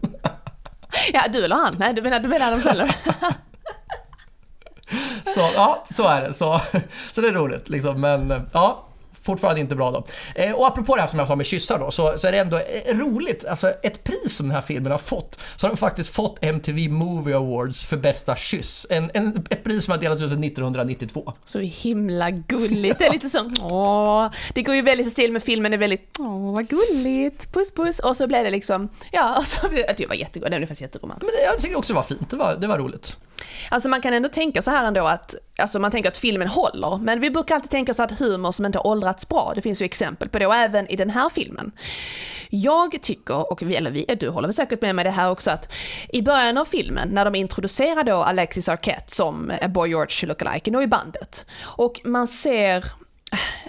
Ja, 1.12 1.22
du 1.32 1.44
eller 1.44 1.56
han? 1.56 1.76
Nej, 1.78 1.94
du 1.94 2.02
menar, 2.02 2.20
du 2.20 2.28
menar 2.28 2.46
Adam 2.46 2.60
Sandler? 2.60 2.96
Så 5.34 5.50
ja, 5.54 5.84
så 5.94 6.08
är 6.08 6.20
det. 6.22 6.34
Så, 6.34 6.60
så 7.12 7.20
det 7.20 7.28
är 7.28 7.32
roligt 7.32 7.68
liksom. 7.68 8.00
Men 8.00 8.30
eh, 8.30 8.40
ja, 8.52 8.86
fortfarande 9.26 9.60
inte 9.60 9.76
bra 9.76 9.90
då. 9.90 10.04
Eh, 10.34 10.52
och 10.52 10.66
apropå 10.66 10.94
det 10.94 11.00
här 11.00 11.08
som 11.08 11.18
jag 11.18 11.28
sa 11.28 11.36
med 11.36 11.46
kyssar 11.46 11.78
då, 11.78 11.90
så, 11.90 12.18
så 12.18 12.26
är 12.26 12.32
det 12.32 12.38
ändå 12.38 12.56
eh, 12.58 12.96
roligt. 12.98 13.44
Alltså 13.44 13.68
ett 13.82 14.04
pris 14.04 14.36
som 14.36 14.46
den 14.48 14.54
här 14.54 14.62
filmen 14.62 14.92
har 14.92 14.98
fått, 14.98 15.38
så 15.56 15.66
har 15.66 15.70
den 15.70 15.76
faktiskt 15.76 16.10
fått 16.10 16.38
MTV 16.40 16.88
Movie 16.88 17.36
Awards 17.36 17.84
för 17.84 17.96
bästa 17.96 18.36
kyss. 18.36 18.86
En, 18.90 19.10
en, 19.14 19.46
ett 19.50 19.64
pris 19.64 19.84
som 19.84 19.92
har 19.92 19.98
delats 19.98 20.22
ut 20.22 20.30
sedan 20.30 20.44
1992. 20.44 21.32
Så 21.44 21.58
himla 21.58 22.30
gulligt. 22.30 22.98
Det 22.98 23.06
är 23.06 23.12
lite 23.12 23.28
så, 23.28 23.50
åh. 23.62 24.30
Det 24.54 24.62
går 24.62 24.74
ju 24.74 24.82
väldigt 24.82 25.06
i 25.06 25.10
stil 25.10 25.32
med 25.32 25.42
filmen, 25.42 25.70
det 25.70 25.76
är 25.76 25.78
väldigt, 25.78 26.16
åh 26.18 26.54
vad 26.54 26.68
gulligt, 26.68 27.52
puss 27.52 27.74
puss. 27.74 27.98
Och 27.98 28.16
så 28.16 28.26
blev 28.26 28.44
det 28.44 28.50
liksom, 28.50 28.88
ja, 29.12 29.38
och 29.38 29.46
så 29.46 29.68
blev 29.68 29.86
det, 29.86 29.94
det 29.96 30.06
var 30.06 30.14
jättegulligt, 30.14 30.52
det 30.52 30.58
var 30.58 30.66
faktiskt 30.66 30.80
jätteromantiskt. 30.80 31.34
Men 31.34 31.44
det, 31.44 31.52
jag 31.52 31.62
tycker 31.62 31.78
också 31.78 31.92
det 31.92 31.96
var 31.96 32.02
fint, 32.02 32.30
det 32.30 32.36
var, 32.36 32.56
det 32.56 32.66
var 32.66 32.78
roligt. 32.78 33.16
Alltså 33.70 33.88
man 33.88 34.00
kan 34.00 34.14
ändå 34.14 34.28
tänka 34.28 34.62
så 34.62 34.70
här 34.70 34.86
ändå 34.86 35.04
att, 35.04 35.34
alltså 35.58 35.78
man 35.78 35.90
tänker 35.90 36.08
att 36.08 36.18
filmen 36.18 36.48
håller, 36.48 36.96
men 36.96 37.20
vi 37.20 37.30
brukar 37.30 37.54
alltid 37.54 37.70
tänka 37.70 37.94
så 37.94 38.02
att 38.02 38.18
humor 38.18 38.52
som 38.52 38.66
inte 38.66 38.78
har 38.78 38.86
åldrats 38.86 39.28
bra, 39.28 39.52
det 39.54 39.62
finns 39.62 39.82
ju 39.82 39.84
exempel 39.84 40.28
på 40.28 40.38
det, 40.38 40.46
och 40.46 40.54
även 40.54 40.88
i 40.88 40.96
den 40.96 41.10
här 41.10 41.28
filmen. 41.28 41.72
Jag 42.50 43.02
tycker, 43.02 43.52
och 43.52 43.62
vi, 43.62 43.76
eller 43.76 43.90
vi, 43.90 44.04
eh, 44.08 44.18
du 44.18 44.28
håller 44.28 44.48
väl 44.48 44.54
säkert 44.54 44.82
med 44.82 44.94
mig 44.94 45.04
det 45.04 45.10
här 45.10 45.30
också, 45.30 45.50
att 45.50 45.72
i 46.08 46.22
början 46.22 46.58
av 46.58 46.64
filmen, 46.64 47.08
när 47.08 47.24
de 47.24 47.34
introducerar 47.34 48.04
då 48.04 48.16
Alexis 48.16 48.68
Arquette 48.68 49.14
som 49.14 49.50
eh, 49.50 49.68
Boy 49.68 49.88
George 49.88 50.28
lookalike, 50.28 50.70
då 50.70 50.82
i 50.82 50.86
bandet, 50.86 51.46
och 51.62 52.00
man 52.04 52.28
ser 52.28 52.84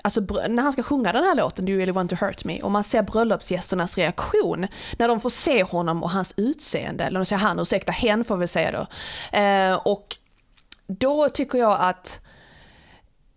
Alltså 0.02 0.22
när 0.50 0.64
han 0.64 0.74
ska 0.74 0.84
sjunga 0.84 1.12
den 1.12 1.24
här 1.24 1.36
låten, 1.36 1.66
Do 1.66 1.72
you 1.72 1.80
really 1.80 1.92
want 1.92 2.10
to 2.10 2.16
hurt 2.26 2.46
me, 2.46 2.62
och 2.62 2.72
man 2.72 2.84
ser 2.84 3.02
bröllopsgästernas 3.02 3.98
reaktion 3.98 4.68
när 5.00 5.08
de 5.08 5.20
får 5.20 5.30
se 5.30 5.64
honom 5.64 6.04
och 6.04 6.10
hans 6.10 6.34
utseende, 6.38 7.04
eller 7.04 7.20
de 7.20 7.26
säger 7.26 7.40
han, 7.40 7.60
ursäkta, 7.60 7.92
hen 7.92 8.24
får 8.24 8.38
vi 8.38 8.48
säga 8.48 8.72
då. 8.72 8.88
Eh, 9.38 9.76
och 9.76 10.16
då 10.88 11.30
tycker 11.30 11.58
jag 11.58 11.78
att 11.80 12.22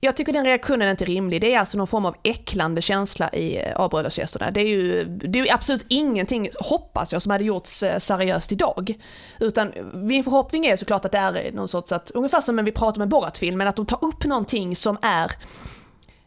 jag 0.02 0.16
tycker 0.16 0.32
den 0.32 0.44
reaktionen 0.44 0.86
är 0.86 0.90
inte 0.90 1.04
rimlig. 1.04 1.40
Det 1.40 1.54
är 1.54 1.58
alltså 1.58 1.78
någon 1.78 1.86
form 1.86 2.06
av 2.06 2.16
äcklande 2.22 2.82
känsla 2.82 3.30
i 3.32 3.56
eh, 3.56 3.76
av 3.76 3.90
bröllopsgästerna. 3.90 4.50
Det 4.50 4.60
är 4.60 4.68
ju 4.68 5.04
det 5.04 5.38
är 5.38 5.54
absolut 5.54 5.86
ingenting, 5.88 6.48
hoppas 6.60 7.12
jag, 7.12 7.22
som 7.22 7.30
hade 7.30 7.44
gjorts 7.44 7.82
eh, 7.82 7.98
seriöst 7.98 8.52
idag. 8.52 8.94
Utan 9.40 9.72
min 9.94 10.24
förhoppning 10.24 10.66
är 10.66 10.76
såklart 10.76 11.04
att 11.04 11.12
det 11.12 11.18
är 11.18 11.52
någon 11.52 11.68
sorts 11.68 11.92
att, 11.92 12.10
ungefär 12.10 12.40
som 12.40 12.56
när 12.56 12.62
vi 12.62 12.72
pratar 12.72 12.98
med 12.98 13.08
Borat-filmen, 13.08 13.68
att 13.68 13.76
de 13.76 13.86
tar 13.86 14.04
upp 14.04 14.24
någonting 14.24 14.76
som 14.76 14.98
är 15.02 15.32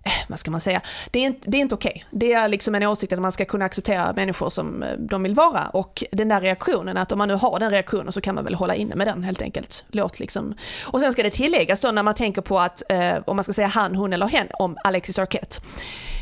Eh, 0.05 0.11
vad 0.27 0.39
ska 0.39 0.51
man 0.51 0.61
säga, 0.61 0.81
det 1.11 1.19
är 1.19 1.23
inte, 1.23 1.49
det 1.49 1.57
är 1.57 1.61
inte 1.61 1.75
okej. 1.75 2.05
Det 2.11 2.33
är 2.33 2.47
liksom 2.47 2.75
en 2.75 2.83
åsikt 2.83 3.13
att 3.13 3.21
man 3.21 3.31
ska 3.31 3.45
kunna 3.45 3.65
acceptera 3.65 4.13
människor 4.15 4.49
som 4.49 4.83
eh, 4.83 4.97
de 4.97 5.23
vill 5.23 5.35
vara 5.35 5.67
och 5.67 6.03
den 6.11 6.27
där 6.27 6.41
reaktionen, 6.41 6.97
att 6.97 7.11
om 7.11 7.17
man 7.17 7.27
nu 7.27 7.33
har 7.33 7.59
den 7.59 7.71
reaktionen 7.71 8.13
så 8.13 8.21
kan 8.21 8.35
man 8.35 8.43
väl 8.43 8.55
hålla 8.55 8.75
inne 8.75 8.95
med 8.95 9.07
den 9.07 9.23
helt 9.23 9.41
enkelt. 9.41 9.83
Låt 9.87 10.19
liksom. 10.19 10.55
Och 10.81 10.99
sen 10.99 11.13
ska 11.13 11.23
det 11.23 11.29
tilläggas 11.29 11.81
då 11.81 11.91
när 11.91 12.03
man 12.03 12.15
tänker 12.15 12.41
på 12.41 12.59
att, 12.59 12.83
eh, 12.89 13.15
om 13.25 13.35
man 13.35 13.43
ska 13.43 13.53
säga 13.53 13.67
han, 13.67 13.95
hon 13.95 14.13
eller 14.13 14.27
hen, 14.27 14.47
om 14.53 14.77
Alexis 14.83 15.19
Arquette. 15.19 15.61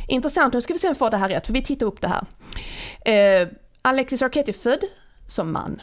Intressant, 0.07 0.53
nu 0.53 0.61
ska 0.61 0.73
vi 0.73 0.79
se 0.79 0.87
om 0.87 0.93
vi 0.93 0.97
får 0.97 1.09
det 1.09 1.17
här 1.17 1.29
rätt, 1.29 1.45
för 1.45 1.53
vi 1.53 1.61
tittar 1.61 1.85
upp 1.85 2.01
det 2.01 2.07
här. 2.07 2.23
Eh, 3.41 3.47
Alexis 3.81 4.21
Arquette 4.21 4.51
är 4.51 4.53
född 4.53 4.83
som 5.27 5.51
man. 5.53 5.81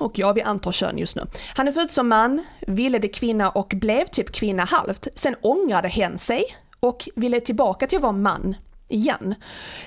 Och 0.00 0.18
ja, 0.18 0.32
vi 0.32 0.42
antar 0.42 0.72
kön 0.72 0.98
just 0.98 1.16
nu. 1.16 1.22
Han 1.54 1.68
är 1.68 1.72
född 1.72 1.90
som 1.90 2.08
man, 2.08 2.44
ville 2.66 3.00
bli 3.00 3.08
kvinna 3.08 3.50
och 3.50 3.72
blev 3.76 4.04
typ 4.06 4.32
kvinna 4.32 4.64
halvt. 4.64 5.08
Sen 5.14 5.36
ångrade 5.40 5.88
hen 5.88 6.18
sig 6.18 6.44
och 6.80 7.08
ville 7.14 7.40
tillbaka 7.40 7.86
till 7.86 7.96
att 7.96 8.02
vara 8.02 8.12
man 8.12 8.56
igen. 8.88 9.34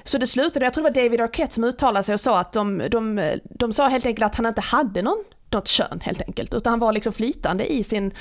Så 0.04 0.18
det 0.18 0.28
slutade, 0.28 0.66
jag 0.66 0.74
tror 0.74 0.84
det 0.84 0.90
var 0.90 1.04
David 1.04 1.22
Arquette 1.22 1.54
som 1.54 1.64
uttalade 1.64 2.04
sig 2.04 2.14
och 2.14 2.20
sa 2.20 2.40
att 2.40 2.54
de, 2.54 2.84
de, 2.92 3.32
de 3.44 3.74
sa 3.74 3.88
helt 3.88 4.06
enkelt 4.06 4.26
att 4.26 4.36
han 4.36 4.46
inte 4.46 4.62
hade 4.62 5.02
någon, 5.02 5.24
något 5.50 5.68
kön 5.68 6.00
helt 6.02 6.22
enkelt, 6.22 6.54
utan 6.54 6.72
han 6.72 6.80
var 6.80 6.94
liksom 6.94 7.14
flytande 7.14 7.74
i 7.74 7.84
sin, 7.84 8.12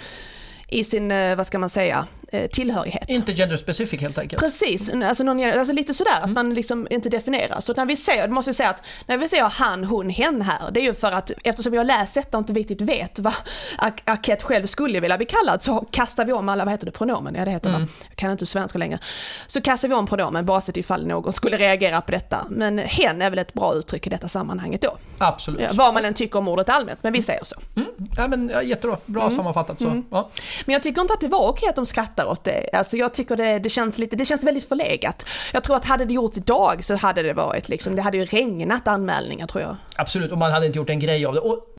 i 0.69 0.85
sin, 0.85 1.11
eh, 1.11 1.37
vad 1.37 1.47
ska 1.47 1.59
man 1.59 1.71
säga, 1.71 2.07
tillhörighet. 2.53 3.09
Inte 3.09 3.33
gender 3.35 3.57
specific 3.57 4.01
helt 4.01 4.19
enkelt. 4.19 4.43
Precis, 4.43 4.91
alltså, 4.93 5.25
någon, 5.25 5.59
alltså 5.59 5.73
lite 5.73 5.95
sådär 5.95 6.21
att 6.23 6.31
man 6.31 6.55
liksom 6.55 6.87
inte 6.91 7.09
definierar. 7.09 7.61
Så 7.61 7.73
när 7.77 7.87
vi 7.87 7.97
ser, 7.97 8.29
måste 8.29 8.49
jag 8.49 8.57
säga 8.57 8.71
att 8.71 8.83
när 9.07 9.17
vi 9.17 9.29
ser 9.29 9.43
han, 9.43 9.85
hon, 9.85 10.11
hen 10.11 10.43
här, 10.43 10.71
det 10.71 10.81
är 10.81 10.85
ju 10.85 10.95
för 10.95 11.13
att 11.13 11.31
eftersom 11.45 11.73
vi 11.73 11.79
har 11.79 11.85
läst 11.85 12.15
detta 12.15 12.37
och 12.37 12.43
inte 12.43 12.53
riktigt 12.53 12.81
vet 12.81 13.19
vad 13.19 13.35
Ar- 13.79 13.93
Arquette 14.05 14.45
själv 14.45 14.67
skulle 14.67 15.01
vilja 15.01 15.17
bli 15.17 15.27
kallad 15.27 15.63
så 15.63 15.87
kastar 15.91 16.25
vi 16.25 16.33
om 16.33 16.49
alla, 16.49 16.65
vad 16.65 16.73
heter 16.75 16.87
det, 16.87 16.93
pronomen? 16.93 17.35
Ja 17.35 17.45
det 17.45 17.51
heter 17.51 17.71
det, 17.71 17.87
jag 18.09 18.17
kan 18.17 18.33
inte 18.33 18.47
svenska 18.47 18.79
längre. 18.79 18.99
Så 19.47 19.61
kastar 19.61 19.89
vi 19.89 19.95
om 19.95 20.07
pronomen 20.07 20.47
bara 20.47 20.61
så 20.61 20.71
att 20.71 20.77
ifall 20.77 21.07
någon 21.07 21.33
skulle 21.33 21.57
reagera 21.57 22.01
på 22.01 22.13
detta. 22.13 22.47
Men 22.51 22.79
hen 22.79 23.23
är 23.23 23.31
väl 23.31 23.39
ett 23.39 23.53
bra 23.55 23.75
uttryck 23.75 24.07
i 24.07 24.11
detta 24.11 24.29
sammanhanget 24.29 24.83
då. 24.83 24.97
Absolut. 25.19 25.61
Ja, 25.61 25.69
vad 25.73 25.95
man 25.95 26.05
än 26.05 26.15
tycker 26.15 26.39
om 26.39 26.49
ordet 26.49 26.69
allmänt, 26.69 26.99
men 27.03 27.13
vi 27.13 27.23
säger 27.23 27.45
så. 27.45 27.61
Mm. 27.77 27.89
Ja, 28.17 28.29
men, 28.29 28.49
ja, 28.49 28.63
jättebra, 28.63 28.97
bra 29.07 29.23
Mm. 29.23 29.37
sammanfattat. 29.37 29.79
Så. 29.79 30.03
Ja. 30.11 30.31
Men 30.67 30.73
jag 30.73 30.83
tycker 30.83 31.01
inte 31.01 31.15
att 31.15 31.21
det 31.21 31.29
var 31.29 31.49
okej 31.49 31.69
att 31.69 31.77
de 31.77 31.87
skrattar 32.19 32.33
åt 32.33 32.45
det. 32.45 32.71
Alltså 32.73 32.97
jag 32.97 33.15
tycker 33.15 33.37
det, 33.37 33.59
det 33.59 33.71
känns 33.71 33.99
lite, 33.99 34.17
det 34.17 34.25
känns 34.25 34.45
väldigt 34.45 34.69
förlegat. 34.69 35.27
Jag 35.53 35.65
tror 35.65 35.77
att 35.77 35.85
hade 35.85 36.05
det 36.05 36.15
gjorts 36.15 36.39
idag 36.39 36.85
så 36.85 36.97
hade 36.97 37.23
det 37.23 37.33
varit 37.33 37.69
liksom, 37.69 37.97
det 37.97 38.03
hade 38.03 38.17
ju 38.17 38.25
regnat 38.25 38.89
anmälningar 38.89 39.47
tror 39.47 39.63
jag. 39.63 39.77
Absolut, 39.97 40.33
och 40.33 40.39
man 40.39 40.53
hade 40.53 40.67
inte 40.67 40.79
gjort 40.79 40.91
en 40.91 41.01
grej 41.01 41.27
av 41.27 41.35
det. 41.35 41.41
Och 41.41 41.75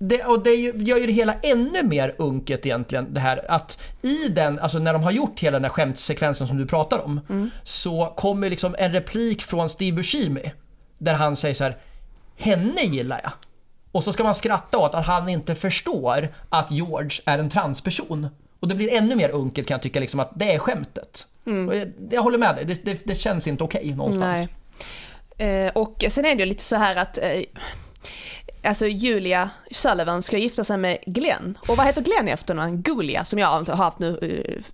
det, 0.00 0.24
och 0.24 0.42
det 0.42 0.54
gör 0.54 0.98
ju 0.98 1.06
det 1.06 1.12
hela 1.12 1.34
ännu 1.42 1.82
mer 1.82 2.14
unket 2.18 2.66
egentligen 2.66 3.14
det 3.14 3.20
här 3.20 3.50
att 3.50 3.80
i 4.02 4.28
den, 4.28 4.58
alltså 4.58 4.78
när 4.78 4.92
de 4.92 5.02
har 5.02 5.10
gjort 5.10 5.40
hela 5.40 5.54
den 5.54 5.62
där 5.62 5.68
skämtsekvensen 5.68 6.46
som 6.46 6.56
du 6.56 6.66
pratar 6.66 7.04
om 7.04 7.20
så 7.64 8.12
kommer 8.16 8.50
liksom 8.50 8.74
en 8.78 8.92
replik 8.92 9.42
från 9.42 9.68
Steve 9.68 9.96
Buscemi 9.96 10.52
där 10.98 11.14
han 11.14 11.36
säger 11.36 11.54
så 11.54 11.64
här 11.64 11.76
Henne 12.36 12.82
gillar 12.82 13.20
jag. 13.22 13.32
Och 13.92 14.04
så 14.04 14.12
ska 14.12 14.24
man 14.24 14.34
skratta 14.34 14.78
åt 14.78 14.94
att 14.94 15.06
han 15.06 15.28
inte 15.28 15.54
förstår 15.54 16.28
att 16.48 16.70
George 16.70 17.20
är 17.24 17.38
en 17.38 17.50
transperson. 17.50 18.28
Och 18.60 18.68
det 18.68 18.74
blir 18.74 18.92
ännu 18.92 19.16
mer 19.16 19.30
unket 19.30 19.66
kan 19.66 19.74
jag 19.74 19.82
tycka 19.82 20.00
liksom 20.00 20.20
att 20.20 20.32
det 20.34 20.54
är 20.54 20.58
skämtet. 20.58 21.26
Och 21.68 21.76
jag, 21.76 21.92
jag 22.10 22.22
håller 22.22 22.38
med 22.38 22.56
dig, 22.56 22.64
det, 22.64 22.84
det, 22.84 23.00
det 23.04 23.14
känns 23.14 23.46
inte 23.46 23.64
okej 23.64 23.94
någonstans. 23.94 24.48
Nej. 25.38 25.66
Eh, 25.66 25.72
och 25.72 26.04
sen 26.08 26.24
är 26.24 26.34
det 26.34 26.42
ju 26.42 26.48
lite 26.48 26.64
så 26.64 26.76
här 26.76 26.96
att 26.96 27.18
eh, 27.18 27.42
Alltså 28.62 28.86
Julia 28.86 29.50
Sullivan 29.70 30.22
ska 30.22 30.38
gifta 30.38 30.64
sig 30.64 30.78
med 30.78 30.98
Glenn. 31.06 31.58
Och 31.68 31.76
vad 31.76 31.86
heter 31.86 32.02
Glenn 32.02 32.28
i 32.28 32.30
efternamn? 32.30 32.82
Gulia, 32.82 33.24
som 33.24 33.38
jag 33.38 33.46
har 33.46 33.76
haft 33.76 33.98
nu 33.98 34.18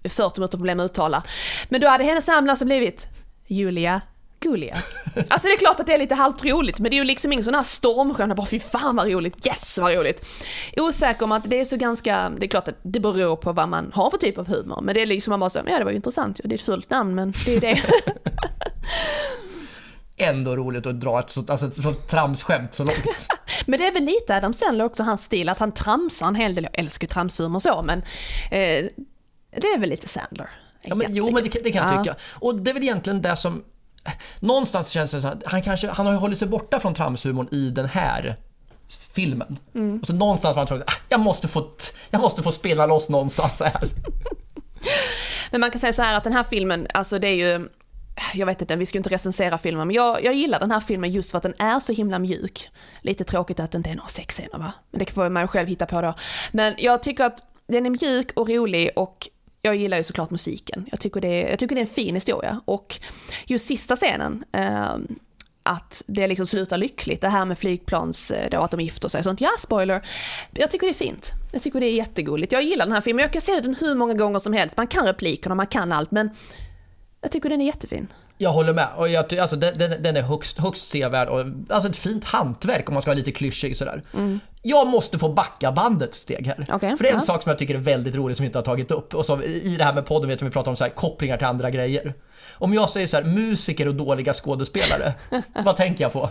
eh, 0.03 0.11
40 0.11 0.41
minuter 0.41 0.59
problem 0.59 0.81
att 0.81 0.91
uttala. 0.91 1.23
Men 1.69 1.81
då 1.81 1.89
hade 1.89 2.05
hennes 2.05 2.27
namn 2.27 2.51
alltså 2.51 2.65
blivit 2.65 3.07
Julia 3.47 4.01
Gulia. 4.45 4.77
Alltså 5.29 5.49
det 5.49 5.55
är 5.55 5.59
klart 5.59 5.81
att 5.81 5.87
det 5.87 5.95
är 5.95 5.99
lite 5.99 6.15
halvt 6.15 6.45
roligt, 6.45 6.79
men 6.79 6.91
det 6.91 6.95
är 6.97 6.99
ju 6.99 7.05
liksom 7.05 7.33
ingen 7.33 7.45
sån 7.45 7.55
här 7.55 7.63
stormstjärna, 7.63 8.35
bara 8.35 8.47
fy 8.47 8.61
fan 8.61 8.97
vad 8.97 9.09
roligt, 9.13 9.47
yes 9.47 9.79
vad 9.79 9.95
roligt. 9.95 10.25
Osäker 10.77 11.25
om 11.25 11.33
att 11.33 11.51
det 11.51 11.61
är 11.61 11.65
så 11.65 11.77
ganska, 11.77 12.31
det 12.39 12.47
är 12.47 12.49
klart 12.49 12.69
att 12.69 12.79
det 12.83 13.01
beror 13.01 13.37
på 13.37 13.53
vad 13.53 13.69
man 13.69 13.91
har 13.95 14.11
för 14.11 14.19
typ 14.19 14.39
av 14.39 14.49
humor, 14.49 14.81
men 14.83 14.95
det 14.95 15.03
är 15.03 15.07
liksom 15.07 15.31
man 15.31 15.41
bara 15.41 15.51
så, 15.51 15.61
ja 15.67 15.79
det 15.79 15.85
var 15.85 15.91
ju 15.91 15.97
intressant, 15.97 16.41
det 16.45 16.55
är 16.55 16.55
ett 16.55 16.63
fult 16.63 16.91
namn 16.91 17.15
men 17.15 17.33
det 17.45 17.51
är 17.51 17.55
ju 17.55 17.61
det. 17.61 17.83
Ändå 20.17 20.57
roligt 20.57 20.87
att 20.87 21.01
dra 21.01 21.19
ett 21.19 21.31
sånt, 21.31 21.51
alltså 21.51 21.67
ett 21.67 21.77
sånt 21.83 22.09
tramsskämt 22.09 22.75
så 22.75 22.85
långt. 22.85 23.05
Men 23.67 23.79
det 23.81 23.87
är 23.87 23.93
väl 23.93 24.05
lite 24.05 24.37
Adam 24.37 24.55
Sandler 24.55 24.85
också 24.85 25.03
hans 25.03 25.25
stil, 25.25 25.49
att 25.49 25.59
han 25.59 25.73
tramsar 25.73 26.27
en 26.27 26.35
hel 26.35 26.55
del. 26.55 26.65
Jag 26.65 26.79
älskar 26.79 27.05
ju 27.07 27.09
tramshumor 27.13 27.59
så, 27.59 27.83
men 27.83 27.99
eh, 28.51 28.85
det 29.61 29.67
är 29.75 29.79
väl 29.79 29.89
lite 29.91 30.09
Sandler. 30.09 30.51
Ja, 30.83 30.95
men, 30.95 31.15
jo, 31.15 31.31
men 31.31 31.43
det, 31.43 31.49
kan- 31.49 31.63
det 31.65 31.71
kan 31.73 31.87
jag 31.89 31.95
Ja. 31.99 32.03
tycka. 32.05 32.17
Och 32.35 32.55
det 32.61 32.71
är 32.71 32.75
väl 32.75 32.83
egentligen 32.83 33.23
det 33.23 33.37
som 33.37 33.65
någonstans 34.41 34.91
känns 34.91 35.11
det 35.11 35.21
så 35.21 35.29
att 35.29 35.43
han 35.47 35.63
kanske, 35.63 35.89
han 35.91 36.07
har 36.07 36.13
ju 36.13 36.19
hållit 36.19 36.39
sig 36.39 36.49
borta 36.49 36.81
från 36.81 36.95
tramshumorn 36.95 37.49
i 37.51 37.71
den 37.71 37.87
här 37.89 38.37
filmen. 39.13 39.59
Och 40.01 40.07
så 40.07 40.13
någonstans 40.13 40.57
var 40.57 40.61
han 40.61 40.67
tvungen, 40.67 40.85
"Ah, 40.87 40.93
jag 41.09 41.21
måste 41.21 41.49
få, 41.49 41.71
jag 42.11 42.21
måste 42.21 42.43
få 42.43 42.53
spela 42.53 42.87
loss 42.87 43.09
någonstans 43.09 43.61
här. 43.61 43.89
Men 45.51 45.61
man 45.61 45.71
kan 45.71 45.81
säga 45.81 45.93
så 45.93 46.03
här 46.03 46.17
att 46.17 46.25
den 46.25 46.33
här 46.33 46.43
filmen, 46.43 46.87
alltså 46.95 47.19
det 47.19 47.29
är 47.29 47.35
ju, 47.59 47.69
jag 48.35 48.47
vet 48.47 48.61
inte, 48.61 48.77
vi 48.77 48.87
ska 48.87 48.97
ju 48.97 49.01
inte 49.01 49.11
recensera 49.11 49.59
filmen, 49.59 49.87
men 49.87 49.97
jag, 49.97 50.25
jag 50.25 50.35
gillar 50.35 50.61
den 50.61 50.71
här 50.71 50.81
filmen 50.81 51.11
just 51.11 51.31
för 51.31 51.39
att 51.39 51.43
den 51.43 51.55
är 51.59 51.81
så 51.81 51.93
himla 51.93 52.19
mjuk. 52.19 52.71
Lite 53.03 53.25
tråkigt 53.25 53.61
att 53.61 53.73
det 53.73 53.77
inte 53.79 53.91
är 53.91 53.95
några 53.95 54.09
sexscener 54.09 54.59
va? 54.59 54.73
Men 54.91 54.99
det 54.99 55.11
får 55.11 55.29
man 55.29 55.49
själv 55.49 55.69
hitta 55.69 55.87
på 55.87 56.01
då. 56.01 56.15
Men 56.53 56.75
jag 56.79 57.03
tycker 57.03 57.25
att 57.25 57.39
den 57.67 57.87
är 57.87 57.91
mjuk 57.91 58.31
och 58.37 58.49
rolig 58.49 58.91
och 58.97 59.29
jag 59.65 59.77
gillar 59.77 59.97
ju 59.97 60.05
såklart 60.05 60.31
musiken. 60.31 60.87
Jag 60.91 61.01
tycker 61.01 61.21
det 61.21 61.43
är, 61.43 61.51
jag 61.51 61.59
tycker 61.59 61.75
det 61.75 61.81
är 61.81 61.87
en 61.87 61.91
fin 61.91 62.15
historia. 62.15 62.61
Och 62.65 63.01
just 63.47 63.67
sista 63.67 63.97
scenen, 63.97 64.45
ehm, 64.53 65.07
att 65.63 66.03
det 66.07 66.27
liksom 66.27 66.47
slutar 66.47 66.77
lyckligt, 66.79 67.21
det 67.21 67.29
här 67.29 67.45
med 67.45 67.59
flygplans, 67.59 68.31
eh, 68.31 68.51
då 68.51 68.61
att 68.61 68.71
de 68.71 68.81
gifter 68.81 69.09
sig 69.09 69.19
och 69.19 69.25
sånt. 69.25 69.41
Ja, 69.41 69.51
spoiler. 69.59 70.09
Jag 70.53 70.71
tycker 70.71 70.87
det 70.87 70.93
är 70.93 70.95
fint. 70.95 71.31
Jag 71.53 71.63
tycker 71.63 71.81
det 71.81 71.87
är 71.87 71.95
jättegulligt. 71.95 72.53
Jag 72.53 72.63
gillar 72.63 72.85
den 72.85 72.95
här 72.95 73.01
filmen, 73.01 73.23
jag 73.23 73.33
kan 73.33 73.43
se 73.43 73.61
den 73.61 73.75
hur 73.81 73.95
många 73.95 74.15
gånger 74.15 74.39
som 74.39 74.53
helst. 74.53 74.77
Man 74.77 74.87
kan 74.87 75.07
replikerna, 75.07 75.55
man 75.55 75.67
kan 75.67 75.93
allt, 75.93 76.11
men 76.11 76.31
jag 77.21 77.33
tycker 77.33 77.49
den 77.49 77.61
är 77.61 77.67
jättefin. 77.67 78.09
Jag 78.39 78.53
håller 78.53 78.73
med. 78.73 78.89
Och 78.97 79.09
jag, 79.09 79.35
alltså, 79.35 79.57
den, 79.57 79.75
den, 79.79 80.03
den 80.03 80.17
är 80.17 80.23
högst, 80.23 80.59
högst 80.59 80.89
sevärd 80.89 81.29
och 81.29 81.45
alltså 81.69 81.89
ett 81.89 81.97
fint 81.97 82.25
hantverk 82.25 82.89
om 82.89 82.95
man 82.95 83.03
ska 83.03 83.11
vara 83.11 83.19
lite 83.19 83.33
klyschig 83.33 83.77
sådär. 83.77 84.03
Jag 84.67 84.87
måste 84.87 85.19
få 85.19 85.29
backa 85.29 85.73
bandet 85.73 86.11
ett 86.11 86.17
steg 86.17 86.47
här. 86.47 86.67
Okej, 86.73 86.97
För 86.97 87.05
det 87.05 87.09
är 87.09 87.13
en 87.13 87.19
ja. 87.19 87.25
sak 87.25 87.43
som 87.43 87.51
jag 87.51 87.59
tycker 87.59 87.75
är 87.75 87.79
väldigt 87.79 88.15
rolig 88.15 88.37
som 88.37 88.45
vi 88.45 88.47
inte 88.47 88.59
har 88.59 88.65
tagit 88.65 88.91
upp. 88.91 89.15
Och 89.15 89.27
som 89.27 89.43
i 89.43 89.77
det 89.79 89.85
här 89.85 89.93
med 89.95 90.07
podden 90.07 90.29
vet 90.29 90.43
vi 90.43 90.51
pratar 90.51 90.71
om 90.71 90.77
så 90.77 90.85
här, 90.85 90.91
kopplingar 90.91 91.37
till 91.37 91.47
andra 91.47 91.71
grejer. 91.71 92.15
Om 92.53 92.75
jag 92.75 92.91
säger 92.91 93.07
så 93.07 93.17
här, 93.17 93.25
musiker 93.25 93.89
och 93.89 93.95
dåliga 93.95 94.35
skådespelare, 94.35 95.15
vad 95.65 95.77
tänker 95.77 96.05
jag 96.05 96.13
på? 96.13 96.31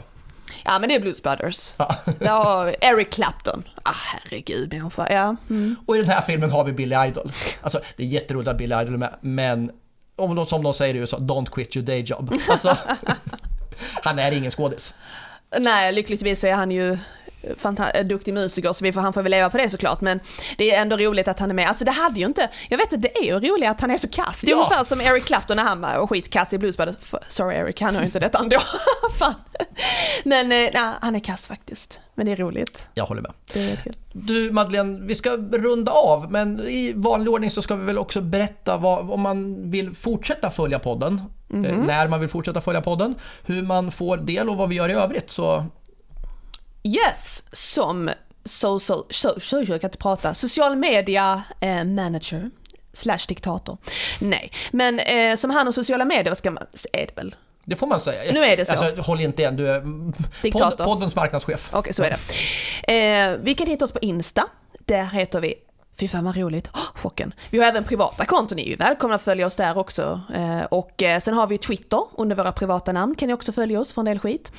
Ja, 0.65 0.79
men 0.79 0.89
det 0.89 0.95
är 0.95 0.99
Blues 0.99 1.23
Brothers. 1.23 1.73
Ja. 1.77 1.95
Ja, 2.19 2.71
Eric 2.81 3.11
Clapton. 3.11 3.63
Ah, 3.83 3.93
herregud 3.93 4.73
människa. 4.73 5.07
Ja. 5.09 5.35
Mm. 5.49 5.75
Och 5.85 5.95
i 5.95 5.99
den 5.99 6.09
här 6.09 6.21
filmen 6.21 6.51
har 6.51 6.63
vi 6.63 6.71
Billy 6.71 6.95
Idol. 6.95 7.31
Alltså, 7.61 7.81
det 7.97 8.03
är 8.03 8.07
jätteroligt 8.07 8.49
att 8.49 8.57
Billy 8.57 8.75
Idol 8.75 8.93
är 8.93 8.97
med, 8.97 9.15
men 9.21 9.71
om 10.15 10.35
de, 10.35 10.45
som 10.45 10.63
de 10.63 10.73
säger 10.73 10.95
i 10.95 10.97
USA, 10.97 11.17
don't 11.17 11.49
quit 11.49 11.75
your 11.75 11.85
day 11.85 12.01
job. 12.01 12.33
Alltså, 12.49 12.77
han 14.03 14.19
är 14.19 14.31
ingen 14.31 14.51
skådis. 14.51 14.93
Nej, 15.59 15.93
lyckligtvis 15.93 16.43
är 16.43 16.53
han 16.53 16.71
ju 16.71 16.97
duktig 18.05 18.33
musiker 18.33 18.73
så 18.73 18.83
vi 18.83 18.91
får, 18.93 19.01
han 19.01 19.13
får 19.13 19.21
väl 19.21 19.31
leva 19.31 19.49
på 19.49 19.57
det 19.57 19.69
såklart 19.69 20.01
men 20.01 20.19
det 20.57 20.71
är 20.75 20.81
ändå 20.81 20.97
roligt 20.97 21.27
att 21.27 21.39
han 21.39 21.49
är 21.49 21.53
med. 21.53 21.67
Alltså 21.67 21.85
det 21.85 21.91
hade 21.91 22.19
ju 22.19 22.25
inte, 22.25 22.49
jag 22.69 22.77
vet 22.77 22.93
att 22.93 23.01
det 23.01 23.17
är 23.17 23.23
ju 23.23 23.39
roligt 23.39 23.69
att 23.69 23.81
han 23.81 23.91
är 23.91 23.97
så 23.97 24.07
kass. 24.09 24.41
Det 24.41 24.47
är 24.51 24.55
Ja. 24.55 24.57
ungefär 24.63 24.83
som 24.83 25.01
Eric 25.01 25.25
Clapton 25.25 25.57
när 25.57 25.63
han 25.63 25.81
var 25.81 26.07
skitkass 26.07 26.53
i 26.53 26.57
Blues 26.57 26.77
Brothers. 26.77 26.95
Sorry 27.27 27.55
Eric, 27.55 27.81
han 27.81 27.95
har 27.95 28.01
ju 28.01 28.05
inte 28.05 28.19
detta 28.19 28.39
ändå. 28.39 28.57
Fan. 29.19 29.33
Men 30.23 30.51
eh, 30.51 30.69
nej, 30.73 30.89
han 31.01 31.15
är 31.15 31.19
kass 31.19 31.47
faktiskt. 31.47 31.99
Men 32.15 32.25
det 32.25 32.31
är 32.31 32.35
roligt. 32.35 32.87
Jag 32.93 33.05
håller 33.05 33.21
med. 33.21 33.31
Det 33.53 33.71
är 33.71 33.75
kul. 33.75 33.95
Du 34.13 34.51
Madeleine, 34.51 34.99
vi 35.07 35.15
ska 35.15 35.29
runda 35.37 35.91
av, 35.91 36.31
men 36.31 36.59
i 36.59 36.93
vanlig 36.95 37.33
ordning 37.33 37.51
så 37.51 37.61
ska 37.61 37.75
vi 37.75 37.85
väl 37.85 37.97
också 37.97 38.21
berätta 38.21 38.77
vad, 38.77 39.11
om 39.11 39.21
man 39.21 39.71
vill 39.71 39.95
fortsätta 39.95 40.49
följa 40.49 40.79
podden, 40.79 41.21
eh, 41.53 41.57
när 41.77 42.07
man 42.07 42.19
vill 42.19 42.29
fortsätta 42.29 42.61
följa 42.61 42.81
podden, 42.81 43.15
hur 43.45 43.61
man 43.61 43.91
får 43.91 44.17
del 44.17 44.49
och 44.49 44.57
vad 44.57 44.69
vi 44.69 44.75
gör 44.75 44.89
i 44.89 44.93
övrigt. 44.93 45.29
Så 45.31 45.65
Yes, 46.83 47.43
som 47.51 48.09
social, 48.45 49.03
social, 49.09 49.69
jag 49.69 49.81
kan 49.81 49.87
inte 49.87 49.97
prata, 49.97 50.33
social 50.33 50.75
media 50.75 51.43
eh, 51.59 51.83
manager 51.83 52.49
slash 52.93 53.19
diktator. 53.27 53.77
Nej, 54.19 54.51
men 54.71 54.99
eh, 54.99 55.35
som 55.35 55.49
han 55.49 55.67
och 55.67 55.75
sociala 55.75 56.05
medier, 56.05 56.29
vad 56.29 56.37
ska 56.37 56.51
man, 56.51 56.65
är 56.93 57.05
det 57.05 57.15
väl? 57.15 57.35
det 57.65 57.75
får 57.75 57.87
man 57.87 58.01
säga. 58.01 58.33
Nu 58.33 58.39
är 58.39 58.57
det 58.57 58.65
så. 58.65 58.71
Alltså, 58.71 59.01
håll 59.01 59.21
inte 59.21 59.41
igen, 59.41 59.55
du 59.55 59.67
är 59.67 59.81
podd, 60.51 60.77
poddens 60.77 61.15
marknadschef. 61.15 61.69
Okej, 61.73 61.93
så 61.93 62.03
är 62.03 62.09
det. 62.09 63.31
Eh, 63.31 63.37
vi 63.43 63.53
kan 63.53 63.67
hitta 63.67 63.85
oss 63.85 63.91
på 63.91 63.99
Insta. 63.99 64.43
Där 64.85 65.03
heter 65.03 65.41
vi 65.41 65.55
Fy 65.99 66.07
fan 66.07 66.23
vad 66.23 66.37
roligt, 66.37 66.67
oh, 66.67 67.01
chocken. 67.01 67.33
Vi 67.49 67.59
har 67.59 67.65
även 67.65 67.83
privata 67.83 68.25
konton, 68.25 68.55
ni 68.55 68.61
är 68.63 68.67
ju 68.67 68.75
välkomna 68.75 69.15
att 69.15 69.21
följa 69.21 69.45
oss 69.45 69.55
där 69.55 69.77
också. 69.77 70.21
Eh, 70.35 70.63
och 70.63 71.03
eh, 71.03 71.19
sen 71.19 71.33
har 71.33 71.47
vi 71.47 71.57
Twitter, 71.57 72.01
under 72.17 72.35
våra 72.35 72.51
privata 72.51 72.91
namn 72.91 73.15
kan 73.15 73.27
ni 73.27 73.33
också 73.33 73.51
följa 73.51 73.79
oss 73.79 73.91
för 73.91 74.01
en 74.01 74.05
del 74.05 74.19
skit. 74.19 74.51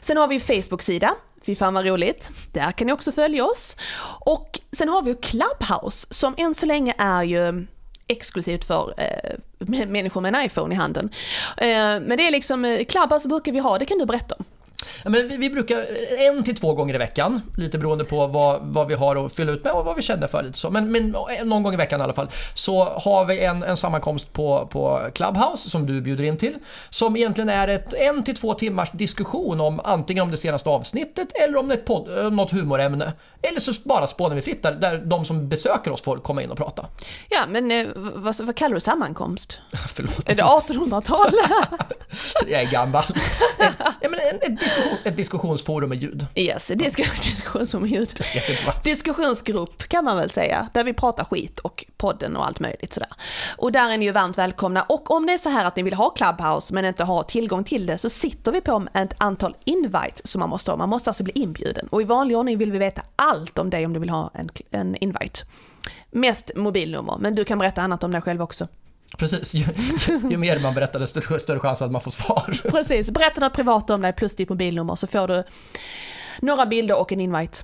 Sen 0.00 0.16
har 0.16 0.28
vi 0.28 0.40
Facebook-sida, 0.40 1.14
fy 1.46 1.56
fan 1.56 1.74
vad 1.74 1.86
roligt. 1.86 2.30
Där 2.52 2.72
kan 2.72 2.86
ni 2.86 2.92
också 2.92 3.12
följa 3.12 3.44
oss. 3.44 3.76
Och 4.20 4.60
sen 4.72 4.88
har 4.88 5.02
vi 5.02 5.10
ju 5.10 5.16
Clubhouse, 5.16 6.06
som 6.10 6.34
än 6.36 6.54
så 6.54 6.66
länge 6.66 6.94
är 6.98 7.22
ju 7.22 7.66
exklusivt 8.08 8.64
för 8.64 8.94
eh, 8.96 9.38
människor 9.86 10.20
med 10.20 10.34
en 10.34 10.44
iPhone 10.44 10.74
i 10.74 10.78
handen. 10.78 11.10
Eh, 11.56 11.66
men 11.76 12.16
det 12.16 12.26
är 12.26 12.30
liksom, 12.30 12.64
eh, 12.64 12.84
Clubhouse 12.84 13.28
brukar 13.28 13.52
vi 13.52 13.58
ha, 13.58 13.78
det 13.78 13.84
kan 13.84 13.98
du 13.98 14.06
berätta 14.06 14.34
om. 14.38 14.44
Ja, 15.04 15.10
men 15.10 15.28
vi, 15.28 15.36
vi 15.36 15.50
brukar 15.50 15.78
eh, 15.78 16.26
en 16.26 16.44
till 16.44 16.56
två 16.56 16.74
gånger 16.74 16.94
i 16.94 16.98
veckan, 16.98 17.40
lite 17.56 17.78
beroende 17.78 18.04
på 18.04 18.26
vad, 18.26 18.60
vad 18.62 18.88
vi 18.88 18.94
har 18.94 19.26
att 19.26 19.32
fylla 19.32 19.52
ut 19.52 19.64
med 19.64 19.72
och 19.72 19.84
vad 19.84 19.96
vi 19.96 20.02
känner 20.02 20.26
för. 20.26 20.42
Lite 20.42 20.58
så. 20.58 20.70
Men, 20.70 20.92
men 20.92 21.14
eh, 21.14 21.44
någon 21.44 21.62
gång 21.62 21.74
i 21.74 21.76
veckan 21.76 22.00
i 22.00 22.04
alla 22.04 22.12
fall 22.12 22.28
så 22.54 22.84
har 22.84 23.24
vi 23.24 23.44
en, 23.44 23.62
en 23.62 23.76
sammankomst 23.76 24.32
på, 24.32 24.68
på 24.72 25.00
Clubhouse 25.14 25.70
som 25.70 25.86
du 25.86 26.00
bjuder 26.00 26.24
in 26.24 26.36
till. 26.36 26.54
Som 26.90 27.16
egentligen 27.16 27.48
är 27.48 27.68
ett 27.68 27.94
en 27.94 28.24
till 28.24 28.36
två 28.36 28.54
timmars 28.54 28.90
diskussion 28.90 29.60
om 29.60 29.80
antingen 29.84 30.22
om 30.22 30.30
det 30.30 30.36
senaste 30.36 30.68
avsnittet 30.68 31.28
eller 31.42 31.56
om 31.56 31.70
ett 31.70 31.84
podd, 31.84 32.18
eh, 32.18 32.30
något 32.30 32.50
humorämne. 32.50 33.12
Eller 33.42 33.60
så 33.60 33.72
bara 33.84 34.06
spånar 34.06 34.36
vi 34.36 34.42
fritt 34.42 34.62
där, 34.62 34.72
där 34.72 34.98
de 34.98 35.24
som 35.24 35.48
besöker 35.48 35.90
oss 35.90 36.02
får 36.02 36.16
komma 36.18 36.42
in 36.42 36.50
och 36.50 36.56
prata. 36.56 36.86
Ja, 37.28 37.44
men 37.48 37.70
eh, 37.70 37.86
vad, 37.94 38.40
vad 38.40 38.56
kallar 38.56 38.74
du 38.74 38.80
sammankomst? 38.80 39.58
Förlåt, 39.88 40.30
Är 40.30 40.34
det 40.34 40.42
1800-tal? 40.42 41.30
jag 42.46 42.62
är 42.62 42.70
gammal. 42.70 43.04
ja, 44.00 44.08
men 44.10 44.14
ett, 44.14 44.44
ett, 44.44 44.58
diskussion, 44.58 44.98
ett 45.04 45.16
diskussionsforum 45.16 45.88
med 45.88 46.02
ljud. 46.02 46.26
yes, 46.34 46.72
det 46.74 46.90
ska 46.90 47.04
vet 48.34 48.48
inte 48.50 48.62
vad. 48.66 48.74
Diskussionsgrupp 48.84 49.88
kan 49.88 50.04
man 50.04 50.16
väl 50.16 50.30
säga, 50.30 50.68
där 50.74 50.84
vi 50.84 50.92
pratar 50.94 51.24
skit 51.24 51.58
och 51.58 51.84
podden 51.96 52.36
och 52.36 52.46
allt 52.46 52.60
möjligt 52.60 52.92
sådär. 52.92 53.08
Och 53.56 53.72
där 53.72 53.90
är 53.92 53.98
ni 53.98 54.04
ju 54.04 54.12
varmt 54.12 54.38
välkomna. 54.38 54.82
Och 54.82 55.10
om 55.10 55.26
det 55.26 55.32
är 55.32 55.38
så 55.38 55.48
här 55.48 55.64
att 55.64 55.76
ni 55.76 55.82
vill 55.82 55.94
ha 55.94 56.10
Clubhouse 56.10 56.74
men 56.74 56.84
inte 56.84 57.04
har 57.04 57.22
tillgång 57.22 57.64
till 57.64 57.86
det 57.86 57.98
så 57.98 58.08
sitter 58.08 58.52
vi 58.52 58.60
på 58.60 58.86
ett 58.94 59.14
antal 59.18 59.56
invite 59.64 60.20
som 60.24 60.38
man 60.38 60.48
måste 60.50 60.70
ha. 60.70 60.76
Man 60.76 60.88
måste 60.88 61.10
alltså 61.10 61.24
bli 61.24 61.32
inbjuden. 61.34 61.88
Och 61.90 62.02
i 62.02 62.04
vanlig 62.04 62.36
ordning 62.36 62.58
vill 62.58 62.72
vi 62.72 62.78
veta 62.78 63.02
allt 63.16 63.29
om 63.54 63.70
dig 63.70 63.86
om 63.86 63.92
du 63.92 64.00
vill 64.00 64.10
ha 64.10 64.30
en, 64.34 64.48
en 64.70 64.96
invite. 64.96 65.40
Mest 66.10 66.50
mobilnummer, 66.56 67.16
men 67.20 67.34
du 67.34 67.44
kan 67.44 67.58
berätta 67.58 67.82
annat 67.82 68.04
om 68.04 68.10
dig 68.10 68.20
själv 68.20 68.42
också. 68.42 68.68
Precis, 69.18 69.54
ju, 69.54 69.64
ju, 70.08 70.20
ju 70.30 70.36
mer 70.36 70.58
man 70.58 70.74
berättar 70.74 71.00
desto 71.00 71.38
större 71.38 71.58
chans 71.58 71.82
att 71.82 71.90
man 71.90 72.00
får 72.00 72.10
svar. 72.10 72.60
Precis, 72.70 73.10
berätta 73.10 73.40
något 73.40 73.52
privat 73.52 73.90
om 73.90 74.00
dig 74.00 74.12
plus 74.12 74.36
ditt 74.36 74.48
mobilnummer 74.48 74.96
så 74.96 75.06
får 75.06 75.28
du 75.28 75.44
några 76.40 76.66
bilder 76.66 77.00
och 77.00 77.12
en 77.12 77.20
invite. 77.20 77.58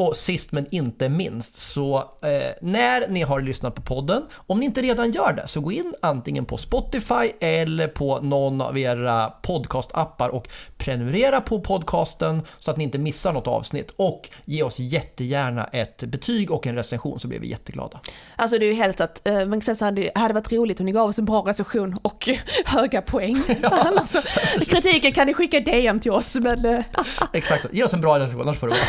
Och 0.00 0.16
sist 0.16 0.52
men 0.52 0.66
inte 0.70 1.08
minst, 1.08 1.58
så 1.58 1.96
eh, 1.98 2.52
när 2.62 3.08
ni 3.08 3.22
har 3.22 3.40
lyssnat 3.40 3.74
på 3.74 3.82
podden, 3.82 4.22
om 4.46 4.58
ni 4.60 4.64
inte 4.66 4.82
redan 4.82 5.12
gör 5.12 5.32
det, 5.32 5.48
så 5.48 5.60
gå 5.60 5.72
in 5.72 5.94
antingen 6.02 6.44
på 6.44 6.56
Spotify 6.58 7.32
eller 7.40 7.88
på 7.88 8.20
någon 8.20 8.60
av 8.60 8.78
era 8.78 9.30
podcastappar 9.42 10.28
och 10.28 10.48
prenumerera 10.76 11.40
på 11.40 11.60
podcasten 11.60 12.42
så 12.58 12.70
att 12.70 12.76
ni 12.76 12.84
inte 12.84 12.98
missar 12.98 13.32
något 13.32 13.46
avsnitt. 13.46 13.90
Och 13.96 14.28
ge 14.44 14.62
oss 14.62 14.78
jättegärna 14.78 15.64
ett 15.64 16.04
betyg 16.04 16.50
och 16.50 16.66
en 16.66 16.74
recension 16.74 17.18
så 17.20 17.28
blir 17.28 17.40
vi 17.40 17.48
jätteglada. 17.50 18.00
Alltså 18.36 18.58
det 18.58 18.64
är 18.64 18.68
ju 18.72 18.74
helst 18.74 19.00
att, 19.00 19.26
eh, 19.28 19.38
kan 19.50 19.60
säga 19.60 19.74
så 19.74 19.84
här, 19.84 19.92
det 19.92 20.10
hade 20.14 20.34
varit 20.34 20.52
roligt 20.52 20.80
om 20.80 20.86
ni 20.86 20.92
gav 20.92 21.08
oss 21.08 21.18
en 21.18 21.24
bra 21.24 21.42
recension 21.46 21.96
och 22.02 22.28
höga 22.64 23.02
poäng. 23.02 23.36
Annars, 23.62 24.08
så- 24.08 24.22
kritiken 24.70 25.12
kan 25.12 25.26
ni 25.26 25.34
skicka 25.34 25.60
DM 25.60 26.00
till 26.00 26.10
oss, 26.12 26.34
men 26.34 26.64
eh, 26.64 26.84
Exakt, 27.32 27.66
ge 27.72 27.84
oss 27.84 27.94
en 27.94 28.00
bra 28.00 28.18
recension, 28.18 28.42
annars 28.42 28.58
får 28.58 28.66
det 28.66 28.72
vara. 28.72 28.84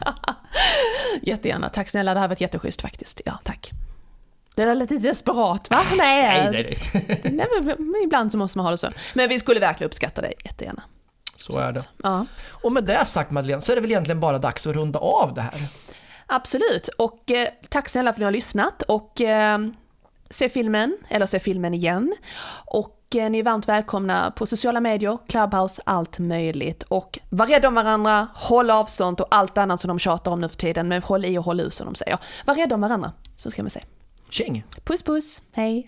jättegärna. 1.22 1.68
Tack 1.68 1.88
snälla, 1.88 2.14
det 2.14 2.20
här 2.20 2.24
har 2.24 2.28
varit 2.28 2.40
jätteschysst 2.40 2.82
faktiskt. 2.82 3.20
Ja, 3.24 3.38
tack. 3.44 3.72
Det 4.54 4.62
är 4.62 4.74
lite 4.74 4.98
desperat 4.98 5.70
va? 5.70 5.82
Nej, 5.96 6.50
Nej, 6.50 6.50
nej, 6.52 6.78
nej. 7.22 7.46
Men, 7.78 8.02
ibland 8.04 8.32
så 8.32 8.38
måste 8.38 8.58
man 8.58 8.64
ha 8.66 8.70
det 8.70 8.78
så. 8.78 8.88
Men 9.14 9.28
vi 9.28 9.38
skulle 9.38 9.60
verkligen 9.60 9.88
uppskatta 9.88 10.22
det 10.22 10.32
jättegärna. 10.44 10.82
Så 11.36 11.58
är 11.58 11.72
det. 11.72 11.84
Ja. 12.02 12.26
Och 12.48 12.72
med 12.72 12.84
det 12.84 13.04
sagt 13.04 13.30
Madeleine, 13.30 13.62
så 13.62 13.72
är 13.72 13.76
det 13.76 13.82
väl 13.82 13.90
egentligen 13.90 14.20
bara 14.20 14.38
dags 14.38 14.66
att 14.66 14.74
runda 14.74 14.98
av 14.98 15.34
det 15.34 15.40
här. 15.40 15.68
Absolut, 16.26 16.88
och 16.88 17.30
eh, 17.30 17.48
tack 17.68 17.88
snälla 17.88 18.12
för 18.12 18.14
att 18.14 18.18
ni 18.18 18.24
har 18.24 18.32
lyssnat 18.32 18.82
och 18.82 19.20
eh, 19.20 19.58
se 20.30 20.48
filmen, 20.48 20.96
eller 21.08 21.26
se 21.26 21.38
filmen 21.38 21.74
igen. 21.74 22.14
Och 22.66 23.16
eh, 23.16 23.30
ni 23.30 23.38
är 23.38 23.42
varmt 23.42 23.68
välkomna 23.68 24.30
på 24.30 24.46
sociala 24.46 24.80
medier, 24.80 25.18
Clubhouse, 25.28 25.82
allt 25.84 26.18
möjligt. 26.18 26.82
Och 26.82 27.18
var 27.30 27.46
rädda 27.46 27.68
om 27.68 27.74
varandra, 27.74 28.28
håll 28.34 28.70
avstånd 28.70 29.20
och 29.20 29.26
allt 29.30 29.58
annat 29.58 29.80
som 29.80 29.88
de 29.88 29.98
tjatar 29.98 30.30
om 30.30 30.40
nu 30.40 30.48
för 30.48 30.56
tiden, 30.56 30.88
men 30.88 31.02
håll 31.02 31.24
i 31.24 31.38
och 31.38 31.44
håll 31.44 31.60
ut 31.60 31.74
som 31.74 31.86
de 31.86 31.94
säger. 31.94 32.18
Var 32.46 32.54
rädda 32.54 32.74
om 32.74 32.80
varandra, 32.80 33.12
så 33.36 33.50
ska 33.50 33.62
man 33.62 33.70
säga. 33.70 33.84
Tjing! 34.30 34.64
Puss 34.84 35.02
puss, 35.02 35.42
hej! 35.52 35.84